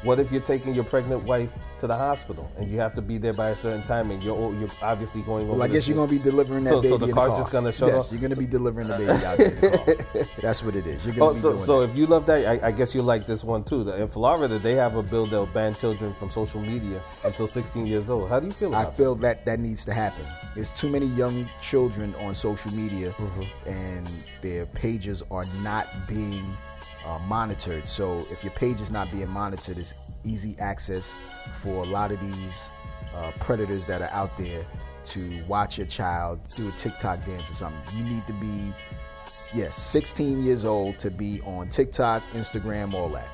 What 0.03 0.19
if 0.19 0.31
you're 0.31 0.41
taking 0.41 0.75
your 0.75 0.83
pregnant 0.83 1.23
wife 1.23 1.53
to 1.85 1.93
the 1.93 1.95
hospital 1.97 2.49
and 2.57 2.69
you 2.69 2.79
have 2.79 2.93
to 2.95 3.01
be 3.01 3.17
there 3.17 3.33
by 3.33 3.49
a 3.49 3.55
certain 3.55 3.83
time 3.83 4.11
and 4.11 4.21
you're 4.23 4.53
you're 4.59 4.69
obviously 4.81 5.21
going 5.21 5.45
over? 5.47 5.53
Well, 5.59 5.63
I 5.63 5.67
guess 5.67 5.87
you're 5.87 5.97
gonna 5.97 6.11
be 6.11 6.19
delivering 6.19 6.63
that 6.65 6.71
So- 6.71 6.81
baby 6.81 6.89
so 6.89 6.97
the 6.97 7.13
car's 7.13 7.29
car. 7.31 7.39
just 7.39 7.51
gonna 7.51 7.71
shut 7.71 7.89
yes, 7.89 8.05
off? 8.05 8.11
you're 8.11 8.21
gonna 8.21 8.35
be 8.35 8.47
delivering 8.47 8.87
the 8.87 8.97
baby 9.01 9.25
out 9.25 9.37
there 9.37 9.47
in 9.51 9.61
the 9.61 9.77
car. 9.77 10.25
That's 10.41 10.63
what 10.63 10.75
it 10.75 10.85
is. 10.87 11.05
You're 11.05 11.15
gonna 11.15 11.31
Oh, 11.31 11.33
be 11.33 11.39
so, 11.39 11.51
doing 11.53 11.63
so 11.65 11.81
that. 11.81 11.91
if 11.91 11.97
you 11.97 12.05
love 12.07 12.25
that, 12.27 12.45
I, 12.63 12.67
I 12.67 12.71
guess 12.71 12.93
you 12.95 13.01
like 13.01 13.25
this 13.25 13.43
one 13.43 13.63
too. 13.63 13.89
In 13.89 14.07
Florida, 14.07 14.57
they 14.59 14.73
have 14.73 14.95
a 14.95 15.03
bill 15.03 15.25
that'll 15.25 15.45
ban 15.47 15.73
children 15.75 16.13
from 16.13 16.29
social 16.29 16.61
media 16.61 17.01
until 17.23 17.47
16 17.47 17.85
years 17.87 18.09
old. 18.09 18.29
How 18.29 18.39
do 18.39 18.47
you 18.47 18.51
feel 18.53 18.73
I 18.75 18.85
feel 18.85 19.15
that 19.15 19.45
that 19.45 19.59
needs 19.59 19.85
to 19.85 19.93
happen. 19.93 20.25
There's 20.55 20.71
too 20.71 20.89
many 20.89 21.07
young 21.07 21.45
children 21.61 22.15
on 22.15 22.33
social 22.33 22.71
media, 22.73 23.11
Mm-hmm. 23.11 23.69
and 23.69 24.07
their 24.41 24.65
pages 24.67 25.21
are 25.31 25.43
not 25.63 25.87
being 26.07 26.45
uh, 27.05 27.19
monitored. 27.27 27.87
So 27.87 28.19
if 28.31 28.43
your 28.43 28.51
page 28.53 28.81
is 28.81 28.89
not 28.91 29.11
being 29.11 29.29
monitored, 29.29 29.77
it's 29.77 29.93
easy 30.25 30.55
access 30.59 31.15
for 31.53 31.83
a 31.83 31.87
lot 31.87 32.11
of 32.11 32.19
these 32.19 32.69
uh, 33.15 33.31
predators 33.39 33.85
that 33.87 34.01
are 34.01 34.11
out 34.11 34.37
there 34.37 34.65
to 35.05 35.43
watch 35.47 35.77
your 35.77 35.87
child 35.87 36.39
do 36.55 36.67
a 36.67 36.71
TikTok 36.71 37.23
dance 37.25 37.49
or 37.49 37.53
something. 37.53 37.97
You 37.97 38.15
need 38.15 38.25
to 38.27 38.33
be, 38.33 38.73
yeah, 39.53 39.71
16 39.71 40.43
years 40.43 40.65
old 40.65 40.99
to 40.99 41.11
be 41.11 41.41
on 41.41 41.69
TikTok, 41.69 42.23
Instagram, 42.33 42.93
all 42.93 43.09
that. 43.09 43.27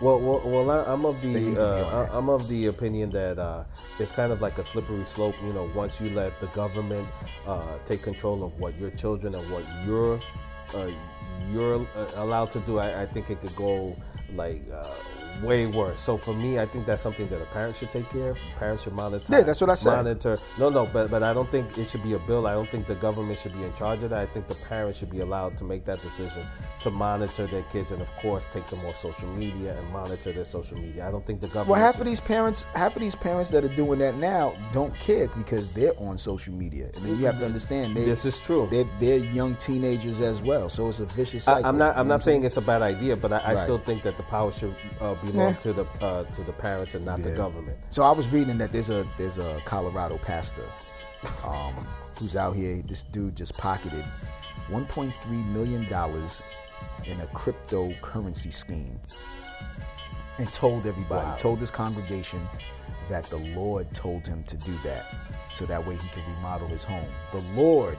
Well, 0.00 0.20
well, 0.20 0.40
well 0.44 0.70
I, 0.70 0.92
I'm 0.92 1.04
of 1.04 1.20
the 1.22 1.32
to 1.32 1.40
be 1.40 1.56
on 1.56 1.58
uh. 1.58 2.08
I'm 2.12 2.28
of 2.28 2.46
the 2.48 2.66
opinion 2.66 3.10
that 3.10 3.38
uh, 3.38 3.64
it's 3.98 4.12
kind 4.12 4.32
of 4.32 4.40
like 4.40 4.58
a 4.58 4.64
slippery 4.64 5.04
slope. 5.04 5.34
You 5.44 5.52
know, 5.52 5.68
once 5.74 6.00
you 6.00 6.10
let 6.10 6.38
the 6.40 6.46
government 6.48 7.06
uh, 7.46 7.78
take 7.84 8.02
control 8.02 8.44
of 8.44 8.58
what 8.60 8.78
your 8.78 8.90
children 8.90 9.34
and 9.34 9.50
what 9.50 9.64
you're 9.84 10.20
uh, 10.74 10.90
you're 11.52 11.84
uh, 11.96 12.10
allowed 12.16 12.52
to 12.52 12.60
do, 12.60 12.78
I, 12.78 13.02
I 13.02 13.06
think 13.06 13.30
it 13.30 13.40
could 13.40 13.56
go 13.56 13.96
like 14.34 14.62
uh, 14.72 14.84
way 15.42 15.66
worse. 15.66 16.00
So 16.00 16.16
for 16.16 16.34
me, 16.34 16.58
I 16.58 16.66
think 16.66 16.86
that's 16.86 17.02
something 17.02 17.28
that 17.28 17.40
a 17.40 17.44
parent 17.46 17.76
should 17.76 17.90
take 17.90 18.08
care 18.10 18.30
of. 18.30 18.38
Parents 18.58 18.82
should 18.84 18.92
monitor. 18.94 19.24
Yeah, 19.32 19.42
that's 19.42 19.60
what 19.60 19.70
I 19.70 19.74
said. 19.74 19.96
Monitor. 19.96 20.36
No, 20.58 20.68
no, 20.68 20.86
but 20.92 21.10
but 21.10 21.22
I 21.22 21.32
don't 21.34 21.50
think 21.50 21.76
it 21.78 21.88
should 21.88 22.02
be 22.02 22.14
a 22.14 22.18
bill. 22.20 22.46
I 22.46 22.52
don't 22.54 22.68
think 22.68 22.86
the 22.86 22.94
government 22.96 23.38
should 23.38 23.54
be 23.54 23.64
in 23.64 23.74
charge 23.74 24.02
of 24.02 24.10
that. 24.10 24.20
I 24.20 24.26
think 24.26 24.48
the 24.48 24.54
parents 24.68 24.98
should 24.98 25.10
be 25.10 25.20
allowed 25.20 25.56
to 25.58 25.64
make 25.64 25.84
that 25.86 26.00
decision 26.00 26.42
to 26.82 26.90
monitor 26.90 27.46
their 27.46 27.62
kids 27.72 27.90
and 27.90 28.00
of 28.00 28.10
course 28.16 28.48
take 28.52 28.66
them 28.68 28.78
off 28.86 28.98
social 28.98 29.28
media 29.34 29.76
and 29.76 29.88
monitor 29.92 30.32
their 30.32 30.44
social 30.44 30.78
media. 30.78 31.06
I 31.06 31.10
don't 31.10 31.26
think 31.26 31.40
the 31.40 31.46
government. 31.48 31.68
Well, 31.70 31.80
half 31.80 31.94
should- 31.96 32.02
of 32.02 32.06
these 32.06 32.20
parents, 32.20 32.62
half 32.74 32.94
of 32.96 33.00
these 33.02 33.14
parents 33.14 33.50
that 33.50 33.64
are 33.64 33.68
doing 33.76 33.98
that 34.00 34.16
now 34.16 34.54
don't 34.72 34.94
care 34.96 35.28
because 35.36 35.72
they're 35.74 35.92
on 35.98 36.18
social 36.18 36.54
media, 36.54 36.90
I 36.96 37.00
mean, 37.04 37.18
you 37.18 37.26
have 37.26 37.38
to 37.40 37.46
understand 37.46 37.96
they, 37.96 38.04
This 38.04 38.24
is 38.24 38.40
true. 38.40 38.68
They're, 38.70 38.84
they're 39.00 39.18
young 39.18 39.56
teenagers 39.56 40.20
as 40.20 40.40
well, 40.42 40.68
so 40.68 40.88
it's 40.88 41.00
a 41.00 41.06
vicious 41.06 41.44
cycle. 41.44 41.66
I'm 41.66 41.78
not. 41.78 41.96
I'm 41.96 42.08
not 42.08 42.20
saying 42.22 42.44
it's 42.44 42.56
a 42.56 42.62
bad 42.62 42.82
idea, 42.82 43.16
but 43.16 43.32
I, 43.32 43.38
I 43.38 43.54
Right. 43.54 43.58
still 43.64 43.78
think 43.78 44.02
that 44.02 44.16
the 44.16 44.22
power 44.24 44.52
should 44.52 44.74
uh, 45.00 45.14
belong 45.32 45.54
to 45.56 45.72
the 45.72 45.84
uh, 46.00 46.24
to 46.24 46.42
the 46.42 46.52
parents 46.52 46.94
and 46.94 47.04
not 47.04 47.22
the 47.22 47.30
government. 47.36 47.76
So 47.90 48.02
I 48.02 48.10
was 48.12 48.26
reading 48.28 48.58
that 48.58 48.72
there's 48.72 48.90
a 48.90 49.06
there's 49.18 49.38
a 49.38 49.60
Colorado 49.64 50.18
pastor 50.18 50.64
um, 51.44 51.86
who's 52.18 52.36
out 52.36 52.54
here. 52.56 52.82
This 52.86 53.02
dude 53.04 53.36
just 53.36 53.56
pocketed 53.58 54.04
1.3 54.68 55.46
million 55.52 55.88
dollars 55.88 56.42
in 57.04 57.20
a 57.20 57.26
cryptocurrency 57.28 58.52
scheme, 58.52 58.98
and 60.38 60.48
told 60.50 60.86
everybody, 60.86 61.26
Wow. 61.26 61.36
told 61.36 61.58
his 61.60 61.70
congregation 61.70 62.40
that 63.08 63.24
the 63.24 63.38
Lord 63.56 63.92
told 63.94 64.26
him 64.26 64.44
to 64.44 64.56
do 64.56 64.72
that, 64.84 65.06
so 65.52 65.64
that 65.66 65.84
way 65.86 65.94
he 65.96 66.08
could 66.08 66.22
remodel 66.36 66.68
his 66.68 66.84
home. 66.84 67.08
The 67.32 67.42
Lord 67.60 67.96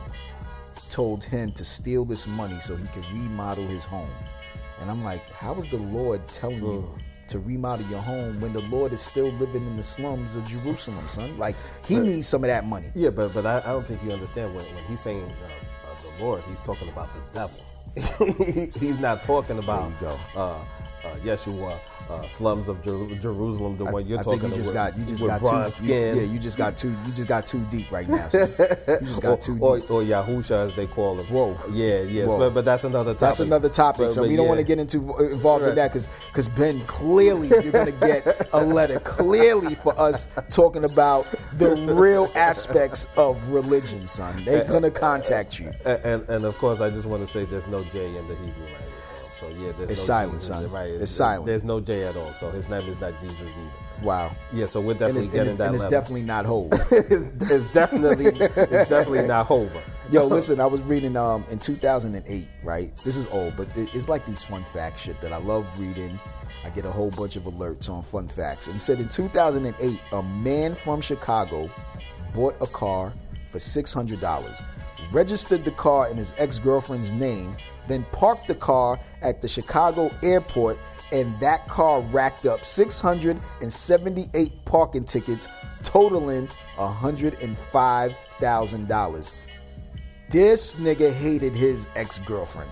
told 0.92 1.24
him 1.24 1.52
to 1.54 1.66
steal 1.66 2.06
this 2.06 2.28
money 2.28 2.60
so 2.62 2.76
he 2.76 2.88
could 2.88 3.06
remodel 3.12 3.66
his 3.68 3.84
home. 3.84 4.10
And 4.82 4.90
I'm 4.90 5.04
like, 5.04 5.28
how 5.32 5.56
is 5.56 5.68
the 5.70 5.78
Lord 5.78 6.26
telling 6.28 6.62
you 6.64 6.90
to 7.30 7.40
remodel 7.40 7.86
your 7.88 8.02
home 8.02 8.40
when 8.42 8.54
the 8.54 8.62
Lord 8.62 8.94
is 8.94 9.02
still 9.02 9.30
living 9.34 9.66
in 9.66 9.78
the 9.78 9.84
slums 9.84 10.36
of 10.36 10.46
Jerusalem, 10.46 11.08
son? 11.08 11.38
Like, 11.38 11.56
he 11.86 11.98
needs 11.98 12.28
some 12.28 12.44
of 12.44 12.48
that 12.48 12.66
money. 12.66 12.92
Yeah, 12.96 13.10
but 13.10 13.34
but 13.34 13.46
I, 13.46 13.60
I 13.60 13.72
don't 13.74 13.88
think 13.88 14.04
you 14.04 14.12
understand 14.12 14.56
when, 14.56 14.64
when 14.66 14.84
he's 14.86 15.00
saying 15.00 15.24
uh, 15.24 15.90
uh, 15.90 16.18
the 16.18 16.24
Lord, 16.24 16.44
he's 16.50 16.62
talking 16.62 16.90
about 16.90 17.10
the 17.14 17.22
devil. 17.34 17.66
he's 18.80 19.00
not 19.00 19.24
talking 19.24 19.58
about 19.58 20.00
There 20.00 20.12
you 20.12 20.18
uh, 20.40 20.60
uh, 21.06 21.16
Yeshua, 21.24 21.80
uh, 22.10 22.26
slums 22.28 22.68
of 22.70 22.82
Jer- 22.84 23.16
Jerusalem, 23.22 23.78
the 23.78 23.86
one 23.86 24.06
you're 24.08 24.20
I 24.20 24.24
talking 24.24 24.40
think 24.40 24.54
you 24.56 24.60
just 24.60 24.72
about 24.72 24.92
got 24.92 25.00
you 25.00 25.06
just 25.06 25.22
with 25.22 25.30
got 25.32 25.40
bronze 25.42 25.80
too 25.80 25.86
you- 25.86 25.92
skin. 25.94 26.16
yeah, 26.18 26.22
you 26.24 26.40
just 26.40 26.58
got 26.58 26.78
too 26.78 26.90
you 26.90 27.14
just 27.14 27.28
got 27.28 27.46
too 27.48 27.60
deep 27.72 27.92
right 27.92 28.10
now. 28.10 28.28
son. 28.30 28.42
You 28.50 29.08
just 29.08 29.22
got 29.22 29.32
or, 29.34 29.38
too 29.38 29.58
or, 29.62 29.80
deep. 29.80 29.92
or 29.92 30.02
Yahusha 30.02 30.66
as 30.66 30.76
they 30.76 30.88
call 30.88 31.20
him. 31.20 31.26
Whoa. 31.28 31.58
Yeah, 31.72 32.02
yes, 32.02 32.28
Whoa. 32.30 32.40
But, 32.40 32.54
but 32.56 32.66
that's 32.66 32.84
another 32.84 33.12
topic. 33.14 33.20
That's 33.20 33.40
another 33.40 33.70
topic, 33.70 34.00
But- 34.08 34.14
so 34.14 34.22
but 34.22 34.30
we 34.30 34.36
don't 34.36 34.46
yeah. 34.46 34.50
want 34.50 34.60
to 34.60 34.64
get 34.66 34.80
into 34.80 35.16
involved 35.20 35.66
in 35.66 35.76
that 35.76 35.94
because 35.94 36.08
cause 36.34 36.48
Ben 36.48 36.80
clearly 36.82 37.48
you're 37.50 37.72
gonna 37.72 37.92
get 37.92 38.26
a 38.54 38.64
letter 38.66 39.00
clearly 39.00 39.76
for 39.76 39.98
us 40.00 40.28
talking 40.50 40.84
about 40.86 41.28
the 41.60 41.70
real 41.76 42.28
aspects 42.36 43.08
of 43.18 43.50
religion, 43.50 44.08
son. 44.08 44.44
They're 44.46 44.66
gonna 44.66 44.92
contact 44.92 45.60
you. 45.60 45.72
And, 45.86 46.04
and, 46.04 46.30
and 46.30 46.44
of 46.46 46.58
course, 46.58 46.82
I 46.82 46.90
just 46.90 47.06
want 47.06 47.26
to 47.26 47.32
say 47.32 47.46
there's 47.46 47.68
no 47.68 47.84
J 47.84 48.06
in 48.08 48.28
the 48.28 48.36
Hebrew 48.36 48.66
language. 48.66 48.89
So, 49.40 49.48
yeah, 49.50 49.72
there's 49.78 49.90
It's 49.92 50.02
no 50.02 50.06
silent, 50.06 50.42
Jesus, 50.42 50.48
son. 50.62 50.72
Right, 50.72 50.90
It's 50.90 51.12
silent. 51.12 51.46
There's 51.46 51.64
no 51.64 51.80
J 51.80 52.04
at 52.08 52.16
all. 52.18 52.34
So 52.34 52.50
his 52.52 52.68
name 52.68 52.84
is 52.90 53.00
not 53.00 53.14
Jesus 53.22 53.42
either. 53.42 54.06
Wow. 54.06 54.32
Yeah, 54.54 54.66
so 54.66 54.82
we're 54.82 54.94
definitely 54.94 55.24
and 55.24 55.32
getting 55.32 55.48
it's, 55.50 55.58
that 55.58 55.66
and 55.68 55.76
it's 55.76 55.84
level. 55.86 56.00
definitely 56.00 56.24
not 56.24 56.46
Hove. 56.46 56.72
it's, 56.92 57.52
it's 57.52 57.74
definitely 57.74 58.26
it's 58.56 58.90
definitely 58.90 59.28
not 59.28 59.46
Hova. 59.46 59.82
Yo, 60.12 60.26
listen, 60.26 60.60
I 60.60 60.66
was 60.66 60.82
reading 60.82 61.16
um 61.18 61.46
in 61.50 61.60
2008, 61.60 62.48
right? 62.64 62.96
This 63.04 63.16
is 63.18 63.28
old, 63.28 63.56
but 63.58 63.68
it- 63.78 63.94
it's 63.94 64.08
like 64.10 64.26
these 64.26 64.42
fun 64.44 64.64
fact 64.64 65.00
shit 65.00 65.20
that 65.22 65.32
I 65.34 65.38
love 65.38 65.66
reading. 65.80 66.18
I 66.66 66.70
get 66.70 66.84
a 66.86 66.92
whole 66.92 67.12
bunch 67.12 67.36
of 67.38 67.44
alerts 67.44 67.90
on 67.90 68.04
fun 68.04 68.28
facts. 68.28 68.68
And 68.68 68.82
said 68.82 69.00
in 69.00 69.08
2008, 69.10 70.02
a 70.12 70.24
man 70.24 70.76
from 70.76 71.00
Chicago 71.02 71.70
bought 72.34 72.56
a 72.62 72.68
car 72.68 73.14
for 73.52 73.58
$600, 73.60 74.62
registered 75.12 75.64
the 75.64 75.72
car 75.72 76.10
in 76.10 76.18
his 76.18 76.34
ex-girlfriend's 76.38 77.12
name, 77.12 77.56
then 77.88 78.06
parked 78.12 78.48
the 78.48 78.56
car 78.56 79.00
at 79.22 79.42
the 79.42 79.48
Chicago 79.48 80.12
airport, 80.22 80.78
and 81.12 81.38
that 81.40 81.68
car 81.68 82.02
racked 82.02 82.46
up 82.46 82.64
678 82.64 84.66
parking 84.66 85.06
tickets, 85.06 85.48
totaling 85.84 86.48
$105,000. 86.78 89.38
This 90.30 90.76
nigga 90.76 91.12
hated 91.12 91.54
his 91.54 91.88
ex 91.96 92.20
girlfriend. 92.20 92.70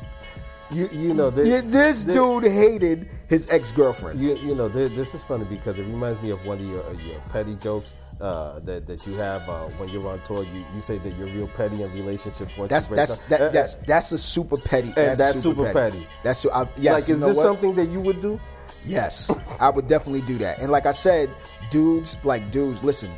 You 0.69 0.89
you 0.91 1.13
know 1.13 1.29
this, 1.29 1.63
This 1.63 2.03
dude 2.03 2.43
hated 2.43 3.07
his 3.27 3.49
ex 3.49 3.71
girlfriend. 3.71 4.19
You, 4.19 4.35
you 4.35 4.53
know, 4.53 4.67
this, 4.67 4.93
this 4.93 5.15
is 5.15 5.23
funny 5.23 5.45
because 5.45 5.79
it 5.79 5.83
reminds 5.83 6.21
me 6.21 6.31
of 6.31 6.45
one 6.45 6.59
of 6.59 6.65
your, 6.65 6.83
your 7.01 7.21
petty 7.29 7.55
jokes 7.55 7.95
uh, 8.21 8.59
that, 8.59 8.87
that 8.87 9.05
you 9.05 9.13
have 9.15 9.47
uh, 9.49 9.65
when 9.77 9.89
you're 9.89 10.07
on 10.07 10.19
tour. 10.21 10.43
You, 10.43 10.63
you 10.75 10.81
say 10.81 10.97
that 10.97 11.13
you're 11.17 11.27
real 11.27 11.47
petty 11.47 11.83
in 11.83 11.91
relationships 11.93 12.57
once 12.57 12.69
That's 12.69 12.89
you 12.89 12.95
break 12.95 13.07
that's 13.07 13.23
up. 13.23 13.29
that, 13.29 13.41
Uh, 13.41 13.49
that's 13.49 13.75
that's 13.75 14.11
a 14.11 14.17
super 14.17 14.57
petty. 14.57 14.93
And 14.97 15.17
that's 15.17 15.41
super 15.41 15.71
petty. 15.71 16.05
That's 16.23 16.39
su- 16.39 16.51
I, 16.51 16.67
yes. 16.77 16.93
like, 17.01 17.09
is 17.09 17.19
this 17.19 17.35
what? 17.35 17.43
something 17.43 17.75
that 17.75 17.89
you 17.89 17.99
would 18.01 18.21
do? 18.21 18.39
Yes, 18.85 19.31
I 19.61 19.69
would 19.69 19.87
definitely 19.87 20.21
do 20.21 20.37
that. 20.39 20.59
And 20.59 20.71
like 20.71 20.85
I 20.85 20.91
said, 20.91 21.29
dudes, 21.71 22.17
like 22.23 22.51
dudes, 22.51 22.83
listen. 22.83 23.09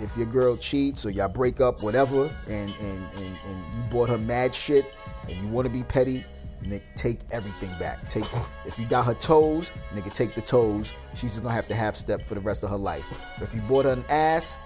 If 0.00 0.16
your 0.16 0.26
girl 0.26 0.56
cheats 0.56 1.04
or 1.04 1.10
y'all 1.10 1.28
break 1.28 1.60
up, 1.60 1.82
whatever, 1.82 2.24
and 2.46 2.70
and 2.80 2.98
and, 3.12 3.22
and 3.46 3.56
you 3.76 3.82
bought 3.90 4.08
her 4.08 4.16
mad 4.16 4.54
shit, 4.54 4.86
and 5.28 5.36
you 5.36 5.48
want 5.48 5.66
to 5.66 5.70
be 5.70 5.82
petty, 5.82 6.24
Nick, 6.62 6.82
take 6.96 7.20
everything 7.30 7.70
back. 7.78 8.08
Take 8.08 8.24
if 8.66 8.78
you 8.78 8.86
got 8.86 9.06
her 9.06 9.14
toes, 9.14 9.70
nigga, 9.94 10.14
take 10.14 10.34
the 10.34 10.40
toes. 10.40 10.92
She's 11.14 11.32
just 11.32 11.42
gonna 11.42 11.54
have 11.54 11.68
to 11.68 11.74
half 11.74 11.96
step 11.96 12.22
for 12.22 12.34
the 12.34 12.40
rest 12.40 12.62
of 12.62 12.70
her 12.70 12.76
life. 12.76 13.06
If 13.40 13.54
you 13.54 13.60
bought 13.62 13.84
her 13.84 13.92
an 13.92 14.04
ass, 14.08 14.58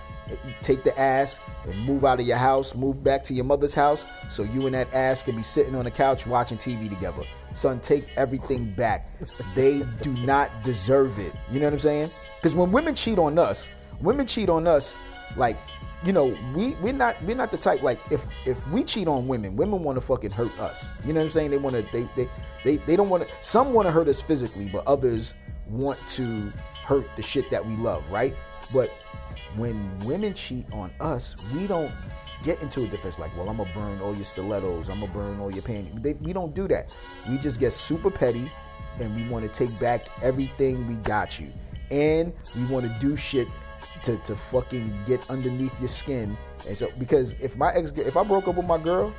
take 0.63 0.83
the 0.85 0.99
ass 0.99 1.39
and 1.67 1.79
move 1.85 2.05
out 2.05 2.21
of 2.21 2.27
your 2.27 2.37
house, 2.37 2.75
move 2.75 3.03
back 3.03 3.25
to 3.25 3.35
your 3.35 3.45
mother's 3.45 3.75
house, 3.75 4.05
so 4.31 4.43
you 4.43 4.67
and 4.67 4.75
that 4.75 4.93
ass 4.95 5.23
can 5.23 5.37
be 5.37 5.43
sitting 5.43 5.75
on 5.75 5.85
the 5.85 5.91
couch 5.91 6.27
watching 6.27 6.57
TV 6.57 6.89
together. 6.89 7.23
Son, 7.53 7.81
take 7.81 8.05
everything 8.17 8.73
back. 8.73 9.09
They 9.55 9.83
do 10.01 10.13
not 10.25 10.51
deserve 10.65 11.19
it. 11.19 11.33
You 11.51 11.61
know 11.61 11.67
what 11.67 11.75
I'm 11.75 11.79
saying? 11.81 12.11
Because 12.37 12.55
when 12.55 12.73
women 12.73 12.95
cheat 12.95 13.19
on 13.19 13.39
us, 13.39 13.69
women 14.01 14.27
cheat 14.27 14.49
on 14.49 14.67
us 14.67 14.97
like 15.37 15.57
you 16.05 16.13
know 16.13 16.37
we 16.55 16.71
we're 16.83 16.93
not 16.93 17.21
we're 17.23 17.37
not 17.37 17.51
the 17.51 17.57
type 17.57 17.83
like 17.83 17.99
if 18.11 18.27
if 18.47 18.67
we 18.69 18.83
cheat 18.83 19.07
on 19.07 19.29
women 19.29 19.57
women 19.57 19.83
want 19.83 19.97
to 19.97 20.01
fucking 20.01 20.31
hurt 20.31 20.57
us. 20.61 20.91
You 21.07 21.13
know 21.13 21.21
what 21.21 21.27
i'm 21.27 21.31
saying? 21.31 21.51
They 21.51 21.59
want 21.59 21.77
to 21.77 21.83
they 21.93 22.03
they 22.17 22.29
they, 22.65 22.77
they 22.79 22.97
don't 22.97 23.09
want 23.09 23.25
to 23.25 23.29
some 23.43 23.73
want 23.73 23.87
to 23.87 23.93
hurt 23.93 24.09
us 24.09 24.23
physically 24.23 24.69
but 24.73 24.87
others 24.87 25.35
want 25.69 25.99
to 26.11 26.53
hurt 26.85 27.07
the 27.17 27.23
shit 27.23 27.49
that 27.51 27.65
we 27.65 27.75
love 27.77 28.09
right? 28.11 28.35
But 28.73 28.89
when 29.57 29.99
women 30.01 30.35
cheat 30.35 30.67
on 30.73 30.91
us 31.01 31.37
we 31.55 31.67
don't 31.67 31.93
get 32.43 32.61
into 32.61 32.83
a 32.83 32.87
defense 32.87 33.19
like 33.19 33.35
well 33.37 33.49
i'm 33.49 33.59
gonna 33.59 33.71
burn 33.73 34.01
all 34.01 34.15
your 34.15 34.25
stilettos 34.25 34.89
i'm 34.89 34.99
gonna 35.01 35.13
burn 35.13 35.39
all 35.39 35.51
your 35.51 35.63
panties. 35.63 35.95
They, 35.95 36.15
we 36.15 36.33
don't 36.33 36.55
do 36.55 36.67
that. 36.69 36.97
We 37.29 37.39
just 37.39 37.61
get 37.61 37.73
super 37.73 38.11
petty 38.11 38.51
and 39.01 39.15
we 39.15 39.27
want 39.29 39.51
to 39.51 39.67
take 39.67 39.79
back 39.81 40.07
everything 40.23 40.87
we 40.89 40.95
got 40.97 41.41
you. 41.41 41.53
And 41.91 42.33
we 42.57 42.65
want 42.67 42.91
to 42.91 42.99
do 43.01 43.17
shit 43.17 43.49
to, 44.05 44.17
to 44.19 44.37
fucking 44.37 44.93
get 45.07 45.29
underneath 45.31 45.79
your 45.81 45.89
skin. 45.89 46.37
And 46.69 46.77
so 46.77 46.89
because 46.99 47.33
if 47.35 47.57
my 47.57 47.73
ex 47.73 47.91
if 47.93 48.17
I 48.17 48.25
broke 48.25 48.49
up 48.49 48.57
with 48.57 48.67
my 48.67 48.79
girl 48.79 49.15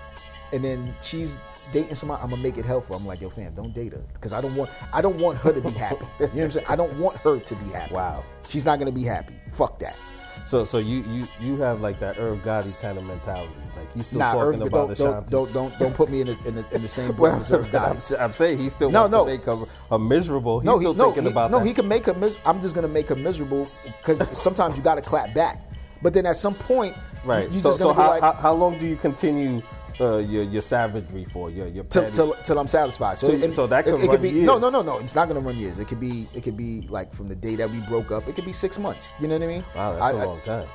and 0.51 0.63
then 0.63 0.93
she's 1.01 1.37
dating 1.71 1.95
somebody, 1.95 2.21
I'm 2.21 2.29
gonna 2.29 2.41
make 2.41 2.57
it 2.57 2.65
hell 2.65 2.81
for 2.81 2.93
her. 2.93 2.99
I'm 2.99 3.07
like, 3.07 3.21
yo 3.21 3.29
fam, 3.29 3.53
don't 3.53 3.73
date 3.73 3.93
her. 3.93 4.03
Because 4.13 4.33
I 4.33 4.41
don't 4.41 4.55
want 4.55 4.69
I 4.91 5.01
don't 5.01 5.17
want 5.19 5.37
her 5.39 5.53
to 5.53 5.61
be 5.61 5.71
happy. 5.71 6.05
You 6.19 6.27
know 6.27 6.33
what 6.33 6.43
I'm 6.43 6.51
saying? 6.51 6.65
I 6.69 6.75
don't 6.75 6.99
want 6.99 7.17
her 7.17 7.39
to 7.39 7.55
be 7.55 7.71
happy. 7.71 7.93
Wow. 7.93 8.23
She's 8.47 8.65
not 8.65 8.79
gonna 8.79 8.91
be 8.91 9.03
happy. 9.03 9.33
Fuck 9.51 9.79
that. 9.79 9.97
So 10.45 10.63
so 10.65 10.77
you 10.77 11.03
you 11.09 11.25
you 11.39 11.57
have 11.57 11.81
like 11.81 11.99
that 11.99 12.17
Irv 12.19 12.39
Gotti 12.43 12.79
kind 12.81 12.97
of 12.97 13.05
mentality. 13.05 13.51
Like 13.77 13.93
he's 13.93 14.07
still 14.07 14.19
Nah, 14.19 14.33
talking 14.33 14.61
Irv, 14.61 14.67
about 14.67 14.71
don't, 14.71 14.89
the 14.89 15.03
don't, 15.03 15.29
don't 15.29 15.53
don't 15.53 15.79
don't 15.79 15.95
put 15.95 16.09
me 16.09 16.21
in 16.21 16.27
the 16.27 16.37
in 16.45 16.55
the, 16.55 16.65
in 16.71 16.81
the 16.81 16.87
same 16.87 17.11
breath 17.13 17.39
as 17.41 17.51
Irv 17.51 17.65
I'm, 17.73 17.81
Gotti. 17.93 17.95
s- 17.95 18.13
I'm 18.19 18.33
saying 18.33 18.59
he 18.59 18.69
still 18.69 18.91
No, 18.91 19.07
no. 19.07 19.25
make 19.25 19.45
her 19.45 19.55
a 19.91 19.97
miserable. 19.97 20.59
He's 20.59 20.65
no, 20.65 20.77
he, 20.79 20.83
still 20.85 20.93
no, 20.95 21.05
thinking 21.05 21.23
he, 21.23 21.29
about 21.29 21.49
no, 21.51 21.59
that. 21.59 21.65
he 21.65 21.73
can 21.73 21.87
make 21.87 22.05
her. 22.07 22.13
Mis- 22.13 22.37
I'm 22.45 22.61
just 22.61 22.75
gonna 22.75 22.87
make 22.89 23.07
her 23.09 23.15
miserable 23.15 23.67
because 24.01 24.37
sometimes 24.37 24.75
you 24.77 24.83
got 24.83 24.95
to 24.95 25.01
clap 25.01 25.33
back. 25.33 25.61
But 26.01 26.13
then 26.13 26.25
at 26.25 26.35
some 26.35 26.53
point, 26.53 26.95
right. 27.23 27.49
You 27.49 27.61
so 27.61 27.71
so 27.71 27.93
how, 27.93 28.09
like, 28.09 28.21
how, 28.21 28.33
how 28.33 28.53
long 28.53 28.77
do 28.77 28.85
you 28.85 28.97
continue 28.97 29.61
uh, 29.99 30.17
your 30.17 30.43
your 30.43 30.61
savagery 30.61 31.25
for 31.25 31.49
your 31.49 31.67
your 31.67 31.83
till, 31.85 32.09
till, 32.11 32.33
till 32.43 32.59
I'm 32.59 32.67
satisfied. 32.67 33.17
So, 33.17 33.31
and 33.31 33.53
so 33.53 33.67
that 33.67 33.85
could 33.85 34.01
it 34.01 34.07
run 34.07 34.21
be 34.21 34.29
years. 34.29 34.45
no, 34.45 34.57
no, 34.57 34.69
no, 34.69 34.81
no. 34.81 34.99
It's 34.99 35.15
not 35.15 35.27
gonna 35.27 35.39
run 35.39 35.57
years. 35.57 35.79
It 35.79 35.87
could 35.87 35.99
be 35.99 36.27
it 36.35 36.43
could 36.43 36.57
be 36.57 36.81
like 36.89 37.13
from 37.13 37.27
the 37.29 37.35
day 37.35 37.55
that 37.55 37.69
we 37.69 37.79
broke 37.81 38.11
up. 38.11 38.27
It 38.27 38.35
could 38.35 38.45
be 38.45 38.53
six 38.53 38.79
months. 38.79 39.13
You 39.19 39.27
know 39.27 39.37
what 39.37 39.49
I 39.49 39.51
mean? 39.51 39.63
Wow, 39.75 39.93
that's 39.93 40.15
I- 40.15 40.23
a 40.23 40.27
long 40.27 40.39
time. 40.41 40.67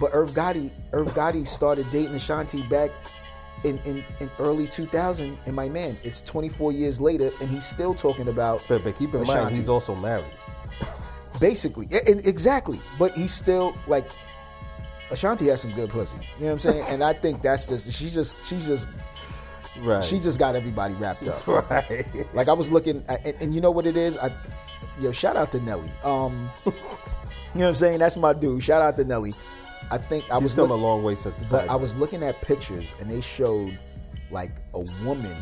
But 0.00 0.10
Irv 0.12 0.30
Gotti, 0.30 0.70
Irv 0.92 1.12
Gotti 1.12 1.46
started 1.46 1.86
dating 1.92 2.14
Ashanti 2.14 2.62
back 2.62 2.90
in, 3.64 3.78
in, 3.84 4.04
in 4.20 4.30
early 4.38 4.66
2000. 4.66 5.38
And 5.46 5.54
my 5.54 5.68
man, 5.68 5.96
it's 6.04 6.22
24 6.22 6.72
years 6.72 7.00
later, 7.00 7.30
and 7.40 7.48
he's 7.48 7.64
still 7.64 7.94
talking 7.94 8.28
about 8.28 8.64
But, 8.68 8.84
but 8.84 8.98
keep 8.98 9.14
in 9.14 9.24
mind, 9.24 9.56
he's 9.56 9.68
also 9.68 9.94
married. 9.96 10.24
basically 11.40 11.88
exactly. 11.90 12.78
But 12.98 13.12
he's 13.12 13.32
still 13.32 13.76
like 13.86 14.10
Ashanti 15.10 15.46
has 15.48 15.62
some 15.62 15.72
good 15.72 15.90
pussy. 15.90 16.16
You 16.38 16.46
know 16.46 16.54
what 16.54 16.64
I'm 16.64 16.70
saying? 16.72 16.84
and 16.88 17.02
I 17.02 17.12
think 17.12 17.42
that's 17.42 17.66
just 17.68 17.90
she's 17.92 18.14
just 18.14 18.46
she's 18.46 18.66
just 18.66 18.86
Right. 19.82 20.04
she 20.04 20.18
just 20.18 20.38
got 20.38 20.56
everybody 20.56 20.94
wrapped 20.94 21.26
up. 21.28 21.46
right. 21.70 22.06
Like 22.34 22.48
I 22.48 22.52
was 22.52 22.70
looking, 22.70 23.04
at, 23.08 23.24
and, 23.24 23.36
and 23.40 23.54
you 23.54 23.60
know 23.60 23.70
what 23.70 23.86
it 23.86 23.96
is? 23.96 24.16
I, 24.16 24.32
yo, 24.98 25.12
shout 25.12 25.36
out 25.36 25.52
to 25.52 25.60
Nelly. 25.60 25.90
Um, 26.02 26.50
you 26.66 26.72
know 26.72 26.72
what 27.52 27.66
I'm 27.68 27.74
saying? 27.76 27.98
That's 28.00 28.16
my 28.16 28.32
dude. 28.32 28.62
Shout 28.62 28.82
out 28.82 28.96
to 28.96 29.04
Nelly. 29.04 29.34
I 29.90 29.98
think 29.98 30.28
I 30.32 30.38
was 30.38 30.52
come 30.54 30.68
look- 30.68 30.78
a 30.78 30.82
long 30.82 31.02
way 31.04 31.14
since 31.14 31.36
the 31.36 31.46
but. 31.50 31.68
I 31.68 31.76
was 31.76 31.96
looking 31.96 32.22
at 32.24 32.40
pictures, 32.40 32.92
and 33.00 33.08
they 33.10 33.20
showed 33.20 33.78
like 34.30 34.50
a 34.74 34.80
woman, 35.04 35.36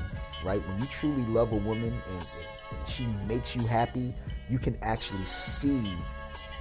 right? 0.44 0.61
When 0.68 0.79
you 0.81 0.87
truly 0.87 1.22
love 1.22 1.52
a 1.52 1.57
woman 1.57 1.92
and, 2.11 2.29
and 2.70 2.88
she 2.88 3.07
makes 3.26 3.57
you 3.57 3.66
happy, 3.66 4.12
you 4.50 4.59
can 4.59 4.76
actually 4.83 5.24
see 5.24 5.83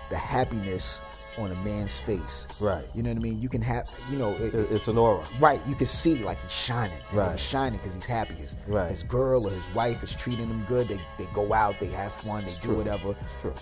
the 0.10 0.18
happiness 0.18 1.02
on 1.38 1.52
a 1.52 1.56
man's 1.56 2.00
face. 2.00 2.46
Right. 2.62 2.84
You 2.94 3.04
know 3.04 3.10
what 3.10 3.18
I 3.18 3.22
mean? 3.22 3.42
You 3.42 3.50
can 3.50 3.62
have, 3.62 3.90
you 4.12 4.18
know, 4.18 4.32
it, 4.32 4.54
It- 4.54 4.72
It's 4.72 4.88
an 4.88 4.98
aura. 4.98 5.24
Right, 5.40 5.60
you 5.68 5.76
can 5.76 5.88
see 5.88 6.24
like 6.24 6.42
he's 6.42 6.52
shining. 6.52 6.98
Right. 7.14 7.32
He's 7.32 7.42
shining 7.42 7.78
because 7.80 7.96
he's 7.96 8.06
happy. 8.06 8.34
His, 8.36 8.56
Right. 8.68 8.90
his 8.92 9.04
girl 9.04 9.46
or 9.46 9.50
his 9.52 9.68
wife 9.76 10.04
is 10.04 10.16
treating 10.16 10.48
him 10.48 10.64
good. 10.68 10.88
They, 10.88 11.00
they 11.18 11.26
go 11.34 11.54
out, 11.54 11.80
they 11.80 11.88
have 11.88 12.12
fun, 12.14 12.44
they 12.46 12.52
do 12.52 12.60
true. 12.60 12.76
whatever. 12.78 13.16
It's 13.24 13.42
true. 13.42 13.54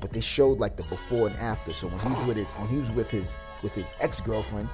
But 0.00 0.12
they 0.12 0.20
showed 0.20 0.58
like 0.58 0.76
the 0.76 0.82
before 0.84 1.28
and 1.28 1.36
after. 1.36 1.72
So 1.72 1.86
when 1.88 2.00
he 2.00 2.12
was 2.18 2.26
with 2.26 2.38
it, 2.38 2.46
when 2.58 2.68
he 2.68 2.76
was 2.78 2.90
with 2.90 3.08
his 3.10 3.36
with 3.62 3.74
his 3.74 3.94
ex 4.00 4.20
girlfriend, 4.20 4.68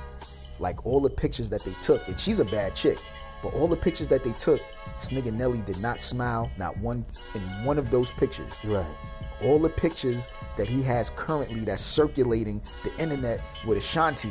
like 0.59 0.87
all 0.87 1.01
the 1.01 1.11
pictures 1.11 1.51
that 1.51 1.63
they 1.63 1.73
took, 1.83 2.07
and 2.09 2.19
she's 2.19 2.41
a 2.41 2.45
bad 2.47 2.75
chick. 2.75 2.99
But 3.43 3.53
all 3.55 3.69
the 3.69 3.77
pictures 3.77 4.09
that 4.09 4.25
they 4.25 4.33
took, 4.33 4.61
this 5.01 5.11
nigga 5.11 5.33
Nelly 5.33 5.59
did 5.59 5.81
not 5.81 6.01
smile, 6.01 6.51
not 6.57 6.77
one 6.79 7.05
in 7.37 7.41
one 7.65 7.79
of 7.79 7.91
those 7.91 8.11
pictures 8.13 8.65
Right. 8.65 8.85
All 9.43 9.59
the 9.59 9.69
pictures 9.69 10.27
that 10.57 10.67
he 10.69 10.83
has 10.83 11.11
currently 11.11 11.61
that's 11.61 11.83
circulating 11.83 12.61
the 12.85 13.03
internet 13.03 13.41
with 13.67 13.79
Ashanti, 13.79 14.31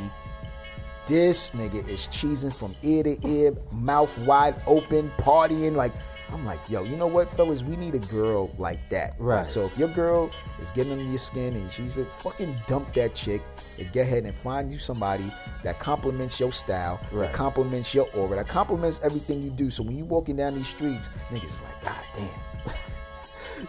this 1.06 1.52
nigga 1.52 1.86
is 1.88 2.02
cheesing 2.08 2.54
from 2.54 2.74
ear 2.82 3.02
to 3.02 3.18
ear, 3.26 3.54
mouth 3.72 4.16
wide 4.26 4.54
open, 4.66 5.10
partying. 5.16 5.74
Like, 5.74 5.92
I'm 6.30 6.44
like, 6.44 6.58
yo, 6.68 6.84
you 6.84 6.96
know 6.96 7.06
what, 7.06 7.30
fellas? 7.30 7.64
We 7.64 7.76
need 7.76 7.94
a 7.94 7.98
girl 8.00 8.50
like 8.58 8.86
that. 8.90 9.14
Right. 9.18 9.46
So 9.46 9.64
if 9.64 9.78
your 9.78 9.88
girl 9.88 10.30
is 10.60 10.70
getting 10.72 10.92
under 10.92 11.04
your 11.04 11.16
skin 11.16 11.54
and 11.56 11.72
she's 11.72 11.96
a 11.96 12.04
fucking 12.04 12.54
dump 12.66 12.92
that 12.92 13.14
chick 13.14 13.40
and 13.78 13.90
get 13.92 14.02
ahead 14.02 14.24
and 14.24 14.36
find 14.36 14.70
you 14.70 14.76
somebody 14.78 15.24
that 15.62 15.78
complements 15.78 16.38
your 16.38 16.52
style, 16.52 17.00
Right. 17.10 17.28
that 17.28 17.32
complements 17.34 17.94
your 17.94 18.06
aura, 18.14 18.36
that 18.36 18.48
complements 18.48 19.00
everything 19.02 19.40
you 19.42 19.48
do. 19.48 19.70
So 19.70 19.82
when 19.82 19.96
you 19.96 20.04
walking 20.04 20.36
down 20.36 20.54
these 20.54 20.68
streets, 20.68 21.08
niggas 21.30 21.44
is 21.46 21.62
like, 21.62 21.82
God 21.84 22.04
damn. 22.14 22.28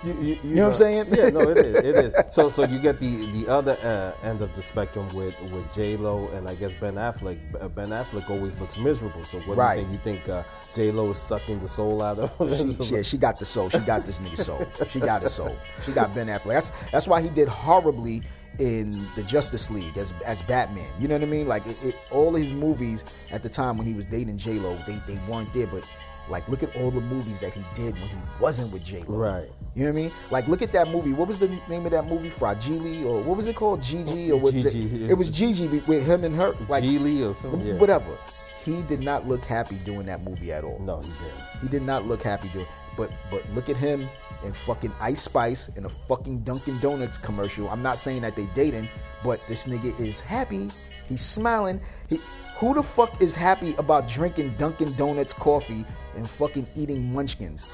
You, 0.03 0.13
you, 0.21 0.39
you 0.43 0.55
know 0.55 0.63
what 0.63 0.69
I'm 0.69 0.75
saying? 0.75 1.05
Yeah, 1.11 1.29
no, 1.29 1.41
it 1.49 1.57
is. 1.57 1.75
It 1.75 1.85
is. 1.95 2.13
So, 2.33 2.47
so 2.49 2.63
you 2.63 2.79
get 2.79 2.99
the 2.99 3.25
the 3.31 3.47
other 3.51 3.75
uh, 3.83 4.27
end 4.27 4.41
of 4.41 4.53
the 4.55 4.61
spectrum 4.61 5.07
with 5.15 5.39
with 5.51 5.73
J 5.73 5.97
Lo 5.97 6.27
and 6.33 6.47
I 6.47 6.55
guess 6.55 6.73
Ben 6.79 6.95
Affleck. 6.95 7.39
Uh, 7.59 7.67
Ben 7.69 7.87
Affleck 7.87 8.29
always 8.29 8.57
looks 8.59 8.77
miserable. 8.77 9.23
So, 9.23 9.39
what 9.39 9.57
Right. 9.57 9.75
do 9.85 9.91
you 9.91 9.97
think? 9.99 10.19
You 10.19 10.25
think 10.25 10.29
uh, 10.29 10.43
J 10.75 10.91
Lo 10.91 11.09
is 11.11 11.17
sucking 11.17 11.59
the 11.59 11.67
soul 11.67 12.01
out 12.01 12.19
of 12.19 12.37
him? 12.37 12.71
She, 12.83 12.95
yeah, 12.95 13.01
she 13.01 13.17
got 13.17 13.37
the 13.39 13.45
soul. 13.45 13.69
She 13.69 13.79
got 13.79 14.05
this 14.05 14.19
nigga 14.19 14.37
soul. 14.37 14.65
She 14.89 14.99
got 14.99 15.21
his 15.23 15.33
soul. 15.33 15.55
She 15.85 15.91
got 15.91 16.13
Ben 16.13 16.27
Affleck. 16.27 16.53
That's 16.53 16.71
that's 16.91 17.07
why 17.07 17.21
he 17.21 17.29
did 17.29 17.47
horribly 17.47 18.21
in 18.59 18.91
the 19.15 19.23
Justice 19.23 19.69
League 19.71 19.97
as 19.97 20.13
as 20.25 20.41
Batman. 20.43 20.87
You 20.99 21.07
know 21.07 21.15
what 21.15 21.23
I 21.23 21.27
mean? 21.27 21.47
Like 21.47 21.65
it, 21.65 21.83
it, 21.83 21.95
all 22.11 22.33
his 22.33 22.53
movies 22.53 23.03
at 23.31 23.41
the 23.43 23.49
time 23.49 23.77
when 23.77 23.87
he 23.87 23.93
was 23.93 24.05
dating 24.05 24.37
J 24.37 24.59
Lo, 24.59 24.77
they 24.87 24.99
they 25.07 25.19
weren't 25.27 25.51
there. 25.53 25.67
But 25.67 25.89
Like, 26.29 26.47
look 26.47 26.63
at 26.63 26.75
all 26.75 26.91
the 26.91 27.01
movies 27.01 27.39
that 27.39 27.53
he 27.53 27.63
did 27.75 27.93
when 27.95 28.09
he 28.09 28.17
wasn't 28.39 28.71
with 28.71 28.83
J 28.85 29.03
Lo. 29.07 29.17
Right. 29.17 29.49
You 29.75 29.85
know 29.85 29.91
what 29.91 29.99
I 29.99 30.01
mean? 30.03 30.11
Like, 30.31 30.47
look 30.47 30.61
at 30.61 30.71
that 30.73 30.89
movie. 30.89 31.13
What 31.13 31.27
was 31.27 31.39
the 31.39 31.47
name 31.69 31.85
of 31.85 31.91
that 31.91 32.05
movie? 32.07 32.29
Fragile 32.29 33.07
or 33.07 33.21
what 33.21 33.37
was 33.37 33.47
it 33.47 33.55
called? 33.55 33.81
Gigi 33.81 34.31
or 34.31 34.39
what? 34.39 34.53
Gigi. 34.53 35.05
It 35.09 35.17
was 35.17 35.31
Gigi 35.31 35.67
with 35.87 36.05
him 36.05 36.23
and 36.23 36.35
her. 36.35 36.55
Like, 36.67 36.83
Geely 36.83 37.27
or 37.27 37.33
something. 37.33 37.65
Yeah. 37.65 37.75
whatever. 37.75 38.17
He 38.65 38.81
did 38.83 39.01
not 39.01 39.27
look 39.27 39.43
happy 39.45 39.77
doing 39.85 40.05
that 40.07 40.23
movie 40.23 40.51
at 40.51 40.63
all. 40.63 40.79
No, 40.79 40.99
he 40.99 41.07
didn't. 41.07 41.61
He 41.61 41.67
did 41.69 41.81
not 41.83 42.05
look 42.05 42.21
happy 42.21 42.49
doing. 42.49 42.65
But 42.97 43.11
but 43.31 43.43
look 43.55 43.69
at 43.69 43.77
him 43.77 44.07
in 44.43 44.53
fucking 44.53 44.93
Ice 44.99 45.21
Spice 45.21 45.69
in 45.75 45.85
a 45.85 45.89
fucking 45.89 46.39
Dunkin' 46.41 46.79
Donuts 46.79 47.17
commercial. 47.17 47.69
I'm 47.69 47.81
not 47.81 47.97
saying 47.97 48.21
that 48.21 48.35
they 48.35 48.45
dating, 48.53 48.87
but 49.23 49.43
this 49.47 49.65
nigga 49.65 49.97
is 49.99 50.19
happy. 50.19 50.69
He's 51.07 51.21
smiling. 51.21 51.81
He 52.09 52.19
who 52.59 52.73
the 52.73 52.83
fuck 52.83 53.21
is 53.21 53.35
happy 53.35 53.73
about 53.77 54.07
drinking 54.07 54.55
Dunkin' 54.57 54.93
Donuts 54.93 55.33
coffee 55.33 55.85
and 56.15 56.29
fucking 56.29 56.67
eating 56.75 57.11
munchkins? 57.13 57.71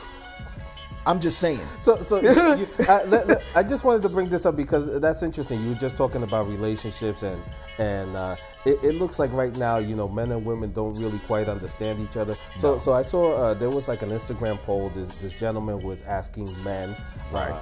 I'm 1.08 1.20
just 1.20 1.38
saying. 1.40 1.60
So, 1.82 2.02
so 2.02 2.20
you, 2.22 2.66
I, 2.90 3.04
let- 3.04 3.28
let- 3.28 3.42
I 3.54 3.62
just 3.62 3.84
wanted 3.84 4.02
to 4.04 4.10
bring 4.10 4.28
this 4.30 4.46
up 4.46 4.56
because 4.56 5.00
that's 5.00 5.22
interesting. 5.22 5.62
You 5.64 5.70
were 5.70 5.76
just 5.76 5.96
talking 5.98 6.24
about 6.24 6.48
relationships, 6.48 7.22
and 7.22 7.40
and 7.78 8.16
uh, 8.16 8.36
it, 8.66 8.84
it 8.84 8.92
looks 8.94 9.20
like 9.20 9.32
right 9.34 9.56
now, 9.58 9.78
you 9.78 9.96
know, 9.96 10.08
men 10.08 10.32
and 10.32 10.44
women 10.44 10.72
don't 10.74 10.96
really 10.96 11.20
quite 11.20 11.48
understand 11.48 12.00
each 12.02 12.18
other. 12.18 12.34
So, 12.34 12.80
so 12.80 12.94
I 12.94 13.04
saw 13.04 13.36
uh, 13.36 13.54
there 13.54 13.70
was 13.70 13.88
like 13.88 14.02
an 14.02 14.10
Instagram 14.10 14.58
poll. 14.64 14.90
This 14.96 15.20
this 15.20 15.38
gentleman 15.40 15.84
was 15.84 16.02
asking 16.04 16.50
men, 16.64 16.96
Right. 17.32 17.52
uh, 17.52 17.60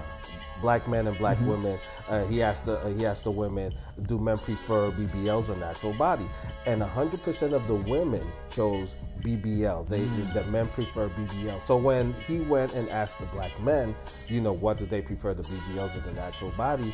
black 0.62 0.88
men 0.88 1.08
and 1.08 1.18
black 1.18 1.38
women. 1.42 1.78
Uh, 2.10 2.24
he 2.26 2.42
asked 2.42 2.64
the 2.66 2.80
uh, 2.80 2.94
he 2.94 3.06
asked 3.06 3.26
the 3.26 3.32
women, 3.32 3.74
do 4.08 4.18
men 4.18 4.38
prefer 4.38 4.92
BBLs 4.92 5.50
or 5.50 5.56
natural 5.58 5.94
body? 5.94 6.26
And 6.66 6.82
100% 6.82 7.54
of 7.54 7.68
the 7.68 7.76
women 7.76 8.26
chose 8.50 8.96
BBL. 9.22 9.88
They 9.88 10.04
the 10.34 10.44
men 10.50 10.68
prefer 10.70 11.10
BBL. 11.10 11.60
So 11.62 11.78
when 11.78 12.14
he 12.28 12.40
went 12.40 12.76
and 12.76 12.90
asked 12.90 13.20
the 13.20 13.26
black 13.28 13.58
men, 13.62 13.96
you 14.28 14.42
know, 14.42 14.54
what 14.54 14.78
do 14.78 14.86
they 14.86 15.02
prefer, 15.02 15.34
the 15.34 15.44
BBLs 15.44 15.96
or 15.96 16.00
the 16.02 16.12
natural 16.14 16.52
body? 16.52 16.94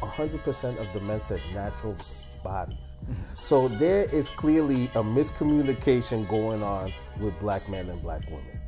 100% 0.00 0.80
of 0.80 0.92
the 0.92 1.00
men 1.00 1.20
said 1.22 1.40
natural 1.54 1.96
bodies. 2.42 2.94
So 3.34 3.68
there 3.68 4.04
is 4.12 4.28
clearly 4.28 4.84
a 4.86 5.02
miscommunication 5.02 6.28
going 6.28 6.62
on 6.62 6.92
with 7.20 7.38
black 7.40 7.66
men 7.68 7.88
and 7.88 8.02
black 8.02 8.22
women. 8.26 8.60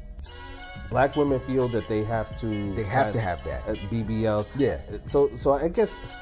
Black 0.88 1.16
women 1.16 1.40
feel 1.40 1.66
that 1.68 1.88
they 1.88 2.04
have 2.04 2.34
to 2.40 2.46
They 2.74 2.84
have 2.84 3.12
to 3.12 3.20
have 3.20 3.42
that. 3.44 3.62
uh, 3.66 3.74
BBL. 3.90 4.48
Yeah. 4.56 4.78
So 5.06 5.30
so 5.36 5.52
I 5.54 5.68
guess 5.68 6.16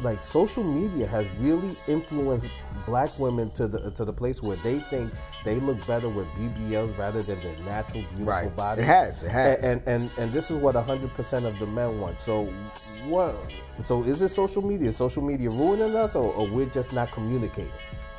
like 0.00 0.22
social 0.22 0.64
media 0.64 1.06
has 1.06 1.26
really 1.38 1.74
influenced 1.86 2.48
black 2.86 3.10
women 3.18 3.50
to 3.50 3.66
the 3.68 3.90
to 3.92 4.04
the 4.04 4.12
place 4.12 4.42
where 4.42 4.56
they 4.58 4.78
think 4.78 5.12
they 5.44 5.60
look 5.60 5.84
better 5.86 6.08
with 6.08 6.26
BBLs 6.28 6.96
rather 6.98 7.22
than 7.22 7.38
their 7.40 7.56
natural 7.64 8.02
beautiful 8.16 8.24
Right. 8.24 8.56
body. 8.56 8.82
It 8.82 8.86
has, 8.86 9.22
it 9.22 9.30
has. 9.30 9.58
And 9.64 9.82
and 9.86 10.02
and, 10.02 10.10
and 10.18 10.32
this 10.32 10.50
is 10.50 10.56
what 10.56 10.74
100% 10.74 11.44
of 11.44 11.58
the 11.58 11.66
men 11.66 12.00
want. 12.00 12.18
So 12.20 12.44
what 13.06 13.36
so 13.82 14.02
is 14.04 14.22
it 14.22 14.30
social 14.30 14.62
media? 14.62 14.88
Is 14.88 14.96
social 14.96 15.22
media 15.22 15.50
ruining 15.50 15.94
us 15.96 16.14
or, 16.14 16.32
or 16.34 16.48
we're 16.48 16.66
just 16.66 16.92
not 16.92 17.10
communicating? 17.12 17.70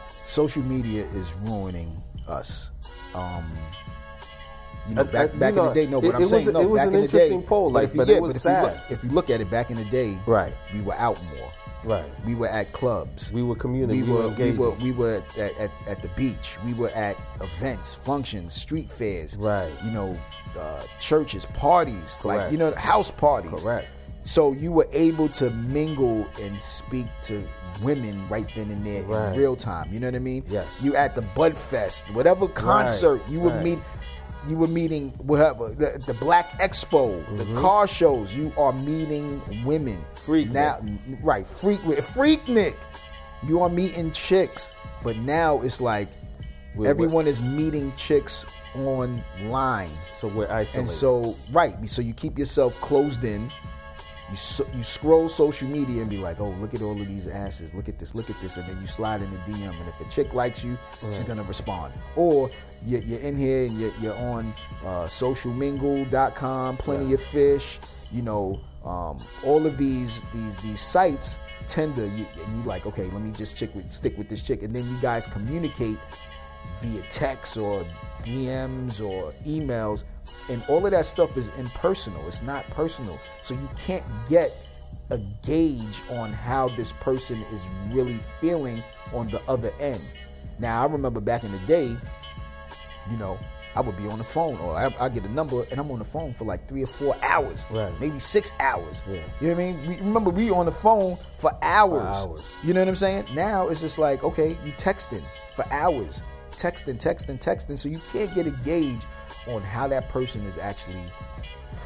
social 0.08 0.64
media 0.64 1.06
is 1.14 1.34
ruining 1.44 2.02
us. 2.28 2.70
Um, 3.14 3.52
you 4.90 4.96
know, 4.96 5.04
back 5.04 5.34
I- 5.34 5.38
back 5.38 5.54
you 5.56 5.62
in 5.62 5.68
the 5.68 5.74
day, 5.74 5.86
no, 5.88 6.02
but 6.02 6.08
it- 6.08 6.16
I'm 6.16 6.16
it 6.16 6.20
was 6.22 6.30
saying 6.30 6.48
a- 6.48 6.52
no. 6.52 6.62
it 6.62 6.70
was 6.70 6.80
back 6.80 6.88
an 6.88 6.96
in 6.96 7.02
the 7.02 7.08
day, 7.08 7.14
interesting 7.24 7.44
poll, 7.44 7.72
like, 7.72 7.84
if 7.86 7.94
you, 7.94 7.98
but 8.02 8.08
yeah, 8.08 8.16
it 8.16 8.22
was 8.22 8.36
if. 8.36 8.44
You 8.46 8.62
look, 8.62 8.74
if 8.92 9.04
you 9.04 9.10
look 9.12 9.30
at 9.30 9.42
it, 9.42 9.50
back 9.50 9.72
in 9.72 9.78
the 9.78 9.86
day, 9.86 10.18
Right. 10.26 10.54
we 10.74 10.82
were 10.82 10.96
out 10.96 11.22
more. 11.38 11.50
Right. 11.86 12.06
We 12.26 12.34
were 12.36 12.48
at 12.48 12.72
clubs. 12.72 13.32
We 13.34 13.44
were 13.44 13.56
community. 13.56 14.02
we 14.04 14.08
we 14.08 14.14
were 14.14 14.30
we 14.30 14.52
were 14.54 14.72
we 14.72 14.92
were 14.94 15.16
at, 15.38 15.38
at, 15.60 15.72
at 15.88 16.02
the 16.02 16.08
beach. 16.10 16.58
We 16.66 16.74
were 16.76 16.90
at 16.92 17.18
events, 17.42 17.94
functions, 17.94 18.54
street 18.54 18.90
fairs. 18.90 19.36
Right. 19.38 19.70
You 19.84 19.92
know, 19.92 20.18
uh, 20.58 20.82
churches, 21.02 21.46
parties, 21.48 22.18
like 22.24 22.50
you 22.54 22.58
know, 22.58 22.74
house 22.76 23.12
parties. 23.12 23.52
Correct. 23.52 23.88
So 24.24 24.54
you 24.54 24.72
were 24.72 24.88
able 24.94 25.28
to 25.30 25.50
mingle 25.50 26.26
and 26.42 26.56
speak 26.62 27.08
to 27.24 27.44
women 27.84 28.26
right 28.30 28.48
then 28.56 28.72
and 28.72 28.86
there 28.86 29.04
Right. 29.04 29.34
in 29.34 29.38
real 29.40 29.58
time. 29.58 29.90
You 29.92 30.00
know 30.00 30.08
what 30.08 30.16
I 30.16 30.20
mean? 30.20 30.46
Yes. 30.48 30.80
You 30.82 30.96
at 30.96 31.16
the 31.16 31.22
Bud 31.22 31.58
Fest, 31.58 32.06
whatever 32.16 32.48
concert 32.48 33.22
you 33.28 33.42
would 33.42 33.56
right. 33.56 33.64
meet. 33.64 33.80
You 34.48 34.58
were 34.58 34.68
meeting 34.68 35.10
whatever 35.20 35.70
the, 35.70 36.04
the 36.06 36.14
Black 36.16 36.50
Expo, 36.60 37.26
the 37.38 37.44
mm-hmm. 37.44 37.62
car 37.62 37.88
shows. 37.88 38.36
You 38.36 38.52
are 38.58 38.74
meeting 38.74 39.42
women. 39.64 40.04
Freak 40.16 40.52
now, 40.52 40.84
right? 41.22 41.48
Freak, 41.48 41.80
Freaknik. 41.80 42.76
You 43.48 43.62
are 43.62 43.70
meeting 43.70 44.12
chicks, 44.12 44.72
but 45.04 45.18
now 45.18 45.62
it's 45.62 45.80
like 45.80 46.08
We're- 46.76 46.90
everyone 46.90 47.28
is 47.28 47.42
meeting 47.42 47.94
chicks 47.96 48.46
online. 48.76 49.90
So 50.18 50.28
we're 50.28 50.50
isolated. 50.50 50.80
And 50.80 50.90
so, 50.90 51.36
right, 51.52 51.90
so 51.90 52.02
you 52.02 52.14
keep 52.14 52.38
yourself 52.38 52.80
closed 52.82 53.24
in. 53.24 53.50
You 54.30 54.38
so, 54.38 54.66
you 54.76 54.84
scroll 54.84 55.28
social 55.28 55.68
media 55.68 56.02
and 56.02 56.10
be 56.10 56.18
like, 56.18 56.40
oh, 56.40 56.52
look 56.62 56.74
at 56.74 56.82
all 56.82 57.00
of 57.00 57.08
these 57.08 57.28
asses. 57.28 57.74
Look 57.74 57.90
at 57.90 58.00
this. 58.00 58.16
Look 58.16 58.30
at 58.30 58.40
this. 58.42 58.58
And 58.58 58.68
then 58.68 58.80
you 58.80 58.88
slide 58.88 59.22
in 59.22 59.30
the 59.32 59.38
DM. 59.40 59.80
And 59.80 59.88
if 59.88 60.00
a 60.00 60.10
chick 60.10 60.34
likes 60.34 60.64
you, 60.64 60.78
she's 60.98 61.24
gonna 61.24 61.44
respond. 61.44 61.94
Or 62.16 62.50
you're, 62.86 63.02
you're 63.02 63.20
in 63.20 63.38
here 63.38 63.66
and 63.66 63.74
you're, 63.74 63.92
you're 64.02 64.18
on 64.18 64.54
uh, 64.84 65.06
socialmingle.com, 65.06 66.78
plenty 66.78 67.14
of 67.14 67.22
fish. 67.22 67.80
You 68.12 68.22
know, 68.22 68.60
um, 68.86 69.18
all 69.46 69.66
of 69.66 69.78
these 69.78 70.22
these 70.34 70.56
these 70.58 70.82
sites 70.82 71.40
tend 71.68 71.96
to, 71.96 72.02
you, 72.02 72.26
and 72.46 72.58
you 72.58 72.64
like, 72.68 72.86
okay, 72.86 73.04
let 73.06 73.22
me 73.22 73.32
just 73.32 73.58
chick 73.58 73.74
with, 73.74 73.92
stick 73.92 74.18
with 74.18 74.30
this 74.30 74.46
chick, 74.46 74.64
and 74.64 74.76
then 74.76 74.84
you 74.84 74.98
guys 75.02 75.26
communicate 75.28 75.98
via 76.82 77.02
text 77.10 77.58
or 77.58 77.86
DMs 78.24 79.02
or 79.02 79.34
emails, 79.46 80.04
and 80.50 80.62
all 80.68 80.86
of 80.86 80.92
that 80.92 81.06
stuff 81.06 81.38
is 81.38 81.50
impersonal. 81.58 82.26
It's 82.28 82.42
not 82.42 82.70
personal, 82.72 83.18
so 83.42 83.54
you 83.54 83.70
can't 83.78 84.04
get 84.30 84.52
a 85.10 85.18
gauge 85.46 86.02
on 86.12 86.34
how 86.34 86.70
this 86.70 86.92
person 86.94 87.38
is 87.54 87.64
really 87.92 88.20
feeling 88.40 88.82
on 89.14 89.28
the 89.30 89.42
other 89.48 89.72
end. 89.80 90.02
Now, 90.60 90.82
I 90.82 90.86
remember 90.86 91.20
back 91.20 91.44
in 91.44 91.52
the 91.52 91.58
day, 91.60 91.96
you 93.12 93.18
know, 93.18 93.38
I 93.76 93.82
would 93.82 93.98
be 93.98 94.08
on 94.08 94.18
the 94.20 94.24
phone, 94.24 94.58
or 94.60 94.76
I, 94.78 94.94
I 95.00 95.10
get 95.10 95.24
a 95.24 95.30
number, 95.30 95.64
and 95.72 95.80
I'm 95.80 95.90
on 95.90 95.98
the 96.00 96.06
phone 96.06 96.32
for 96.34 96.44
like 96.46 96.68
three 96.68 96.84
or 96.84 96.88
four 96.88 97.16
hours, 97.24 97.66
Right. 97.72 97.92
maybe 98.00 98.20
six 98.20 98.54
hours. 98.60 99.02
Yeah. 99.10 99.16
You 99.42 99.48
know 99.48 99.54
what 99.56 99.62
I 99.64 99.66
mean? 99.66 99.88
We, 99.88 99.96
remember, 99.98 100.30
we 100.30 100.52
on 100.52 100.68
the 100.68 100.72
phone 100.72 101.16
for 101.16 101.52
hours. 101.64 102.18
hours. 102.18 102.54
You 102.64 102.74
know 102.76 102.82
what 102.82 102.88
I'm 102.88 102.96
saying? 102.96 103.26
Now 103.34 103.70
it's 103.70 103.82
just 103.82 103.98
like, 103.98 104.24
okay, 104.24 104.50
you 104.64 104.72
texting 104.74 105.24
for 105.56 105.66
hours, 105.74 106.22
texting, 106.52 107.02
texting, 107.02 107.40
texting, 107.42 107.76
so 107.78 107.90
you 107.90 108.00
can't 108.12 108.34
get 108.36 108.46
a 108.46 108.52
gauge 108.64 109.02
on 109.48 109.62
how 109.64 109.88
that 109.88 110.08
person 110.10 110.46
is 110.46 110.60
actually 110.60 111.02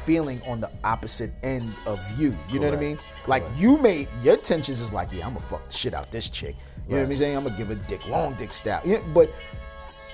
feeling 0.04 0.40
on 0.46 0.60
the 0.60 0.70
opposite 0.84 1.32
end 1.42 1.64
of 1.86 1.98
you. 2.20 2.36
You 2.50 2.60
know 2.60 2.68
what 2.70 2.78
I 2.78 2.80
mean? 2.80 2.96
Correct. 2.96 3.28
Like 3.28 3.42
you 3.56 3.78
may 3.78 4.06
your 4.22 4.34
intentions 4.34 4.80
is 4.80 4.92
like, 4.92 5.10
yeah, 5.12 5.26
I'm 5.26 5.32
gonna 5.34 5.44
fuck 5.46 5.66
the 5.68 5.74
shit 5.74 5.94
out 5.94 6.10
this 6.10 6.28
chick. 6.28 6.54
You 6.86 6.96
know 6.96 7.02
what 7.02 7.10
I'm 7.10 7.16
saying? 7.16 7.36
I'm 7.36 7.44
gonna 7.44 7.56
give 7.56 7.70
a 7.70 7.74
dick 7.74 8.06
long 8.08 8.34
dick 8.34 8.52
style. 8.52 8.80
Yeah, 8.84 8.98
but 9.14 9.30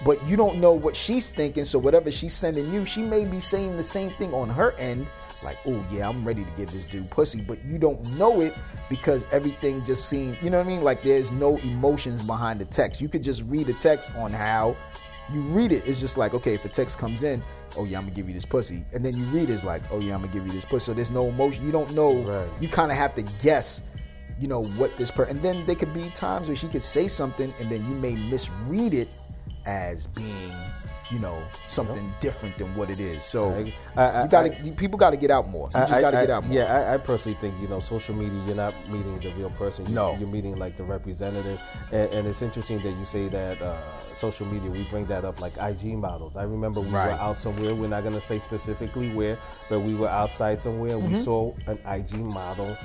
but 0.04 0.22
you 0.26 0.36
don't 0.36 0.58
know 0.58 0.72
what 0.72 0.94
she's 0.94 1.28
thinking. 1.28 1.64
So 1.64 1.78
whatever 1.78 2.10
she's 2.10 2.34
sending 2.34 2.70
you, 2.72 2.84
she 2.84 3.02
may 3.02 3.24
be 3.24 3.40
saying 3.40 3.76
the 3.76 3.82
same 3.82 4.10
thing 4.10 4.32
on 4.34 4.48
her 4.50 4.72
end. 4.72 5.06
Like, 5.42 5.58
oh 5.66 5.84
yeah, 5.90 6.08
I'm 6.08 6.24
ready 6.24 6.44
to 6.44 6.50
give 6.56 6.70
this 6.70 6.88
dude 6.88 7.10
pussy, 7.10 7.40
but 7.40 7.62
you 7.64 7.78
don't 7.78 8.18
know 8.18 8.40
it 8.40 8.54
because 8.88 9.26
everything 9.32 9.84
just 9.84 10.08
seems, 10.08 10.40
you 10.42 10.50
know 10.50 10.58
what 10.58 10.66
I 10.66 10.68
mean? 10.68 10.82
Like 10.82 11.02
there's 11.02 11.32
no 11.32 11.56
emotions 11.58 12.26
behind 12.26 12.60
the 12.60 12.64
text. 12.66 13.00
You 13.00 13.08
could 13.08 13.22
just 13.22 13.42
read 13.44 13.66
the 13.66 13.74
text 13.74 14.14
on 14.16 14.32
how 14.32 14.76
you 15.32 15.40
read 15.40 15.72
it. 15.72 15.86
It's 15.86 16.00
just 16.00 16.16
like, 16.16 16.34
okay, 16.34 16.54
if 16.54 16.64
a 16.64 16.68
text 16.68 16.98
comes 16.98 17.22
in, 17.22 17.42
oh 17.76 17.84
yeah, 17.84 17.98
I'm 17.98 18.04
gonna 18.04 18.16
give 18.16 18.28
you 18.28 18.34
this 18.34 18.46
pussy, 18.46 18.84
and 18.92 19.04
then 19.04 19.14
you 19.16 19.24
read 19.24 19.50
it, 19.50 19.54
it's 19.54 19.64
like, 19.64 19.82
oh 19.90 20.00
yeah, 20.00 20.14
I'm 20.14 20.20
gonna 20.20 20.32
give 20.32 20.46
you 20.46 20.52
this 20.52 20.64
pussy. 20.64 20.86
So 20.86 20.94
there's 20.94 21.10
no 21.10 21.28
emotion. 21.28 21.64
You 21.64 21.72
don't 21.72 21.94
know. 21.94 22.14
Right. 22.14 22.48
You 22.60 22.68
kind 22.68 22.90
of 22.90 22.96
have 22.98 23.14
to 23.16 23.22
guess 23.42 23.82
you 24.40 24.48
know 24.48 24.64
what 24.64 24.96
this 24.96 25.12
person 25.12 25.36
and 25.36 25.44
then 25.44 25.64
there 25.64 25.76
could 25.76 25.94
be 25.94 26.02
times 26.16 26.48
where 26.48 26.56
she 26.56 26.66
could 26.66 26.82
say 26.82 27.06
something 27.06 27.52
and 27.60 27.70
then 27.70 27.88
you 27.88 27.94
may 27.94 28.16
misread 28.16 28.92
it 28.92 29.08
as 29.66 30.06
being 30.08 30.52
you 31.10 31.18
know 31.18 31.38
something 31.54 32.12
different 32.20 32.56
than 32.58 32.74
what 32.74 32.90
it 32.90 33.00
is. 33.00 33.22
So 33.22 33.64
I- 33.96 34.22
you 34.24 34.28
gotta 34.28 34.48
I- 34.50 34.70
people 34.70 34.98
gotta 34.98 35.16
get 35.16 35.30
out 35.30 35.48
more 35.48 35.68
you 35.74 35.80
just 35.80 36.00
gotta 36.00 36.16
get 36.16 36.30
out 36.30 36.44
more 36.44 36.54
Yeah, 36.54 36.74
I, 36.90 36.94
I 36.94 36.96
personally 36.98 37.36
think 37.38 37.54
you 37.60 37.68
know 37.68 37.80
social 37.80 38.14
media. 38.14 38.40
You're 38.46 38.56
not 38.56 38.74
meeting 38.90 39.18
the 39.20 39.30
real 39.30 39.50
person. 39.50 39.86
You, 39.86 39.94
No. 39.94 40.16
you're 40.18 40.28
meeting 40.28 40.56
like 40.56 40.76
the 40.76 40.84
representative. 40.84 41.60
And, 41.92 42.10
and 42.12 42.26
it's 42.26 42.42
interesting 42.42 42.78
that 42.80 42.90
you 42.90 43.04
say 43.04 43.28
that 43.28 43.60
uh, 43.62 43.98
social 43.98 44.46
media. 44.46 44.70
We 44.70 44.82
bring 44.84 45.06
that 45.06 45.24
up 45.24 45.40
like 45.40 45.52
IG 45.58 45.96
models. 45.96 46.36
I 46.36 46.42
remember 46.44 46.80
we 46.80 46.88
Right. 46.88 47.12
were 47.12 47.18
out 47.20 47.36
somewhere. 47.36 47.74
We're 47.74 47.88
not 47.88 48.02
gonna 48.04 48.16
say 48.20 48.38
specifically 48.38 49.10
where, 49.10 49.38
but 49.70 49.80
we 49.80 49.94
were 49.94 50.08
outside 50.08 50.62
somewhere. 50.62 50.92
and 50.94 51.02
Mm-hmm. 51.04 51.14
We 51.14 51.18
saw 51.20 51.52
an 51.66 51.78
IG 51.86 52.16
model 52.18 52.76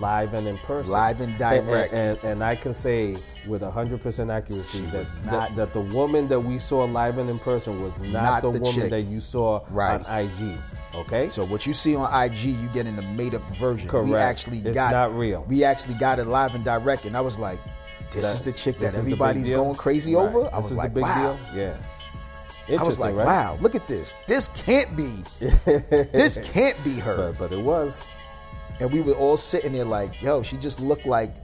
live 0.00 0.34
and 0.34 0.46
in 0.46 0.56
person, 0.58 0.92
Live 0.92 1.20
and 1.20 1.36
direct. 1.38 1.92
And, 1.92 2.18
and, 2.18 2.24
and 2.24 2.44
I 2.44 2.56
can 2.56 2.72
say 2.74 3.12
with 3.46 3.62
100% 3.62 4.32
accuracy 4.32 4.80
that, 4.86 5.06
that 5.26 5.54
that 5.56 5.72
the 5.72 5.82
woman 5.82 6.26
that 6.28 6.40
we 6.40 6.58
saw 6.58 6.84
live 6.84 7.18
and 7.18 7.30
in 7.30 7.38
person 7.38 7.80
was 7.82 7.96
not, 7.98 8.10
Not 8.10 8.42
the, 8.42 8.52
the 8.52 8.58
woman 8.60 8.80
chick. 8.82 8.90
that 8.90 9.02
you 9.02 9.20
saw 9.20 9.60
Right. 9.70 10.04
on 10.04 10.20
IG. 10.24 10.53
Okay. 10.94 11.28
so 11.28 11.44
what 11.46 11.66
you 11.66 11.72
see 11.74 11.94
on 11.96 12.08
IG, 12.24 12.36
you 12.44 12.68
get 12.68 12.86
in 12.86 12.94
the 12.96 13.02
made 13.02 13.34
up 13.34 13.42
version. 13.54 13.88
Correct. 13.88 14.08
We 14.08 14.14
actually 14.16 14.58
It's 14.58 14.74
got 14.74 14.92
not 14.92 15.16
real. 15.16 15.44
We 15.48 15.64
actually 15.64 15.94
got 15.94 16.18
it 16.18 16.26
live 16.26 16.54
and 16.54 16.64
direct, 16.64 17.04
and 17.04 17.16
I 17.16 17.20
was 17.20 17.38
like, 17.38 17.58
"This 18.12 18.24
That- 18.24 18.34
is 18.34 18.42
the 18.42 18.52
chick 18.52 18.78
that 18.78 18.86
is 18.86 18.92
the 18.94 18.98
big 19.02 19.12
everybody's 19.12 19.50
going 19.50 19.74
crazy 19.76 20.14
Right. 20.14 20.22
over." 20.28 20.40
I 20.46 20.56
This 20.56 20.62
was 20.64 20.70
is 20.72 20.76
like, 20.76 20.90
the 20.90 20.94
big 21.00 21.02
"Wow." 21.02 21.36
deal. 21.54 21.60
Yeah. 21.60 22.78
I 22.78 22.82
was 22.82 22.98
like, 22.98 23.14
right? 23.14 23.26
wow, 23.26 23.58
look 23.60 23.74
at 23.74 23.86
this. 23.86 24.14
This 24.26 24.48
can't 24.48 24.96
be. 24.96 25.22
this 25.66 26.38
can't 26.44 26.82
be 26.82 26.98
her. 26.98 27.32
But, 27.32 27.50
but 27.50 27.52
it 27.52 27.62
was. 27.62 28.08
And 28.80 28.90
we 28.90 29.02
were 29.02 29.12
all 29.12 29.36
sitting 29.36 29.72
there 29.72 29.84
like, 29.84 30.22
yo, 30.22 30.42
she 30.42 30.56
just 30.56 30.80
looked 30.80 31.04
like 31.04 31.34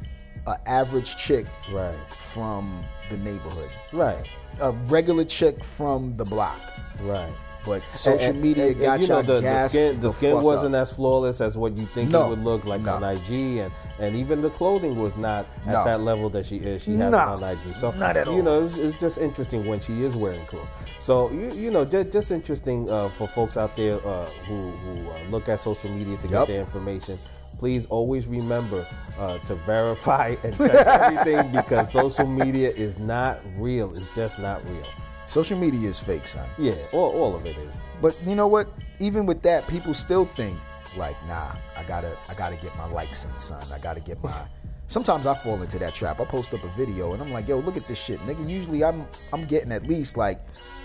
an 0.47 0.57
average 0.67 1.17
chick 1.19 1.47
Right. 1.71 1.95
from 2.15 2.83
the 3.11 3.19
neighborhood, 3.19 3.69
Right. 3.93 4.25
a 4.61 4.73
regular 4.73 5.25
chick 5.25 5.63
from 5.63 6.17
the 6.17 6.25
block. 6.25 6.59
Right. 7.03 7.29
But 7.67 7.83
social 7.93 8.13
And- 8.13 8.21
and- 8.37 8.43
media 8.43 8.67
and- 8.69 8.77
and, 8.77 8.81
got 8.83 9.01
you 9.03 9.09
know 9.09 9.23
the, 9.23 9.41
the 9.41 9.69
skin. 9.69 10.01
The, 10.01 10.11
skin 10.11 10.43
wasn't 10.43 10.75
up. 10.75 10.83
as 10.83 10.93
flawless 10.93 11.41
as 11.41 11.59
what 11.59 11.77
you 11.77 11.85
think 11.85 12.11
No. 12.11 12.25
it 12.27 12.29
would 12.31 12.45
look 12.45 12.65
like 12.65 12.81
No. 12.83 12.95
on 12.97 13.05
IG, 13.05 13.59
and 13.59 13.73
and 13.99 14.17
even 14.17 14.41
the 14.41 14.49
clothing 14.51 14.99
was 14.99 15.15
not 15.19 15.45
at 15.67 15.85
that 15.85 16.01
level 16.01 16.31
that 16.31 16.47
she 16.47 16.57
is. 16.57 16.83
She 16.83 16.93
has 16.97 17.13
No. 17.13 17.19
on 17.19 17.43
IG. 17.45 17.75
So 17.75 17.91
Not 17.93 18.17
at 18.17 18.27
you 18.29 18.33
all. 18.33 18.43
know, 18.43 18.65
it's, 18.65 18.79
it's 18.79 18.99
just 18.99 19.19
interesting 19.19 19.67
when 19.69 19.79
she 19.81 20.03
is 20.05 20.17
wearing 20.17 20.41
clothes. 20.47 20.67
So 21.01 21.31
you, 21.31 21.53
you 21.53 21.71
know, 21.71 21.85
just, 21.85 22.11
just 22.11 22.31
interesting 22.31 22.89
uh, 22.91 23.09
for 23.11 23.27
folks 23.29 23.57
out 23.59 23.77
there 23.77 23.97
uh, 24.07 24.27
who 24.47 24.71
who 24.71 25.11
uh, 25.11 25.15
look 25.31 25.49
at 25.51 25.61
social 25.63 25.91
media 25.91 26.17
to 26.17 26.29
get 26.29 26.47
their 26.47 26.61
information. 26.61 27.19
Please 27.59 27.85
always 27.87 28.27
remember 28.27 28.87
uh, 29.19 29.37
to 29.41 29.55
verify 29.55 30.35
and 30.45 30.57
check 30.57 30.71
everything 30.87 31.53
because 31.53 31.93
social 31.93 32.27
media 32.27 32.71
is 32.71 32.99
not 32.99 33.39
real. 33.59 33.91
It's 33.93 34.15
just 34.15 34.39
not 34.39 34.63
real. 34.67 34.87
Social 35.31 35.57
media 35.57 35.89
is 35.89 36.01
fake, 36.01 36.27
son. 36.27 36.45
Yeah, 36.59 36.75
all, 36.93 37.13
all 37.13 37.37
of 37.37 37.47
it 37.47 37.57
is. 37.57 37.83
But 38.03 38.21
you 38.27 38.35
know 38.35 38.49
what? 38.49 38.69
Even 38.99 39.27
with 39.27 39.43
that, 39.43 39.65
people 39.69 39.95
still 39.95 40.25
think 40.25 40.59
like, 40.97 41.15
nah, 41.29 41.53
I 41.77 41.85
gotta, 41.85 42.17
I 42.29 42.35
gotta 42.35 42.57
get 42.57 42.77
my 42.77 42.87
likes 42.87 43.23
in, 43.23 43.39
son. 43.39 43.63
I 43.73 43.79
gotta 43.79 44.01
get 44.01 44.21
my. 44.25 44.35
Sometimes 44.89 45.27
I 45.27 45.35
fall 45.35 45.63
into 45.63 45.79
that 45.79 45.95
trap. 45.95 46.19
I 46.19 46.25
post 46.25 46.53
up 46.53 46.65
a 46.65 46.69
video 46.77 47.13
and 47.13 47.23
I'm 47.23 47.31
like, 47.31 47.47
yo, 47.47 47.61
look 47.61 47.77
at 47.77 47.85
this 47.85 47.97
shit, 47.97 48.19
nigga. 48.27 48.51
Usually 48.51 48.83
I'm, 48.83 49.07
I'm 49.33 49.45
getting 49.45 49.71
at 49.71 49.87
least 49.87 50.17
like 50.17 50.41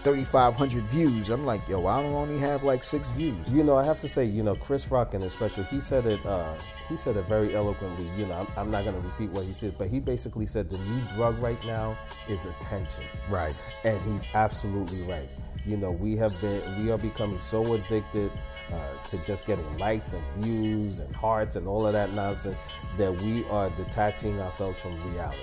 3,500 0.06 0.84
views. 0.84 1.32
I'm 1.32 1.48
like, 1.48 1.68
yo, 1.68 1.88
I 1.88 2.00
don't 2.04 2.14
only 2.14 2.38
have 2.38 2.62
like 2.62 2.84
six 2.84 3.10
views. 3.10 3.52
You 3.52 3.64
know, 3.64 3.76
I 3.76 3.84
have 3.84 4.00
to 4.02 4.08
say, 4.08 4.24
you 4.24 4.44
know, 4.44 4.56
Chris 4.56 4.92
Rock 4.92 5.16
and 5.16 5.24
special, 5.24 5.64
he 5.64 5.82
said 5.82 6.06
it. 6.06 6.24
Uh, 6.24 6.54
he 6.88 6.96
said 6.96 7.18
it 7.18 7.26
very 7.26 7.56
eloquently. 7.56 8.06
You 8.16 8.28
know, 8.28 8.36
I'm, 8.56 8.66
I'm 8.66 8.72
not 8.72 8.84
going 8.84 8.96
to 8.96 9.02
repeat 9.02 9.32
what 9.32 9.46
he 9.46 9.52
said, 9.52 9.74
but 9.80 9.88
he 9.88 10.00
basically 10.00 10.46
said 10.46 10.70
the 10.70 10.78
new 10.78 11.02
drug 11.16 11.40
right 11.40 11.58
now 11.66 11.98
is 12.30 12.46
attention, 12.46 13.04
Right. 13.32 13.60
and 13.84 14.00
he's 14.04 14.28
absolutely 14.36 15.02
right. 15.12 15.28
You 15.66 15.76
know, 15.78 15.90
we 15.90 16.16
have 16.18 16.40
been, 16.40 16.62
we 16.86 16.92
are 16.92 17.00
becoming 17.00 17.40
so 17.40 17.74
addicted 17.74 18.30
uh, 18.74 19.08
to 19.08 19.26
just 19.26 19.46
getting 19.46 19.78
likes 19.78 20.14
and 20.14 20.24
views 20.38 21.00
and 21.00 21.16
hearts 21.16 21.56
and 21.56 21.68
all 21.68 21.86
of 21.86 21.94
that 21.94 22.12
nonsense 22.14 22.58
that 22.98 23.14
we 23.22 23.46
are 23.50 23.70
detaching 23.72 24.40
ourselves 24.40 24.80
from 24.80 24.92
reality. 25.12 25.40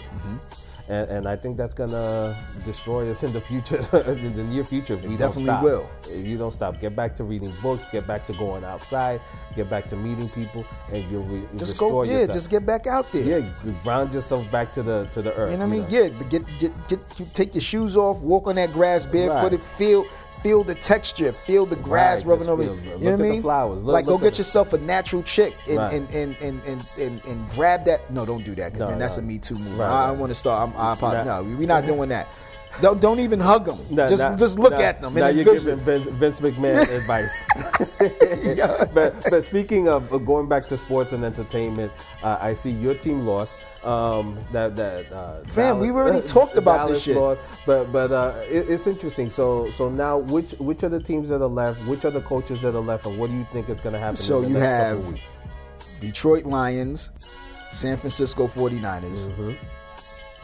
And, 0.88 1.08
and 1.10 1.28
I 1.28 1.36
think 1.36 1.56
that's 1.56 1.74
gonna 1.74 2.36
destroy 2.64 3.08
us 3.08 3.22
in 3.22 3.32
the 3.32 3.40
future, 3.40 3.76
in 4.06 4.34
the 4.34 4.42
near 4.42 4.64
future. 4.64 4.94
If 4.94 5.02
we 5.04 5.16
definitely 5.16 5.44
don't 5.44 5.54
stop. 5.54 5.62
will. 5.62 5.88
If 6.10 6.26
you 6.26 6.36
don't 6.36 6.50
stop, 6.50 6.80
get 6.80 6.96
back 6.96 7.14
to 7.16 7.24
reading 7.24 7.52
books, 7.62 7.84
get 7.92 8.04
back 8.04 8.26
to 8.26 8.32
going 8.32 8.64
outside, 8.64 9.20
get 9.54 9.70
back 9.70 9.86
to 9.88 9.96
meeting 9.96 10.28
people, 10.30 10.66
and 10.92 11.08
you'll 11.08 11.22
re- 11.22 11.46
Just 11.56 11.78
go, 11.78 12.02
yeah, 12.02 12.12
yourself. 12.12 12.32
just 12.32 12.50
get 12.50 12.66
back 12.66 12.88
out 12.88 13.10
there. 13.12 13.40
yeah, 13.40 13.48
ground 13.84 14.12
yourself 14.12 14.50
back 14.50 14.72
to 14.72 14.82
the 14.82 15.04
to 15.12 15.22
the 15.22 15.32
earth. 15.36 15.52
You 15.52 15.58
know 15.58 15.68
what 15.68 15.76
I 15.76 15.78
mean? 15.78 15.82
know? 15.82 15.88
Yeah, 15.88 16.08
get, 16.28 16.44
get, 16.58 16.88
get, 16.88 16.98
you 17.20 17.26
take 17.32 17.54
your 17.54 17.62
shoes 17.62 17.96
off, 17.96 18.20
walk 18.20 18.48
on 18.48 18.56
that 18.56 18.72
grass 18.72 19.06
barefooted, 19.06 19.60
Right. 19.60 19.60
feel, 19.60 20.04
feel 20.42 20.64
the 20.64 20.74
texture, 20.74 21.32
feel 21.32 21.66
the 21.66 21.76
grass 21.76 22.24
rubbing 22.24 22.48
over. 22.48 22.62
you 22.62 22.70
look 22.70 22.84
know 22.84 22.92
what 22.92 23.02
at 23.06 23.12
I 23.12 23.16
the 23.16 23.22
mean? 23.22 23.42
flowers, 23.42 23.84
look- 23.84 23.92
like, 23.94 24.06
go 24.06 24.18
get 24.18 24.38
yourself 24.38 24.72
a 24.72 24.78
natural 24.78 25.22
chick 25.22 25.54
and 25.68 25.78
and, 25.78 26.08
and, 26.10 26.36
and, 26.42 26.88
and, 26.98 27.24
and, 27.24 27.50
grab 27.50 27.84
that. 27.84 28.10
No, 28.10 28.26
don't 28.26 28.44
do 28.44 28.54
that 28.56 28.72
because 28.72 28.80
No, 28.80 28.88
then 28.90 28.98
that's 28.98 29.16
no. 29.18 29.22
a 29.24 29.26
Me 29.26 29.38
Too 29.38 29.54
move. 29.54 29.80
I, 29.80 30.08
right. 30.08 30.10
want 30.12 30.30
to 30.30 30.34
start. 30.34 30.68
I'm, 30.68 30.76
I 30.80 30.92
apologize. 30.94 31.26
No, 31.26 31.42
we're 31.56 31.66
not 31.66 31.86
doing 31.86 32.08
that. 32.10 32.28
Don't, 32.80 33.00
don't 33.02 33.20
even 33.20 33.38
hug 33.38 33.66
them. 33.66 33.76
Nah, 33.90 34.08
just 34.08 34.22
nah, 34.22 34.34
just 34.34 34.58
look 34.58 34.72
at 34.72 35.02
them. 35.02 35.12
Now 35.14 35.28
you're 35.28 35.44
giving 35.44 35.78
Vince, 35.80 36.06
Vince 36.06 36.40
McMahon 36.40 36.88
advice. 36.96 37.44
but 38.94 39.22
but 39.30 39.44
speaking 39.44 39.88
of 39.88 40.10
uh, 40.12 40.16
going 40.18 40.48
back 40.48 40.64
to 40.64 40.76
sports 40.78 41.12
and 41.12 41.22
entertainment, 41.24 41.92
uh, 42.22 42.38
I 42.40 42.54
see 42.54 42.70
your 42.70 42.94
team 42.94 43.26
lost. 43.26 43.58
Um, 43.84 44.38
that 44.52 44.76
that 44.76 45.10
uh, 45.12 45.40
Fam, 45.48 45.78
we 45.80 45.90
already 45.90 46.24
talked 46.26 46.56
about 46.56 46.88
this 46.88 47.02
shit. 47.02 47.16
but 47.66 47.84
but 47.92 48.12
uh, 48.12 48.32
it, 48.48 48.70
it's 48.70 48.86
interesting. 48.86 49.28
So 49.28 49.70
so 49.70 49.88
now, 49.88 50.18
which 50.18 50.52
which 50.60 50.84
are 50.84 50.88
the 50.88 51.00
teams 51.02 51.28
that 51.30 51.42
are 51.42 51.48
left? 51.48 51.84
Which 51.88 52.04
are 52.04 52.10
the 52.12 52.20
coaches 52.20 52.62
that 52.62 52.76
are 52.76 52.80
left, 52.80 53.06
and 53.06 53.18
what 53.18 53.28
do 53.30 53.36
you 53.36 53.44
think 53.52 53.68
is 53.68 53.80
going 53.80 53.94
to 53.94 53.98
happen? 53.98 54.16
So 54.16 54.36
in 54.38 54.42
the 54.44 54.48
you 54.50 54.54
next 54.58 55.04
have-? 55.84 56.00
Detroit 56.00 56.44
Lions, 56.46 57.10
San 57.72 57.96
Francisco 57.96 58.46
49ers, 58.46 59.26
Mm-hmm. 59.26 59.52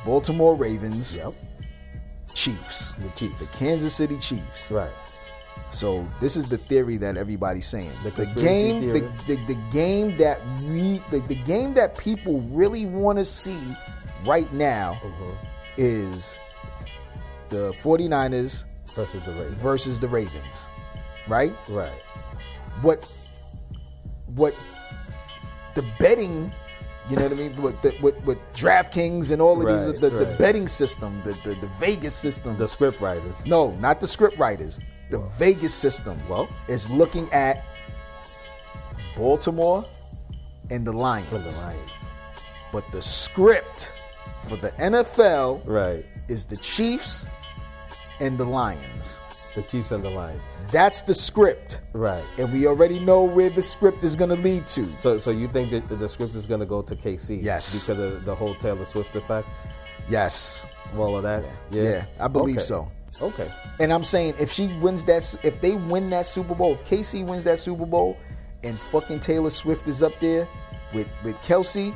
Baltimore 0.05 0.57
Ravens, 0.57 1.17
Yep, 1.17 1.33
Chiefs. 2.35 2.93
the 2.93 3.09
Chiefs. 3.11 3.53
The 3.53 3.57
Kansas 3.59 3.95
City 3.95 4.17
Chiefs. 4.19 4.71
Right. 4.71 4.91
So 5.71 6.09
this 6.21 6.37
is 6.37 6.49
the 6.51 6.57
theory 6.59 6.97
that 6.99 7.17
everybody's 7.17 7.67
saying. 7.67 7.91
The 8.03 8.11
The, 8.11 8.27
game, 8.41 8.89
the, 8.93 9.01
the, 9.01 9.35
the 9.47 9.59
game 9.73 10.17
that 10.17 10.41
we, 10.71 10.99
the, 11.11 11.21
the 11.29 11.35
game 11.45 11.75
that 11.75 11.97
people 11.99 12.41
really 12.51 12.87
want 12.87 13.19
to 13.19 13.25
see 13.25 13.61
right 14.25 14.51
now 14.53 14.95
Mm-hmm. 15.03 15.33
is 15.77 16.35
the 17.51 17.73
49ers 17.83 18.65
Versus 18.95 19.23
the 19.25 19.33
Ravens. 19.33 19.63
versus 19.63 20.01
the 20.01 20.09
Ravens, 20.09 20.67
right? 21.29 21.53
Right. 21.71 21.91
What, 22.83 23.13
what, 24.35 24.59
the 25.75 25.85
betting, 25.99 26.51
you 27.11 27.17
know 27.17 27.23
what 27.25 27.33
I 27.33 27.35
mean? 27.37 27.63
With, 27.63 27.81
the, 27.83 27.95
with, 28.03 28.21
with 28.25 28.39
DraftKings 28.55 29.31
and 29.31 29.41
all 29.43 29.59
of 29.61 29.65
Right, 29.65 29.79
these, 29.93 30.01
the, 30.01 30.09
the 30.11 30.25
betting 30.39 30.67
system, 30.69 31.21
the, 31.25 31.33
the, 31.33 31.55
the 31.61 31.69
Vegas 31.79 32.15
system, 32.15 32.57
The 32.57 32.67
script 32.67 33.01
writers. 33.01 33.45
no, 33.47 33.73
not 33.77 34.01
the 34.01 34.07
script 34.09 34.39
writers. 34.39 34.81
The 35.11 35.19
Vegas 35.39 35.73
system 35.75 36.19
Well? 36.29 36.49
is 36.69 36.91
looking 36.91 37.33
at 37.33 37.65
Baltimore 39.17 39.85
and 40.71 40.87
the 40.87 40.93
Lions. 40.93 41.29
For 41.29 41.39
the 41.39 41.51
Lions. 41.67 42.05
But 42.73 42.85
the 42.93 43.01
script 43.03 43.91
for 44.49 44.57
the 44.57 44.71
NFL 44.73 45.63
Right. 45.65 46.05
is 46.29 46.45
the 46.47 46.57
Chiefs 46.57 47.27
and 48.21 48.37
the 48.37 48.45
Lions. 48.45 49.21
The 49.55 49.63
Chiefs 49.63 49.91
and 49.93 50.05
the 50.05 50.11
Lions. 50.11 50.43
That's 50.71 51.01
the 51.01 51.15
script. 51.15 51.81
Right. 51.95 52.23
And 52.39 52.53
we 52.53 52.67
already 52.67 52.99
know 53.01 53.25
where 53.25 53.49
the 53.49 53.63
script 53.63 54.05
is 54.05 54.15
going 54.15 54.31
to 54.31 54.37
lead 54.37 54.67
to. 54.69 54.85
So, 54.85 55.17
so 55.17 55.31
you 55.31 55.49
think 55.49 55.71
that 55.71 55.89
the 55.89 56.07
script 56.09 56.35
is 56.35 56.47
going 56.47 56.61
to 56.61 56.67
go 56.67 56.83
to 56.83 56.95
KC? 56.95 57.43
Yes. 57.43 57.73
Because 57.87 57.99
of 57.99 58.25
the 58.27 58.35
whole 58.35 58.55
Taylor 58.55 58.85
Swift 58.85 59.17
effect, 59.17 59.49
Yes. 60.11 60.67
all 60.97 61.17
of 61.17 61.23
that. 61.23 61.45
Yeah, 61.71 62.05
I 62.21 62.29
believe 62.29 62.59
Okay. 62.59 62.67
so. 62.67 62.91
Okay. 63.21 63.51
And 63.81 63.93
I'm 63.93 64.05
saying 64.05 64.35
if 64.39 64.53
she 64.53 64.67
wins 64.81 65.05
that, 65.05 65.35
if 65.43 65.61
they 65.61 65.75
win 65.75 66.11
that 66.11 66.27
Super 66.27 66.55
Bowl, 66.55 66.75
if 66.75 66.85
KC 66.85 67.27
wins 67.27 67.45
that 67.45 67.59
Super 67.59 67.87
Bowl, 67.87 68.17
and 68.65 68.77
fucking 68.77 69.21
Taylor 69.21 69.51
Swift 69.51 69.87
is 69.87 70.03
up 70.03 70.13
there 70.19 70.47
with 70.93 71.09
with 71.25 71.37
Kelce, 71.37 71.95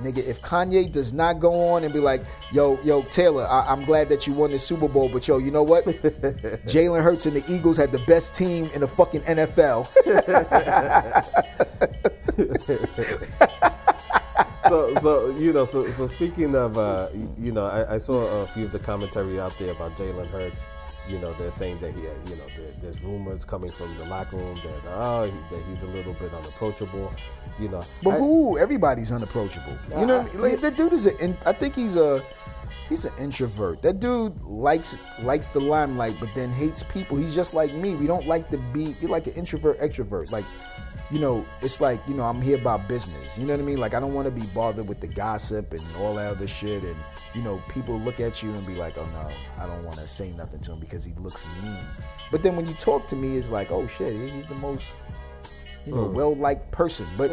nigga, 0.00 0.18
if 0.18 0.42
Kanye 0.42 0.90
does 0.90 1.12
not 1.12 1.38
go 1.40 1.68
on 1.68 1.84
and 1.84 1.92
be 1.92 2.00
like, 2.00 2.24
yo, 2.52 2.80
yo, 2.82 3.02
Taylor, 3.02 3.46
I, 3.46 3.66
I'm 3.70 3.84
glad 3.84 4.08
that 4.08 4.26
you 4.26 4.34
won 4.34 4.50
the 4.50 4.58
Super 4.58 4.88
Bowl, 4.88 5.08
but 5.08 5.26
yo, 5.28 5.38
you 5.38 5.50
know 5.50 5.62
what? 5.62 5.84
Jalen 6.66 7.02
Hurts 7.02 7.26
and 7.26 7.36
the 7.36 7.52
Eagles 7.52 7.76
had 7.76 7.92
the 7.92 8.00
best 8.00 8.34
team 8.34 8.68
in 8.74 8.80
the 8.80 8.88
fucking 8.88 9.22
NFL. 9.22 9.90
so, 14.68 14.94
so 14.96 15.30
you 15.36 15.52
know, 15.52 15.64
so, 15.64 15.88
so 15.90 16.06
speaking 16.06 16.54
of, 16.54 16.76
uh, 16.78 17.08
you, 17.38 17.52
know, 17.52 17.66
I, 17.66 17.94
I 17.94 17.98
saw 17.98 18.42
a 18.42 18.46
few 18.48 18.64
of 18.64 18.72
the 18.72 18.78
commentary 18.78 19.38
out 19.38 19.52
there 19.58 19.72
about 19.72 19.92
Jalen 19.96 20.28
Hurts. 20.28 20.66
You 21.08 21.18
know, 21.18 21.32
they're 21.34 21.50
saying 21.50 21.80
that 21.80 21.92
he, 21.92 22.00
you 22.00 22.06
know, 22.36 22.46
there, 22.56 22.72
there's 22.80 23.02
rumors 23.02 23.44
coming 23.44 23.70
from 23.70 23.96
the 23.98 24.04
locker 24.06 24.36
room 24.36 24.58
that 24.62 24.72
oh, 24.88 25.24
he, 25.24 25.54
that 25.54 25.62
he's 25.68 25.82
a 25.82 25.86
little 25.86 26.14
bit 26.14 26.32
unapproachable. 26.32 27.12
You 27.58 27.68
know, 27.68 27.82
But 28.02 28.14
I- 28.14 28.18
who? 28.18 28.58
Everybody's 28.58 29.12
unapproachable. 29.12 29.76
You 29.98 30.06
know, 30.06 30.18
what 30.22 30.30
I 30.30 30.32
mean? 30.32 30.42
like, 30.42 30.60
that 30.60 30.76
dude 30.76 30.92
is 30.92 31.06
a. 31.06 31.16
in- 31.18 31.36
I 31.44 31.52
think 31.52 31.74
he's 31.74 31.94
a. 31.96 32.22
He's 32.88 33.06
an 33.06 33.12
introvert. 33.18 33.80
That 33.80 33.98
dude 33.98 34.38
likes 34.42 34.96
likes 35.22 35.48
the 35.48 35.60
limelight, 35.60 36.16
but 36.20 36.28
then 36.34 36.50
hates 36.52 36.82
people. 36.82 37.16
He's 37.16 37.34
just 37.34 37.54
like 37.54 37.72
me. 37.72 37.94
We 37.94 38.06
don't 38.06 38.26
like 38.26 38.50
to 38.50 38.58
be. 38.58 38.94
You're 39.00 39.10
like 39.10 39.26
an 39.26 39.32
introvert, 39.34 39.80
extrovert. 39.80 40.30
Like, 40.32 40.44
you 41.10 41.18
know, 41.18 41.44
it's 41.62 41.80
like 41.80 42.00
you 42.08 42.14
know, 42.14 42.24
I'm 42.24 42.40
here 42.40 42.56
about 42.56 42.88
business. 42.88 43.36
You 43.38 43.46
know 43.46 43.54
what 43.54 43.60
I 43.60 43.64
mean? 43.64 43.78
Like, 43.78 43.94
I 43.94 44.00
don't 44.00 44.14
want 44.14 44.26
to 44.26 44.30
be 44.30 44.46
bothered 44.54 44.88
with 44.88 45.00
the 45.00 45.06
gossip 45.06 45.72
and 45.72 45.82
all 45.98 46.14
that 46.14 46.30
other 46.30 46.48
shit. 46.48 46.82
And 46.82 46.96
you 47.34 47.42
know, 47.42 47.62
people 47.68 47.98
look 48.00 48.20
at 48.20 48.42
you 48.42 48.50
and 48.50 48.66
be 48.66 48.74
like, 48.74 48.96
oh 48.98 49.06
no, 49.06 49.28
I 49.62 49.66
don't 49.66 49.84
want 49.84 49.98
to 49.98 50.08
say 50.08 50.30
nothing 50.32 50.60
to 50.60 50.72
him 50.72 50.80
because 50.80 51.04
he 51.04 51.12
looks 51.14 51.46
mean. 51.62 51.76
But 52.30 52.42
then 52.42 52.56
when 52.56 52.66
you 52.66 52.74
talk 52.74 53.06
to 53.08 53.16
me, 53.16 53.36
it's 53.36 53.50
like, 53.50 53.70
oh 53.70 53.86
shit, 53.86 54.12
he's 54.12 54.46
the 54.46 54.54
most 54.56 54.92
you 55.86 55.94
know, 55.94 56.04
mm. 56.04 56.12
well 56.12 56.34
liked 56.34 56.70
person. 56.70 57.06
But 57.16 57.30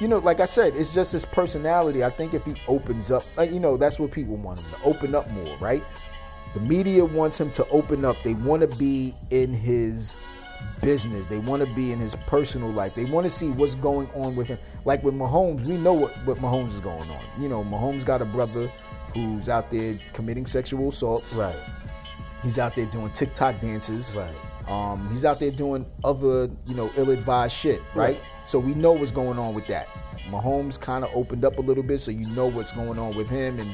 you 0.00 0.08
know, 0.08 0.18
like 0.18 0.40
I 0.40 0.44
said, 0.44 0.74
it's 0.76 0.94
just 0.94 1.12
his 1.12 1.24
personality. 1.24 2.04
I 2.04 2.10
think 2.10 2.34
if 2.34 2.44
he 2.44 2.54
opens 2.68 3.10
up, 3.10 3.24
like, 3.36 3.50
you 3.52 3.60
know, 3.60 3.76
that's 3.76 3.98
what 3.98 4.10
people 4.10 4.36
want 4.36 4.60
him 4.60 4.78
to 4.78 4.84
open 4.84 5.14
up 5.14 5.30
more, 5.30 5.56
right? 5.58 5.82
The 6.52 6.60
media 6.60 7.04
wants 7.04 7.40
him 7.40 7.50
to 7.52 7.68
open 7.68 8.04
up. 8.04 8.16
They 8.22 8.34
want 8.34 8.62
to 8.62 8.78
be 8.78 9.14
in 9.30 9.52
his 9.52 10.24
business. 10.80 11.26
They 11.26 11.38
want 11.38 11.66
to 11.66 11.74
be 11.74 11.92
in 11.92 11.98
his 11.98 12.14
personal 12.26 12.70
life. 12.70 12.94
They 12.94 13.04
want 13.04 13.24
to 13.24 13.30
see 13.30 13.50
what's 13.50 13.74
going 13.74 14.08
on 14.14 14.36
with 14.36 14.48
him. 14.48 14.58
Like 14.84 15.02
with 15.02 15.14
Mahomes, 15.14 15.66
we 15.66 15.76
know 15.78 15.92
what, 15.92 16.12
what 16.26 16.38
Mahomes 16.38 16.74
is 16.74 16.80
going 16.80 17.08
on. 17.08 17.24
You 17.40 17.48
know, 17.48 17.64
Mahomes 17.64 18.04
got 18.04 18.20
a 18.22 18.24
brother 18.24 18.68
who's 19.14 19.48
out 19.48 19.70
there 19.70 19.94
committing 20.12 20.46
sexual 20.46 20.88
assaults. 20.88 21.34
right. 21.34 21.54
He's 22.42 22.58
out 22.58 22.74
there 22.74 22.84
doing 22.86 23.10
TikTok 23.10 23.58
dances. 23.60 24.14
Right. 24.14 24.70
Um, 24.70 25.10
he's 25.10 25.24
out 25.24 25.38
there 25.38 25.50
doing 25.50 25.86
other, 26.04 26.50
you 26.66 26.74
know, 26.74 26.90
ill-advised 26.96 27.54
shit, 27.54 27.80
right? 27.94 28.10
Right. 28.10 28.24
So 28.46 28.58
we 28.58 28.74
know 28.74 28.92
what's 28.92 29.12
going 29.12 29.38
on 29.38 29.54
with 29.54 29.66
that. 29.68 29.88
Mahomes 30.28 30.78
kind 30.78 31.04
of 31.04 31.10
opened 31.14 31.44
up 31.44 31.58
a 31.58 31.60
little 31.60 31.82
bit, 31.82 32.00
so 32.00 32.10
you 32.10 32.26
know 32.34 32.46
what's 32.46 32.72
going 32.72 32.98
on 32.98 33.14
with 33.14 33.28
him 33.28 33.58
and 33.58 33.68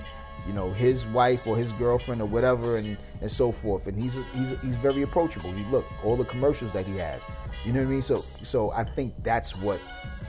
you 0.51 0.57
know 0.57 0.73
his 0.73 1.07
wife 1.07 1.47
or 1.47 1.57
his 1.57 1.71
girlfriend 1.75 2.21
or 2.21 2.25
whatever, 2.25 2.77
and 2.77 2.97
and 3.21 3.31
so 3.31 3.53
forth. 3.53 3.87
And 3.87 3.97
he's 3.97 4.15
he's 4.35 4.61
he's 4.63 4.77
very 4.77 5.03
approachable. 5.03 5.55
you 5.55 5.65
look 5.67 5.87
all 6.05 6.17
the 6.17 6.25
commercials 6.25 6.73
that 6.73 6.85
he 6.85 6.97
has. 6.97 7.23
You 7.65 7.73
know 7.73 7.79
what 7.81 7.87
I 7.87 7.91
mean? 7.91 8.03
So 8.03 8.19
so 8.19 8.73
I 8.73 8.83
think 8.83 9.15
that's 9.23 9.63
what 9.63 9.81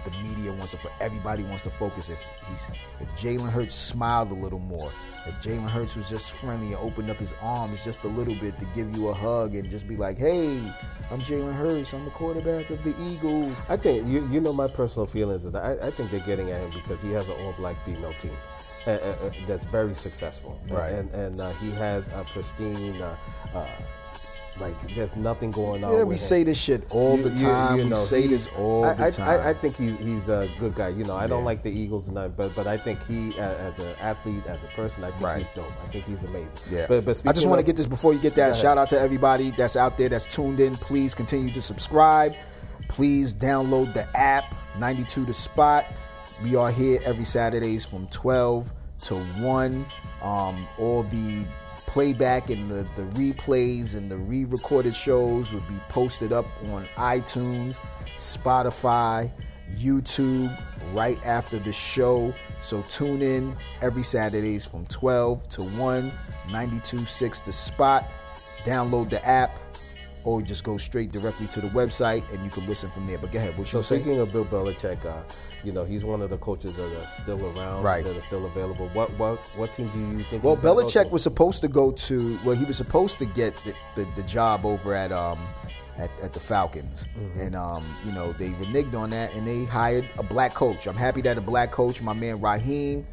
the 0.03 0.11
media 0.23 0.51
wants 0.51 0.71
to. 0.71 0.77
For 0.77 0.91
everybody 0.99 1.43
wants 1.43 1.63
to 1.63 1.69
focus. 1.69 2.09
If 2.09 2.19
he's 2.49 2.67
if 2.99 3.09
Jalen 3.19 3.49
Hurts 3.51 3.75
smiled 3.75 4.31
a 4.31 4.35
little 4.35 4.59
more, 4.59 4.89
if 5.27 5.41
Jalen 5.41 5.69
Hurts 5.69 5.95
was 5.95 6.09
just 6.09 6.31
friendly 6.31 6.67
and 6.67 6.75
opened 6.77 7.09
up 7.09 7.17
his 7.17 7.33
arms 7.41 7.83
just 7.83 8.03
a 8.03 8.07
little 8.07 8.35
bit 8.35 8.57
to 8.59 8.65
give 8.75 8.95
you 8.95 9.09
a 9.09 9.13
hug 9.13 9.55
and 9.55 9.69
just 9.69 9.87
be 9.87 9.95
like, 9.95 10.17
"Hey, 10.17 10.57
I'm 11.11 11.21
Jalen 11.21 11.53
Hurts. 11.53 11.93
I'm 11.93 12.05
the 12.05 12.11
quarterback 12.11 12.69
of 12.69 12.83
the 12.83 12.95
Eagles." 13.01 13.55
I 13.69 13.77
think 13.77 14.07
you 14.07 14.27
you 14.29 14.41
know 14.41 14.53
my 14.53 14.67
personal 14.67 15.05
feelings 15.05 15.45
is 15.45 15.51
that 15.51 15.63
I, 15.63 15.87
I 15.87 15.91
think 15.91 16.11
they're 16.11 16.19
getting 16.21 16.51
at 16.51 16.61
him 16.61 16.71
because 16.71 17.01
he 17.01 17.11
has 17.11 17.29
an 17.29 17.35
all 17.41 17.53
black 17.53 17.75
female 17.83 18.13
team 18.13 18.35
uh, 18.87 18.91
uh, 18.91 18.93
uh, 18.93 19.31
that's 19.45 19.65
very 19.65 19.93
successful, 19.93 20.59
Right. 20.67 20.91
And 20.93 21.09
and 21.13 21.39
uh, 21.41 21.51
he 21.53 21.71
has 21.71 22.07
a 22.09 22.23
pristine, 22.23 22.99
uh, 23.01 23.15
uh, 23.53 23.67
like 24.61 24.95
there's 24.95 25.15
nothing 25.15 25.51
going 25.51 25.83
on. 25.83 25.93
Yeah, 25.93 26.03
we 26.03 26.13
him. 26.13 26.17
say 26.17 26.43
this 26.43 26.57
shit 26.57 26.85
all 26.91 27.17
You- 27.17 27.23
the 27.29 27.35
time. 27.35 27.77
you 27.79 27.83
we 27.83 27.89
know, 27.89 27.95
say 27.97 28.27
this 28.27 28.47
all 28.57 28.85
I, 28.85 28.93
the 28.93 29.11
time. 29.11 29.29
I, 29.29 29.49
I 29.49 29.53
think 29.53 29.75
he's 29.75 29.97
he's 29.99 30.29
a 30.29 30.47
good 30.59 30.75
guy. 30.75 30.89
You 30.89 31.03
know, 31.03 31.15
I 31.15 31.27
don't 31.27 31.43
like 31.43 31.63
the 31.63 31.69
Eagles 31.71 32.07
and 32.07 32.15
that, 32.17 32.37
but 32.37 32.55
but 32.55 32.67
I 32.67 32.77
think 32.77 33.05
he 33.07 33.37
as 33.39 33.79
an 33.79 33.93
athlete, 34.01 34.45
as 34.47 34.63
a 34.63 34.67
person, 34.67 35.03
I 35.03 35.11
think 35.11 35.21
Right. 35.23 35.37
he's 35.39 35.49
dope. 35.55 35.71
I 35.85 35.87
think 35.89 36.05
he's 36.05 36.23
amazing. 36.23 36.49
Yeah. 36.77 36.85
But, 36.87 37.03
but 37.05 37.21
I 37.25 37.33
just 37.33 37.47
want 37.47 37.59
to 37.59 37.65
get 37.65 37.75
this 37.75 37.87
before 37.87 38.13
you 38.13 38.19
get 38.19 38.35
that. 38.35 38.55
Shout 38.55 38.77
out 38.77 38.89
to 38.89 38.99
everybody 38.99 39.49
that's 39.51 39.75
out 39.75 39.97
there 39.97 40.07
that's 40.09 40.25
tuned 40.33 40.59
in. 40.61 40.75
Please 40.75 41.13
continue 41.13 41.51
to 41.53 41.61
subscribe. 41.61 42.33
Please 42.87 43.33
download 43.33 43.93
the 43.93 44.05
app 44.17 44.53
92 44.79 45.25
to 45.25 45.33
Spot. 45.33 45.85
We 46.43 46.55
are 46.55 46.71
here 46.71 46.99
every 47.05 47.25
Saturdays 47.25 47.85
from 47.85 48.07
12 48.07 48.73
to 49.05 49.15
1. 49.15 49.85
Um, 50.21 50.67
all 50.77 51.03
the 51.03 51.43
playback 51.87 52.49
and 52.49 52.69
the, 52.69 52.87
the 52.95 53.03
replays 53.13 53.95
and 53.95 54.09
the 54.09 54.17
re-recorded 54.17 54.95
shows 54.95 55.51
would 55.53 55.67
be 55.67 55.77
posted 55.89 56.31
up 56.31 56.45
on 56.71 56.85
iTunes, 56.95 57.77
Spotify, 58.17 59.31
YouTube 59.77 60.55
right 60.93 61.23
after 61.25 61.57
the 61.57 61.73
show. 61.73 62.33
So 62.61 62.81
tune 62.83 63.21
in 63.21 63.55
every 63.81 64.03
Saturdays 64.03 64.65
from 64.65 64.85
12 64.87 65.49
to 65.49 65.61
1, 65.61 66.11
92.6 66.47 67.45
The 67.45 67.53
Spot. 67.53 68.05
Download 68.63 69.09
the 69.09 69.25
app 69.25 69.57
or 70.23 70.41
just 70.41 70.63
go 70.63 70.77
straight 70.77 71.11
directly 71.11 71.47
to 71.47 71.61
the 71.61 71.67
website 71.69 72.23
and 72.31 72.43
you 72.43 72.49
can 72.51 72.65
listen 72.67 72.89
from 72.89 73.07
there. 73.07 73.17
But 73.17 73.31
go 73.31 73.39
ahead, 73.39 73.57
what 73.57 73.67
So 73.67 73.81
speaking 73.81 74.19
of 74.19 74.31
Bill 74.31 74.45
Belichick, 74.45 75.03
uh, 75.05 75.21
you 75.63 75.71
know 75.71 75.83
he's 75.83 76.05
one 76.05 76.21
of 76.21 76.29
the 76.29 76.37
coaches 76.37 76.75
that 76.75 76.85
are 76.85 77.07
still 77.07 77.43
around, 77.57 77.83
Right. 77.83 78.03
That 78.05 78.15
are 78.17 78.21
still 78.21 78.45
available. 78.45 78.87
What 78.89 79.09
what 79.17 79.39
what 79.57 79.73
team 79.73 79.87
do 79.89 79.99
you 79.99 80.23
think? 80.25 80.43
Well, 80.43 80.57
Belichick 80.57 81.11
was 81.11 81.23
supposed 81.23 81.61
to 81.61 81.67
go 81.67 81.91
to. 81.91 82.39
Well, 82.45 82.55
he 82.55 82.65
was 82.65 82.77
supposed 82.77 83.17
to 83.19 83.25
get 83.25 83.55
the, 83.57 83.73
the, 83.95 84.07
the 84.15 84.23
job 84.23 84.65
over 84.65 84.93
at 84.93 85.11
um 85.11 85.39
at, 85.97 86.09
at 86.21 86.33
the 86.33 86.39
Falcons, 86.39 87.05
Mm-hmm. 87.19 87.39
and 87.41 87.55
um 87.55 87.83
you 88.05 88.11
know 88.11 88.31
they 88.33 88.49
reneged 88.51 88.93
on 88.95 89.09
that 89.11 89.33
and 89.35 89.45
they 89.47 89.65
hired 89.65 90.05
a 90.17 90.23
black 90.23 90.53
coach. 90.53 90.87
I'm 90.87 90.95
happy 90.95 91.21
that 91.21 91.37
a 91.37 91.41
black 91.41 91.71
coach, 91.71 92.01
my 92.01 92.13
man 92.13 92.39
Raheem, 92.41 93.05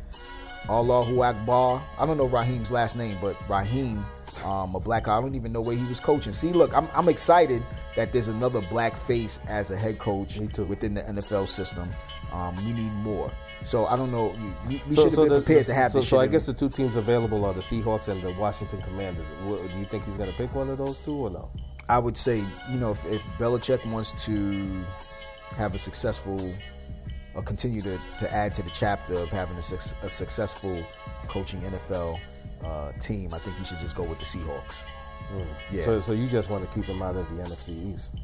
Allahu 0.69 1.23
Akbar. 1.23 1.83
I 1.99 2.07
don't 2.07 2.19
know 2.19 2.27
Raheem's 2.27 2.71
last 2.71 2.97
name, 2.97 3.17
but 3.21 3.37
Raheem, 3.49 4.05
um, 4.45 4.75
a 4.75 4.81
black. 4.81 5.09
I 5.09 5.21
don't 5.21 5.35
even 5.35 5.53
know 5.53 5.61
where 5.61 5.77
he 5.77 5.85
was 5.87 6.01
coaching. 6.01 6.33
See, 6.33 6.53
look, 6.53 6.75
I'm 6.77 6.89
I'm 6.95 7.09
excited 7.09 7.63
that 7.97 8.13
there's 8.13 8.29
another 8.29 8.61
black 8.63 8.95
face 8.97 9.41
as 9.49 9.71
a 9.71 9.77
head 9.77 9.99
coach 9.99 10.39
within 10.39 10.95
the 10.95 11.03
NFL 11.03 11.49
system. 11.49 11.89
Um, 12.33 12.55
we 12.57 12.73
need 12.73 12.93
more. 13.03 13.31
So 13.65 13.87
I 13.87 13.97
don't 13.97 14.13
know. 14.13 14.35
We, 14.69 14.81
we 14.89 14.95
So- 14.95 15.03
should 15.03 15.05
have 15.05 15.13
so 15.15 15.25
been 15.25 15.33
the- 15.35 15.41
prepared 15.41 15.67
to 15.67 15.75
have 15.75 15.93
so, 15.93 15.99
this. 16.01 16.09
so 16.09 16.21
I 16.21 16.27
guess 16.27 16.47
the 16.47 16.53
two 16.53 16.69
teams 16.69 16.97
available 16.97 17.45
are 17.45 17.53
the 17.55 17.61
Seahawks 17.61 18.09
and 18.09 18.21
the 18.23 18.31
Washington 18.41 18.81
Commanders. 18.83 19.27
Wh- 19.47 19.73
Do 19.73 19.79
you 19.79 19.85
think 19.87 20.05
he's 20.05 20.17
going 20.17 20.31
to 20.31 20.37
pick 20.37 20.55
one 20.55 20.69
of 20.71 20.79
those 20.79 21.05
two 21.05 21.15
or 21.15 21.31
no? 21.31 21.51
I 21.89 21.99
would 21.99 22.17
say, 22.17 22.45
you 22.71 22.77
know, 22.79 22.91
if, 22.93 23.05
if 23.07 23.23
Belichick 23.39 23.85
wants 23.91 24.13
to 24.27 24.85
have 25.57 25.75
a 25.75 25.79
successful, 25.79 26.39
or 27.35 27.43
continue 27.43 27.81
to, 27.81 27.99
to 28.21 28.33
add 28.33 28.55
to 28.57 28.63
the 28.63 28.71
chapter 28.71 29.15
of 29.15 29.29
having 29.31 29.57
a, 29.57 29.63
suc- 29.63 29.97
a 30.05 30.09
successful 30.11 30.81
coaching 31.29 31.61
NFL 31.63 32.21
uh, 32.65 32.93
team, 33.01 33.33
I 33.35 33.39
think 33.39 33.57
he 33.57 33.65
should 33.65 33.79
just 33.79 33.97
go 33.97 34.03
with 34.05 34.19
the 34.19 34.25
Seahawks. 34.25 34.85
Yeah, 35.71 35.83
Hmm. 35.83 35.83
So, 35.83 36.01
so 36.01 36.13
you 36.13 36.27
just 36.29 36.49
want 36.51 36.67
to 36.69 36.75
keep 36.75 36.85
him 36.87 37.03
out 37.03 37.17
of 37.17 37.29
the 37.29 37.43
NFC 37.43 37.93
East. 37.95 38.15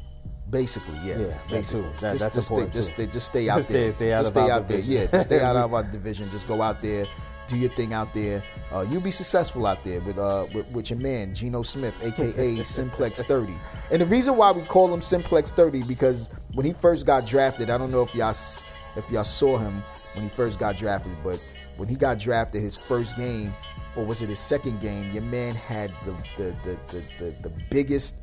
basically, 0.49 0.97
yeah, 1.03 1.17
Yeah, 1.19 1.25
that 1.27 1.49
basically. 1.49 1.81
too. 1.83 1.87
That- 1.99 2.11
just, 2.13 2.19
that's 2.19 2.35
just 2.35 2.49
important, 2.51 2.73
stay, 2.73 2.81
just 2.81 2.93
stay, 2.93 3.05
just 3.13 3.27
stay 3.27 3.49
out 3.49 3.57
Just 3.57 3.69
there. 3.69 3.91
stay- 3.91 3.95
stay 4.05 4.13
out 4.13 4.19
just 4.23 4.35
of 4.35 4.41
stay 4.43 4.51
our 4.51 4.57
out 4.57 4.67
there. 4.67 4.77
division. 4.77 4.93
Yeah, 5.01 5.07
just 5.11 5.25
stay 5.25 5.39
out 5.41 5.55
of 5.55 5.73
our 5.75 5.83
division. 5.83 6.29
Just 6.31 6.47
go 6.47 6.61
out 6.61 6.81
there, 6.81 7.05
do 7.47 7.57
your 7.57 7.69
thing 7.69 7.93
out 7.93 8.13
there. 8.13 8.41
Uh, 8.71 8.85
you'll 8.89 9.01
be 9.01 9.11
successful 9.11 9.65
out 9.67 9.83
there 9.83 9.99
with 10.01 10.17
uh 10.17 10.45
with, 10.53 10.67
with 10.71 10.89
your 10.89 10.97
man 10.99 11.33
Geno 11.35 11.61
Smith, 11.61 11.95
aka 12.03 12.63
Simplex 12.63 13.21
30. 13.23 13.53
And 13.91 14.01
the 14.01 14.05
reason 14.07 14.35
why 14.35 14.51
we 14.51 14.61
call 14.63 14.91
him 14.91 15.01
Simplex 15.01 15.51
30 15.51 15.83
because 15.83 16.27
when 16.53 16.65
he 16.65 16.73
first 16.73 17.05
got 17.05 17.27
drafted, 17.27 17.69
I 17.69 17.77
don't 17.77 17.91
know 17.91 18.01
if 18.01 18.15
y'all 18.15 18.31
if 18.31 19.11
y'all 19.11 19.23
saw 19.23 19.57
him 19.59 19.83
when 20.15 20.23
he 20.23 20.29
first 20.29 20.57
got 20.57 20.75
drafted, 20.77 21.11
but 21.23 21.37
when 21.77 21.87
he 21.87 21.95
got 21.95 22.17
drafted, 22.17 22.61
his 22.63 22.75
first 22.77 23.15
game, 23.17 23.53
or 23.95 24.05
was 24.05 24.21
it 24.21 24.29
his 24.29 24.39
second 24.39 24.81
game? 24.81 25.11
Your 25.11 25.23
man 25.23 25.53
had 25.55 25.91
the 26.05 26.11
the 26.37 26.55
the 26.63 26.77
the, 26.87 27.03
the, 27.19 27.49
the 27.49 27.51
biggest. 27.69 28.15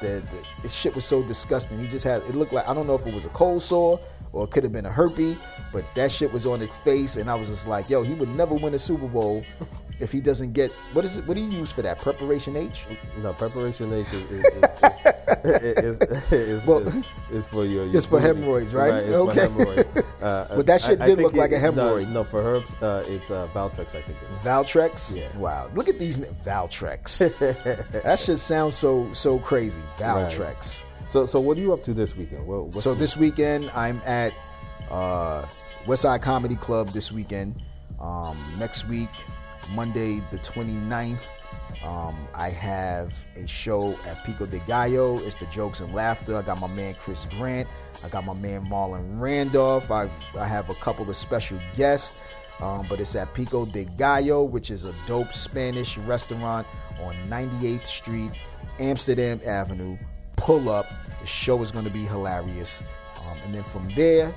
The, 0.00 0.20
the 0.20 0.62
this 0.62 0.74
shit 0.74 0.94
was 0.94 1.04
so 1.04 1.22
disgusting. 1.22 1.78
He 1.78 1.86
just 1.86 2.04
had 2.04 2.22
it 2.22 2.34
looked 2.34 2.52
like 2.52 2.68
I 2.68 2.74
don't 2.74 2.86
know 2.86 2.96
if 2.96 3.06
it 3.06 3.14
was 3.14 3.24
a 3.24 3.30
cold 3.30 3.62
sore 3.62 3.98
or 4.34 4.44
it 4.44 4.50
could 4.50 4.64
have 4.64 4.72
been 4.72 4.84
a 4.84 4.90
herpes, 4.90 5.36
but 5.72 5.84
that 5.94 6.10
shit 6.10 6.32
was 6.32 6.44
on 6.44 6.58
his 6.58 6.76
face, 6.78 7.16
and 7.16 7.30
I 7.30 7.36
was 7.36 7.48
just 7.48 7.68
like, 7.68 7.88
yo, 7.88 8.02
he 8.02 8.14
would 8.14 8.28
never 8.30 8.54
win 8.54 8.74
a 8.74 8.78
Super 8.78 9.06
Bowl 9.06 9.44
if 10.00 10.10
he 10.10 10.20
doesn't 10.20 10.52
get 10.52 10.70
what 10.92 11.04
is 11.04 11.16
it? 11.16 11.26
What 11.26 11.34
do 11.34 11.40
you 11.40 11.50
use 11.50 11.72
for 11.72 11.82
that? 11.82 12.00
Preparation 12.00 12.56
H? 12.56 12.84
No, 13.22 13.32
preparation 13.32 13.92
is, 13.92 14.12
is, 14.12 14.30
is, 14.30 14.44
is, 14.44 14.92
is, 15.44 15.98
is, 16.32 16.66
Well, 16.66 16.86
is, 16.86 17.04
is 17.32 17.46
for 17.46 17.64
your, 17.64 17.86
your 17.86 17.96
it's 17.96 18.06
for 18.06 18.20
hemorrhoids, 18.20 18.74
right? 18.74 18.92
it's 18.94 19.12
Okay. 19.12 19.40
hemorrhoid. 19.46 20.04
Uh, 20.24 20.56
But 20.56 20.66
that 20.66 20.80
shit 20.80 21.00
I- 21.00 21.04
I 21.04 21.06
did 21.08 21.18
think 21.18 21.26
look 21.26 21.34
like 21.34 21.52
a 21.52 21.58
hemorrhoid. 21.58 22.08
No, 22.08 22.24
for 22.24 22.40
herbs, 22.40 22.74
uh, 22.82 23.04
it's 23.06 23.30
uh, 23.30 23.46
Valtrex, 23.52 23.94
I 23.94 24.00
think 24.00 24.16
it 24.22 24.38
is. 24.40 24.44
Valtrex? 24.46 25.16
Yeah. 25.16 25.36
Wow. 25.36 25.68
Look 25.74 25.88
at 25.88 25.98
these 25.98 26.18
Valtrex. 26.18 27.18
that 28.02 28.18
shit 28.18 28.38
sounds 28.38 28.74
so 28.74 29.12
so 29.12 29.38
crazy. 29.38 29.76
Valtrex. 29.98 30.82
So, 31.08 31.26
so 31.26 31.38
what 31.40 31.58
are 31.58 31.60
you 31.60 31.74
up 31.74 31.82
to 31.82 31.92
this 31.92 32.16
weekend? 32.16 32.46
What, 32.46 32.68
what's 32.68 32.84
So 32.84 32.94
this 32.94 33.16
weekend 33.18 33.70
I'm 33.74 34.00
at 34.06 34.32
uh, 34.90 35.42
Westside 35.84 36.22
Comedy 36.22 36.56
Club 36.56 36.88
this 36.88 37.12
weekend. 37.12 37.60
Um, 38.00 38.36
next 38.58 38.88
week, 38.88 39.10
Monday 39.74 40.22
the 40.30 40.38
29th, 40.38 41.20
um, 41.82 42.16
I 42.34 42.50
have 42.50 43.26
a 43.36 43.46
show 43.46 43.92
at 44.06 44.24
Pico 44.24 44.46
de 44.46 44.58
Gallo. 44.60 45.16
It's 45.18 45.36
the 45.36 45.46
Jokes 45.46 45.80
and 45.80 45.94
Laughter. 45.94 46.36
I 46.36 46.42
got 46.42 46.60
my 46.60 46.68
man 46.68 46.94
Chris 46.94 47.26
Grant. 47.38 47.68
I 48.04 48.08
got 48.08 48.24
my 48.24 48.34
man 48.34 48.66
Marlon 48.66 49.20
Randolph. 49.20 49.90
I, 49.90 50.08
I 50.38 50.46
have 50.46 50.70
a 50.70 50.74
couple 50.74 51.08
of 51.08 51.16
special 51.16 51.58
guests. 51.76 52.32
Um, 52.60 52.86
but 52.88 53.00
it's 53.00 53.16
at 53.16 53.34
Pico 53.34 53.66
de 53.66 53.84
Gallo, 53.98 54.44
which 54.44 54.70
is 54.70 54.84
a 54.84 55.08
dope 55.08 55.32
Spanish 55.32 55.98
restaurant 55.98 56.66
on 57.02 57.14
98th 57.28 57.86
Street, 57.86 58.30
Amsterdam 58.78 59.40
Avenue. 59.44 59.98
Pull 60.36 60.68
up. 60.68 60.86
The 61.20 61.26
show 61.26 61.60
is 61.62 61.70
going 61.70 61.84
to 61.84 61.90
be 61.90 62.04
hilarious. 62.04 62.82
Um, 63.18 63.36
and 63.44 63.54
then 63.54 63.62
from 63.62 63.88
there, 63.90 64.34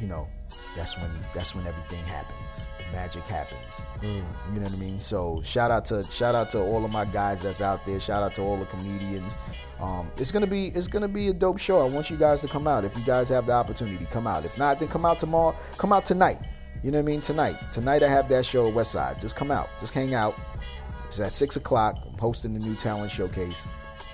you 0.00 0.06
know, 0.06 0.28
that's 0.76 0.96
when 0.98 1.10
that's 1.34 1.54
when 1.54 1.66
everything 1.66 2.04
happens. 2.06 2.68
Magic 2.92 3.22
happens. 3.24 3.82
You 4.02 4.60
know 4.60 4.62
what 4.62 4.72
I 4.72 4.76
mean? 4.76 5.00
So 5.00 5.40
shout 5.42 5.70
out 5.70 5.84
to 5.86 6.02
shout 6.04 6.34
out 6.34 6.50
to 6.52 6.60
all 6.60 6.84
of 6.84 6.90
my 6.90 7.04
guys 7.04 7.42
that's 7.42 7.60
out 7.60 7.84
there. 7.86 7.98
Shout 8.00 8.22
out 8.22 8.34
to 8.36 8.42
all 8.42 8.56
the 8.56 8.66
comedians. 8.66 9.32
Um, 9.80 10.10
it's 10.16 10.30
gonna 10.30 10.46
be 10.46 10.68
it's 10.68 10.86
gonna 10.86 11.08
be 11.08 11.28
a 11.28 11.32
dope 11.32 11.58
show. 11.58 11.84
I 11.84 11.88
want 11.88 12.10
you 12.10 12.16
guys 12.16 12.40
to 12.42 12.48
come 12.48 12.66
out. 12.66 12.84
If 12.84 12.96
you 12.96 13.04
guys 13.04 13.28
have 13.30 13.46
the 13.46 13.52
opportunity, 13.52 14.06
come 14.10 14.26
out. 14.26 14.44
If 14.44 14.58
not, 14.58 14.78
then 14.78 14.88
come 14.88 15.04
out 15.04 15.18
tomorrow. 15.18 15.56
Come 15.78 15.92
out 15.92 16.04
tonight. 16.04 16.38
You 16.82 16.90
know 16.90 16.98
what 16.98 17.04
I 17.04 17.12
mean? 17.12 17.20
Tonight. 17.22 17.56
Tonight 17.72 18.02
I 18.02 18.08
have 18.08 18.28
that 18.28 18.44
show 18.44 18.68
at 18.68 18.74
West 18.74 18.92
Side. 18.92 19.18
Just 19.20 19.36
come 19.36 19.50
out. 19.50 19.68
Just 19.80 19.94
hang 19.94 20.14
out. 20.14 20.38
It's 21.08 21.18
at 21.18 21.32
six 21.32 21.56
o'clock. 21.56 21.96
I'm 22.06 22.18
hosting 22.18 22.52
the 22.52 22.60
new 22.60 22.74
talent 22.74 23.10
showcase. 23.10 23.66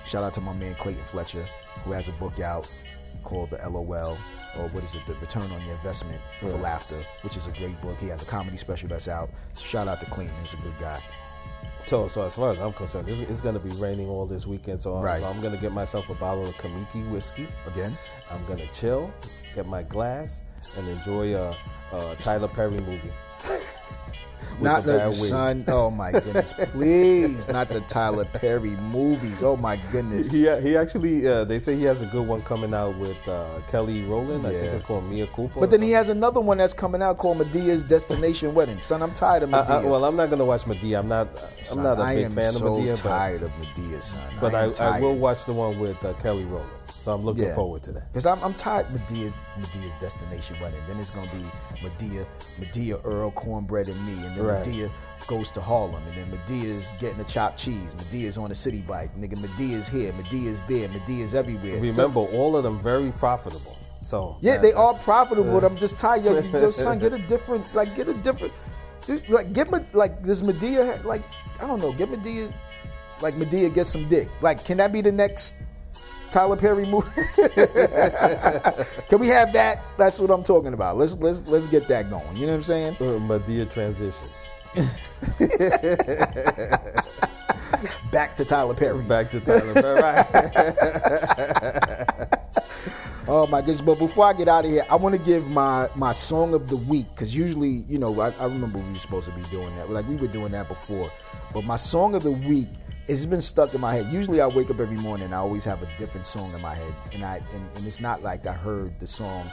Shout 0.05 0.23
out 0.23 0.33
to 0.35 0.41
my 0.41 0.53
man 0.53 0.75
Clayton 0.75 1.03
Fletcher, 1.03 1.43
who 1.83 1.91
has 1.91 2.07
a 2.07 2.13
book 2.13 2.39
out 2.39 2.71
called 3.23 3.49
the 3.51 3.57
LOL, 3.69 4.17
or 4.59 4.67
what 4.69 4.83
is 4.83 4.93
it, 4.95 5.05
the 5.07 5.13
Return 5.15 5.43
on 5.43 5.61
Your 5.65 5.73
Investment 5.75 6.19
for 6.39 6.49
Yeah. 6.49 6.55
Laughter, 6.55 6.97
which 7.21 7.37
is 7.37 7.47
a 7.47 7.51
great 7.51 7.79
book. 7.81 7.97
He 7.99 8.07
has 8.07 8.21
a 8.21 8.29
comedy 8.29 8.57
special 8.57 8.89
that's 8.89 9.07
out. 9.07 9.29
So 9.53 9.65
shout 9.65 9.87
out 9.87 9.99
to 10.01 10.05
Clinton, 10.07 10.35
He's 10.41 10.53
a 10.53 10.57
good 10.57 10.77
guy. 10.79 10.99
So, 11.85 12.07
so 12.07 12.21
as 12.27 12.35
far 12.35 12.51
as 12.51 12.59
I'm 12.61 12.73
concerned, 12.73 13.09
it's, 13.09 13.19
it's 13.21 13.41
going 13.41 13.55
to 13.55 13.59
be 13.59 13.71
raining 13.81 14.07
all 14.07 14.25
this 14.27 14.45
weekend. 14.45 14.81
So, 14.83 14.93
I'm- 14.95 15.03
Right. 15.03 15.19
so 15.21 15.27
I'm 15.27 15.41
going 15.41 15.53
to 15.55 15.59
get 15.59 15.71
myself 15.71 16.09
a 16.09 16.13
bottle 16.15 16.45
of 16.45 16.53
Kamiki 16.55 17.09
whiskey. 17.11 17.47
Again, 17.67 17.91
I'm 18.29 18.45
going 18.45 18.59
to 18.59 18.67
chill, 18.67 19.11
get 19.55 19.65
my 19.67 19.81
glass, 19.83 20.41
and 20.77 20.87
enjoy 20.89 21.35
a, 21.35 21.55
a 21.93 22.15
Tyler 22.21 22.47
Perry 22.47 22.79
movie. 22.81 23.11
Not 24.61 24.83
the 24.83 24.91
the, 25.09 25.13
son. 25.13 25.65
Oh 25.67 25.89
my 25.89 26.11
goodness, 26.23 26.53
please, 26.53 27.49
not 27.49 27.67
the 27.67 27.81
Tyler 27.81 28.25
Perry 28.25 28.71
movies. 28.91 29.43
Oh 29.43 29.55
my 29.55 29.77
goodness. 29.91 30.27
He, 30.27 30.41
he 30.61 30.77
actually, 30.77 31.27
uh, 31.27 31.43
they 31.45 31.59
say 31.59 31.75
he 31.75 31.83
has 31.83 32.01
a 32.01 32.05
good 32.07 32.27
one 32.27 32.41
coming 32.43 32.73
out 32.73 32.95
with 32.97 33.27
uh, 33.27 33.47
Kelly 33.69 34.03
Rowland. 34.03 34.45
I 34.45 34.51
think 34.51 34.73
it's 34.73 34.83
called 34.83 35.09
Mea 35.09 35.27
Culpa. 35.27 35.59
But 35.59 35.71
then 35.71 35.81
he 35.81 35.91
has 35.91 36.09
another 36.09 36.39
one 36.39 36.57
that's 36.57 36.73
coming 36.73 37.01
out 37.01 37.17
called 37.17 37.37
Madea's 37.37 37.83
Destination 37.83 38.53
Wedding. 38.53 38.77
Son, 38.77 39.01
I'm 39.01 39.13
tired 39.13 39.43
of 39.43 39.53
I, 39.53 39.63
Madea. 39.63 39.69
I, 39.69 39.85
well, 39.85 40.05
I'm 40.05 40.15
not 40.15 40.29
gonna 40.29 40.45
watch 40.45 40.63
Madea. 40.63 40.99
I'm 40.99 41.07
not. 41.07 41.39
Son, 41.39 41.79
I'm 41.79 41.83
not 41.83 41.99
a 41.99 42.01
I 42.03 42.15
big 42.15 42.31
fan 42.31 42.53
so 42.53 42.67
of 42.67 42.77
Madea, 42.77 43.03
but, 43.03 43.09
tired 43.09 43.43
of 43.43 43.51
Madea, 43.51 44.01
son. 44.01 44.33
but 44.39 44.55
I, 44.55 44.83
I, 44.83 44.97
I, 44.97 44.99
will 44.99 45.15
watch 45.15 45.45
the 45.45 45.53
one 45.53 45.79
with 45.79 46.03
uh, 46.05 46.13
Kelly 46.13 46.43
Rowland. 46.45 46.69
So 46.91 47.13
I'm 47.13 47.23
looking 47.25 47.45
Yeah. 47.45 47.55
forward 47.55 47.83
to 47.83 47.91
that. 47.93 48.11
Because 48.11 48.25
I'm, 48.25 48.41
I'm 48.43 48.53
tired 48.53 48.85
of 48.87 48.93
Madea, 49.01 49.33
Madea's 49.59 49.99
Destination 49.99 50.55
Wedding. 50.61 50.79
Then 50.87 50.99
it's 50.99 51.09
going 51.09 51.27
to 51.27 51.35
be 51.35 51.43
Madea, 51.87 52.25
Madea, 52.59 53.01
Earl, 53.03 53.31
Cornbread, 53.31 53.87
and 53.87 54.05
me. 54.05 54.25
And 54.27 54.35
then 54.35 54.45
Right. 54.45 54.65
Madea 54.65 54.89
goes 55.27 55.49
to 55.51 55.61
Harlem. 55.61 56.01
And 56.07 56.13
then 56.31 56.37
Madea's 56.37 56.93
getting 56.99 57.19
a 57.19 57.23
chopped 57.23 57.57
cheese. 57.57 57.93
Madea's 57.95 58.37
on 58.37 58.51
a 58.51 58.55
city 58.55 58.81
bike. 58.81 59.15
Nigga, 59.19 59.37
Madea's 59.39 59.87
here. 59.89 60.11
Madea's 60.13 60.61
there. 60.67 60.87
Madea's 60.89 61.33
everywhere. 61.33 61.75
So- 61.77 61.81
Remember, 61.81 62.19
all 62.19 62.55
of 62.55 62.63
them 62.63 62.79
very 62.79 63.11
profitable. 63.11 63.77
So 63.99 64.37
yeah, 64.41 64.57
they 64.57 64.73
are 64.73 64.93
profitable, 64.95 65.51
but 65.59 65.63
I'm 65.63 65.77
just 65.77 65.97
tired. 65.99 66.25
Yo, 66.25 66.39
yo, 66.39 66.71
son, 66.71 66.97
get 66.97 67.13
a 67.13 67.19
different, 67.29 67.73
like, 67.75 67.95
get 67.95 68.07
a 68.07 68.15
different, 68.15 68.51
just, 69.05 69.29
like, 69.29 69.53
get, 69.53 69.71
Me- 69.71 69.85
like, 69.93 70.23
this 70.23 70.41
Madea, 70.41 71.03
like, 71.03 71.21
I 71.61 71.67
don't 71.67 71.79
know, 71.79 71.93
get 71.93 72.09
Madea, 72.09 72.51
like, 73.21 73.35
Madea 73.35 73.71
get 73.71 73.85
some 73.85 74.09
dick. 74.09 74.27
Like, 74.41 74.65
can 74.65 74.77
that 74.77 74.91
be 74.91 75.01
the 75.01 75.11
next 75.11 75.53
Tyler 76.31 76.55
Perry 76.55 76.85
movie? 76.85 77.09
can 79.09 79.19
we 79.19 79.27
have 79.27 79.51
that? 79.53 79.81
That's 79.97 80.19
what 80.19 80.29
I'm 80.29 80.43
talking 80.43 80.73
about. 80.73 80.97
Let's 80.97 81.17
let's 81.17 81.41
let's 81.47 81.67
get 81.67 81.87
that 81.89 82.09
going. 82.09 82.35
You 82.35 82.47
know 82.47 82.53
what 82.53 82.57
I'm 82.57 82.63
saying? 82.63 82.93
Uh, 82.95 83.19
Madea 83.19 83.69
transitions. 83.71 84.47
Back 88.11 88.35
to 88.37 88.45
Tyler 88.45 88.73
Perry. 88.73 89.03
Back 89.03 89.29
to 89.31 89.39
Tyler 89.41 89.73
Perry. 89.73 90.01
Right. 90.01 90.25
Oh 93.27 93.45
my 93.47 93.61
goodness! 93.61 93.81
But 93.81 93.99
before 93.99 94.25
I 94.25 94.33
get 94.33 94.47
out 94.47 94.65
of 94.65 94.71
here, 94.71 94.85
I 94.89 94.95
want 94.95 95.15
to 95.15 95.21
give 95.21 95.49
my 95.51 95.89
my 95.95 96.11
song 96.11 96.53
of 96.53 96.69
the 96.69 96.75
week 96.75 97.05
because 97.13 97.35
usually, 97.35 97.85
you 97.87 97.99
know, 97.99 98.19
I, 98.19 98.33
I 98.39 98.45
remember 98.45 98.79
we 98.79 98.91
were 98.91 98.99
supposed 98.99 99.29
to 99.29 99.35
be 99.35 99.43
doing 99.43 99.73
that. 99.75 99.89
Like 99.89 100.07
we 100.07 100.15
were 100.15 100.27
doing 100.27 100.51
that 100.51 100.67
before. 100.67 101.09
But 101.53 101.63
my 101.63 101.75
song 101.75 102.15
of 102.15 102.23
the 102.23 102.31
week 102.31 102.67
it's 103.11 103.25
been 103.25 103.41
stuck 103.41 103.73
in 103.73 103.81
my 103.81 103.93
head. 103.93 104.07
Usually, 104.07 104.39
I 104.39 104.47
wake 104.47 104.69
up 104.69 104.79
every 104.79 104.95
morning. 104.95 105.25
and 105.25 105.35
I 105.35 105.39
always 105.39 105.65
have 105.65 105.83
a 105.83 105.87
different 105.99 106.25
song 106.25 106.49
in 106.53 106.61
my 106.61 106.73
head, 106.73 106.93
and 107.11 107.25
I 107.25 107.41
and, 107.53 107.69
and 107.75 107.85
it's 107.85 107.99
not 107.99 108.23
like 108.23 108.47
I 108.47 108.53
heard 108.53 108.97
the 109.01 109.07
song 109.07 109.51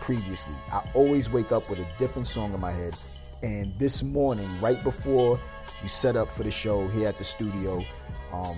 previously. 0.00 0.54
I 0.70 0.86
always 0.92 1.30
wake 1.30 1.52
up 1.52 1.68
with 1.70 1.78
a 1.78 1.98
different 1.98 2.28
song 2.28 2.52
in 2.52 2.60
my 2.60 2.72
head. 2.72 2.94
And 3.42 3.72
this 3.78 4.02
morning, 4.02 4.48
right 4.60 4.82
before 4.84 5.40
we 5.82 5.88
set 5.88 6.16
up 6.16 6.30
for 6.30 6.42
the 6.42 6.50
show 6.50 6.86
here 6.88 7.08
at 7.08 7.14
the 7.14 7.24
studio, 7.24 7.82
um, 8.32 8.56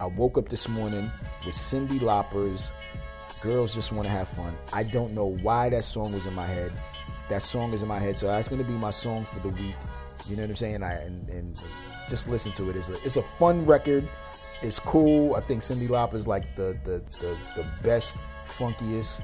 I 0.00 0.06
woke 0.06 0.38
up 0.38 0.48
this 0.48 0.66
morning 0.66 1.10
with 1.44 1.54
Cyndi 1.54 2.00
Lauper's 2.00 2.70
Girls 3.42 3.74
Just 3.74 3.92
Want 3.92 4.06
to 4.06 4.10
Have 4.10 4.28
Fun. 4.28 4.56
I 4.72 4.84
don't 4.84 5.12
know 5.12 5.36
why 5.42 5.68
that 5.68 5.84
song 5.84 6.12
was 6.12 6.24
in 6.24 6.34
my 6.34 6.46
head. 6.46 6.72
That 7.28 7.42
song 7.42 7.74
is 7.74 7.82
in 7.82 7.88
my 7.88 7.98
head, 7.98 8.16
so 8.16 8.26
that's 8.26 8.48
to 8.48 8.56
be 8.56 8.72
my 8.72 8.90
song 8.90 9.26
for 9.26 9.40
the 9.40 9.50
week. 9.50 9.74
You 10.28 10.36
know 10.36 10.44
what 10.44 10.50
I'm 10.50 10.56
saying? 10.56 10.82
I 10.82 10.94
and, 10.94 11.28
and 11.28 11.62
just 12.08 12.28
listen 12.28 12.52
to 12.52 12.70
it. 12.70 12.76
It's 12.76 12.88
a, 12.88 12.92
it's 12.94 13.16
a 13.16 13.22
fun 13.22 13.64
record. 13.66 14.08
It's 14.62 14.78
cool. 14.78 15.34
I 15.34 15.40
think 15.40 15.62
Cyndi 15.62 15.88
Lauper 15.88 16.14
is 16.14 16.26
like 16.26 16.54
the 16.56 16.76
the, 16.84 17.02
the, 17.20 17.36
the 17.56 17.66
best, 17.82 18.18
funkiest 18.46 19.20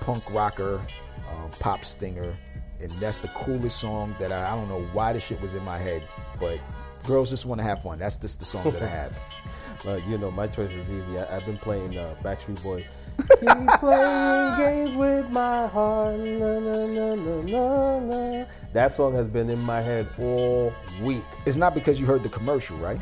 punk 0.00 0.22
rocker, 0.32 0.80
uh, 1.28 1.48
pop 1.60 1.84
stinger, 1.84 2.36
and 2.80 2.90
that's 2.92 3.20
the 3.20 3.28
coolest 3.28 3.78
song 3.78 4.14
that 4.18 4.32
I, 4.32 4.52
I 4.52 4.54
don't 4.54 4.68
know 4.68 4.82
why 4.92 5.12
the 5.12 5.20
shit 5.20 5.40
was 5.40 5.54
in 5.54 5.64
my 5.64 5.78
head, 5.78 6.02
but 6.38 6.58
Girls 7.04 7.30
Just 7.30 7.46
Want 7.46 7.60
to 7.60 7.64
Have 7.64 7.82
Fun. 7.82 7.98
That's 7.98 8.16
just 8.16 8.38
the 8.38 8.44
song 8.44 8.70
that 8.72 8.82
I 8.82 8.88
have. 8.88 9.18
Uh, 9.88 9.98
you 10.10 10.18
know, 10.18 10.30
my 10.30 10.46
choice 10.46 10.74
is 10.74 10.90
easy. 10.90 11.18
I, 11.18 11.36
I've 11.36 11.46
been 11.46 11.56
playing 11.56 11.96
uh, 11.96 12.14
Backstreet 12.22 12.62
Boys. 12.62 12.84
Keep 13.40 13.68
playing 13.80 14.56
games 14.58 14.96
with 14.96 15.30
my 15.30 15.66
heart. 15.66 16.16
Na, 16.18 16.58
na, 16.60 16.86
na, 16.86 17.14
na, 17.14 17.42
na, 17.42 17.98
na. 18.00 18.44
That 18.72 18.92
song 18.92 19.14
has 19.14 19.26
been 19.26 19.50
in 19.50 19.60
my 19.62 19.80
head 19.80 20.06
all 20.18 20.72
week. 21.02 21.24
It's 21.46 21.56
not 21.56 21.74
because 21.74 21.98
you 22.00 22.06
heard 22.06 22.22
the 22.22 22.28
commercial, 22.28 22.76
right? 22.78 23.00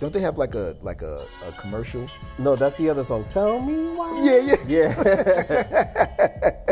Don't 0.00 0.12
they 0.12 0.20
have 0.20 0.38
like 0.38 0.54
a 0.54 0.76
like 0.82 1.02
a, 1.02 1.20
a 1.46 1.52
commercial? 1.52 2.08
No, 2.38 2.56
that's 2.56 2.76
the 2.76 2.88
other 2.88 3.04
song. 3.04 3.24
Tell 3.28 3.60
me 3.60 3.88
why. 3.94 4.22
Yeah, 4.24 4.38
yeah. 4.38 4.56
Yeah, 4.66 5.02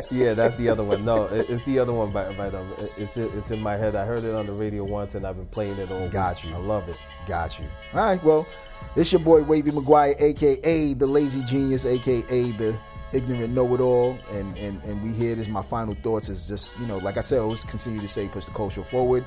yeah, 0.11 0.35
that's 0.35 0.55
the 0.57 0.69
other 0.69 0.83
one. 0.85 1.05
No, 1.05 1.25
it- 1.25 1.49
it's 1.51 1.64
the 1.64 1.79
other 1.79 1.93
one 1.93 2.11
by, 2.12 2.33
by 2.35 2.49
them. 2.51 2.71
It- 2.79 2.93
It's 2.99 3.17
it's 3.17 3.51
in 3.51 3.61
my 3.61 3.77
head. 3.77 3.97
I 3.97 4.05
heard 4.07 4.25
it 4.25 4.35
on 4.35 4.47
the 4.47 4.53
radio 4.53 4.85
once, 4.85 5.14
and 5.14 5.27
I've 5.27 5.37
been 5.37 5.47
playing 5.47 5.79
it 5.79 5.91
all. 5.91 6.09
Got 6.09 6.43
week. 6.45 6.53
you. 6.53 6.59
I 6.59 6.61
love 6.61 6.89
it. 6.89 7.01
Got 7.27 7.59
you. 7.59 7.67
All 7.95 8.01
right, 8.01 8.23
well, 8.25 8.47
this 8.95 9.12
your 9.12 9.20
boy 9.20 9.43
Wavy 9.43 9.70
McGuire, 9.70 10.20
aka 10.20 10.95
the 10.95 11.07
lazy 11.07 11.43
genius, 11.45 11.85
aka 11.85 12.20
the 12.22 12.77
ignorant 13.12 13.53
know-it-all, 13.55 14.18
and 14.33 14.57
and 14.59 14.83
and 14.85 15.03
we 15.03 15.12
here. 15.12 15.35
This 15.35 15.47
is 15.47 15.53
my 15.53 15.62
final 15.62 15.95
thoughts. 16.03 16.29
Is 16.29 16.47
just 16.47 16.79
you 16.81 16.87
know, 16.87 16.99
like 16.99 17.16
I 17.16 17.20
said, 17.20 17.39
I 17.39 17.43
always 17.43 17.64
continue 17.64 18.01
to 18.01 18.09
say, 18.09 18.29
push 18.29 18.45
the 18.45 18.53
culture 18.53 18.83
forward. 18.83 19.24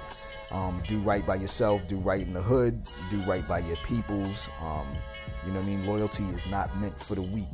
Um, 0.52 0.82
do 0.88 1.00
right 1.00 1.26
by 1.26 1.36
yourself. 1.36 1.88
Do 1.88 1.98
right 1.98 2.22
in 2.22 2.34
the 2.34 2.42
hood. 2.42 2.82
Do 3.12 3.18
right 3.20 3.48
by 3.48 3.60
your 3.60 3.78
peoples. 3.78 4.50
Um, 4.64 4.88
you 5.46 5.52
know 5.54 5.60
what 5.60 5.68
I 5.68 5.72
mean? 5.72 5.86
Loyalty 5.86 6.24
is 6.36 6.48
not 6.48 6.76
meant 6.80 7.00
for 7.00 7.16
the 7.16 7.22
weak. 7.22 7.46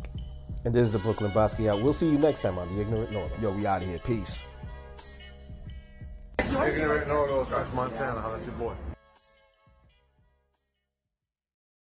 And 0.63 0.73
this 0.73 0.87
is 0.87 0.93
the 0.93 0.99
Brooklyn 0.99 1.31
Basquiat. 1.31 1.81
We'll 1.81 1.93
see 1.93 2.09
you 2.09 2.17
next 2.17 2.41
time 2.41 2.57
on 2.57 2.73
the 2.73 2.81
Ignorant 2.81 3.11
Know-it-all. 3.11 3.41
Yo, 3.41 3.51
we 3.51 3.67
out 3.67 3.83
of 3.83 3.87
here. 3.87 3.99
Peace. 3.99 4.41
Ignorant 6.39 7.07
know-it-all, 7.07 7.45
Montana. 7.75 8.21
How 8.21 8.31
that's 8.31 8.45
your 8.45 8.55
boy? 8.55 8.73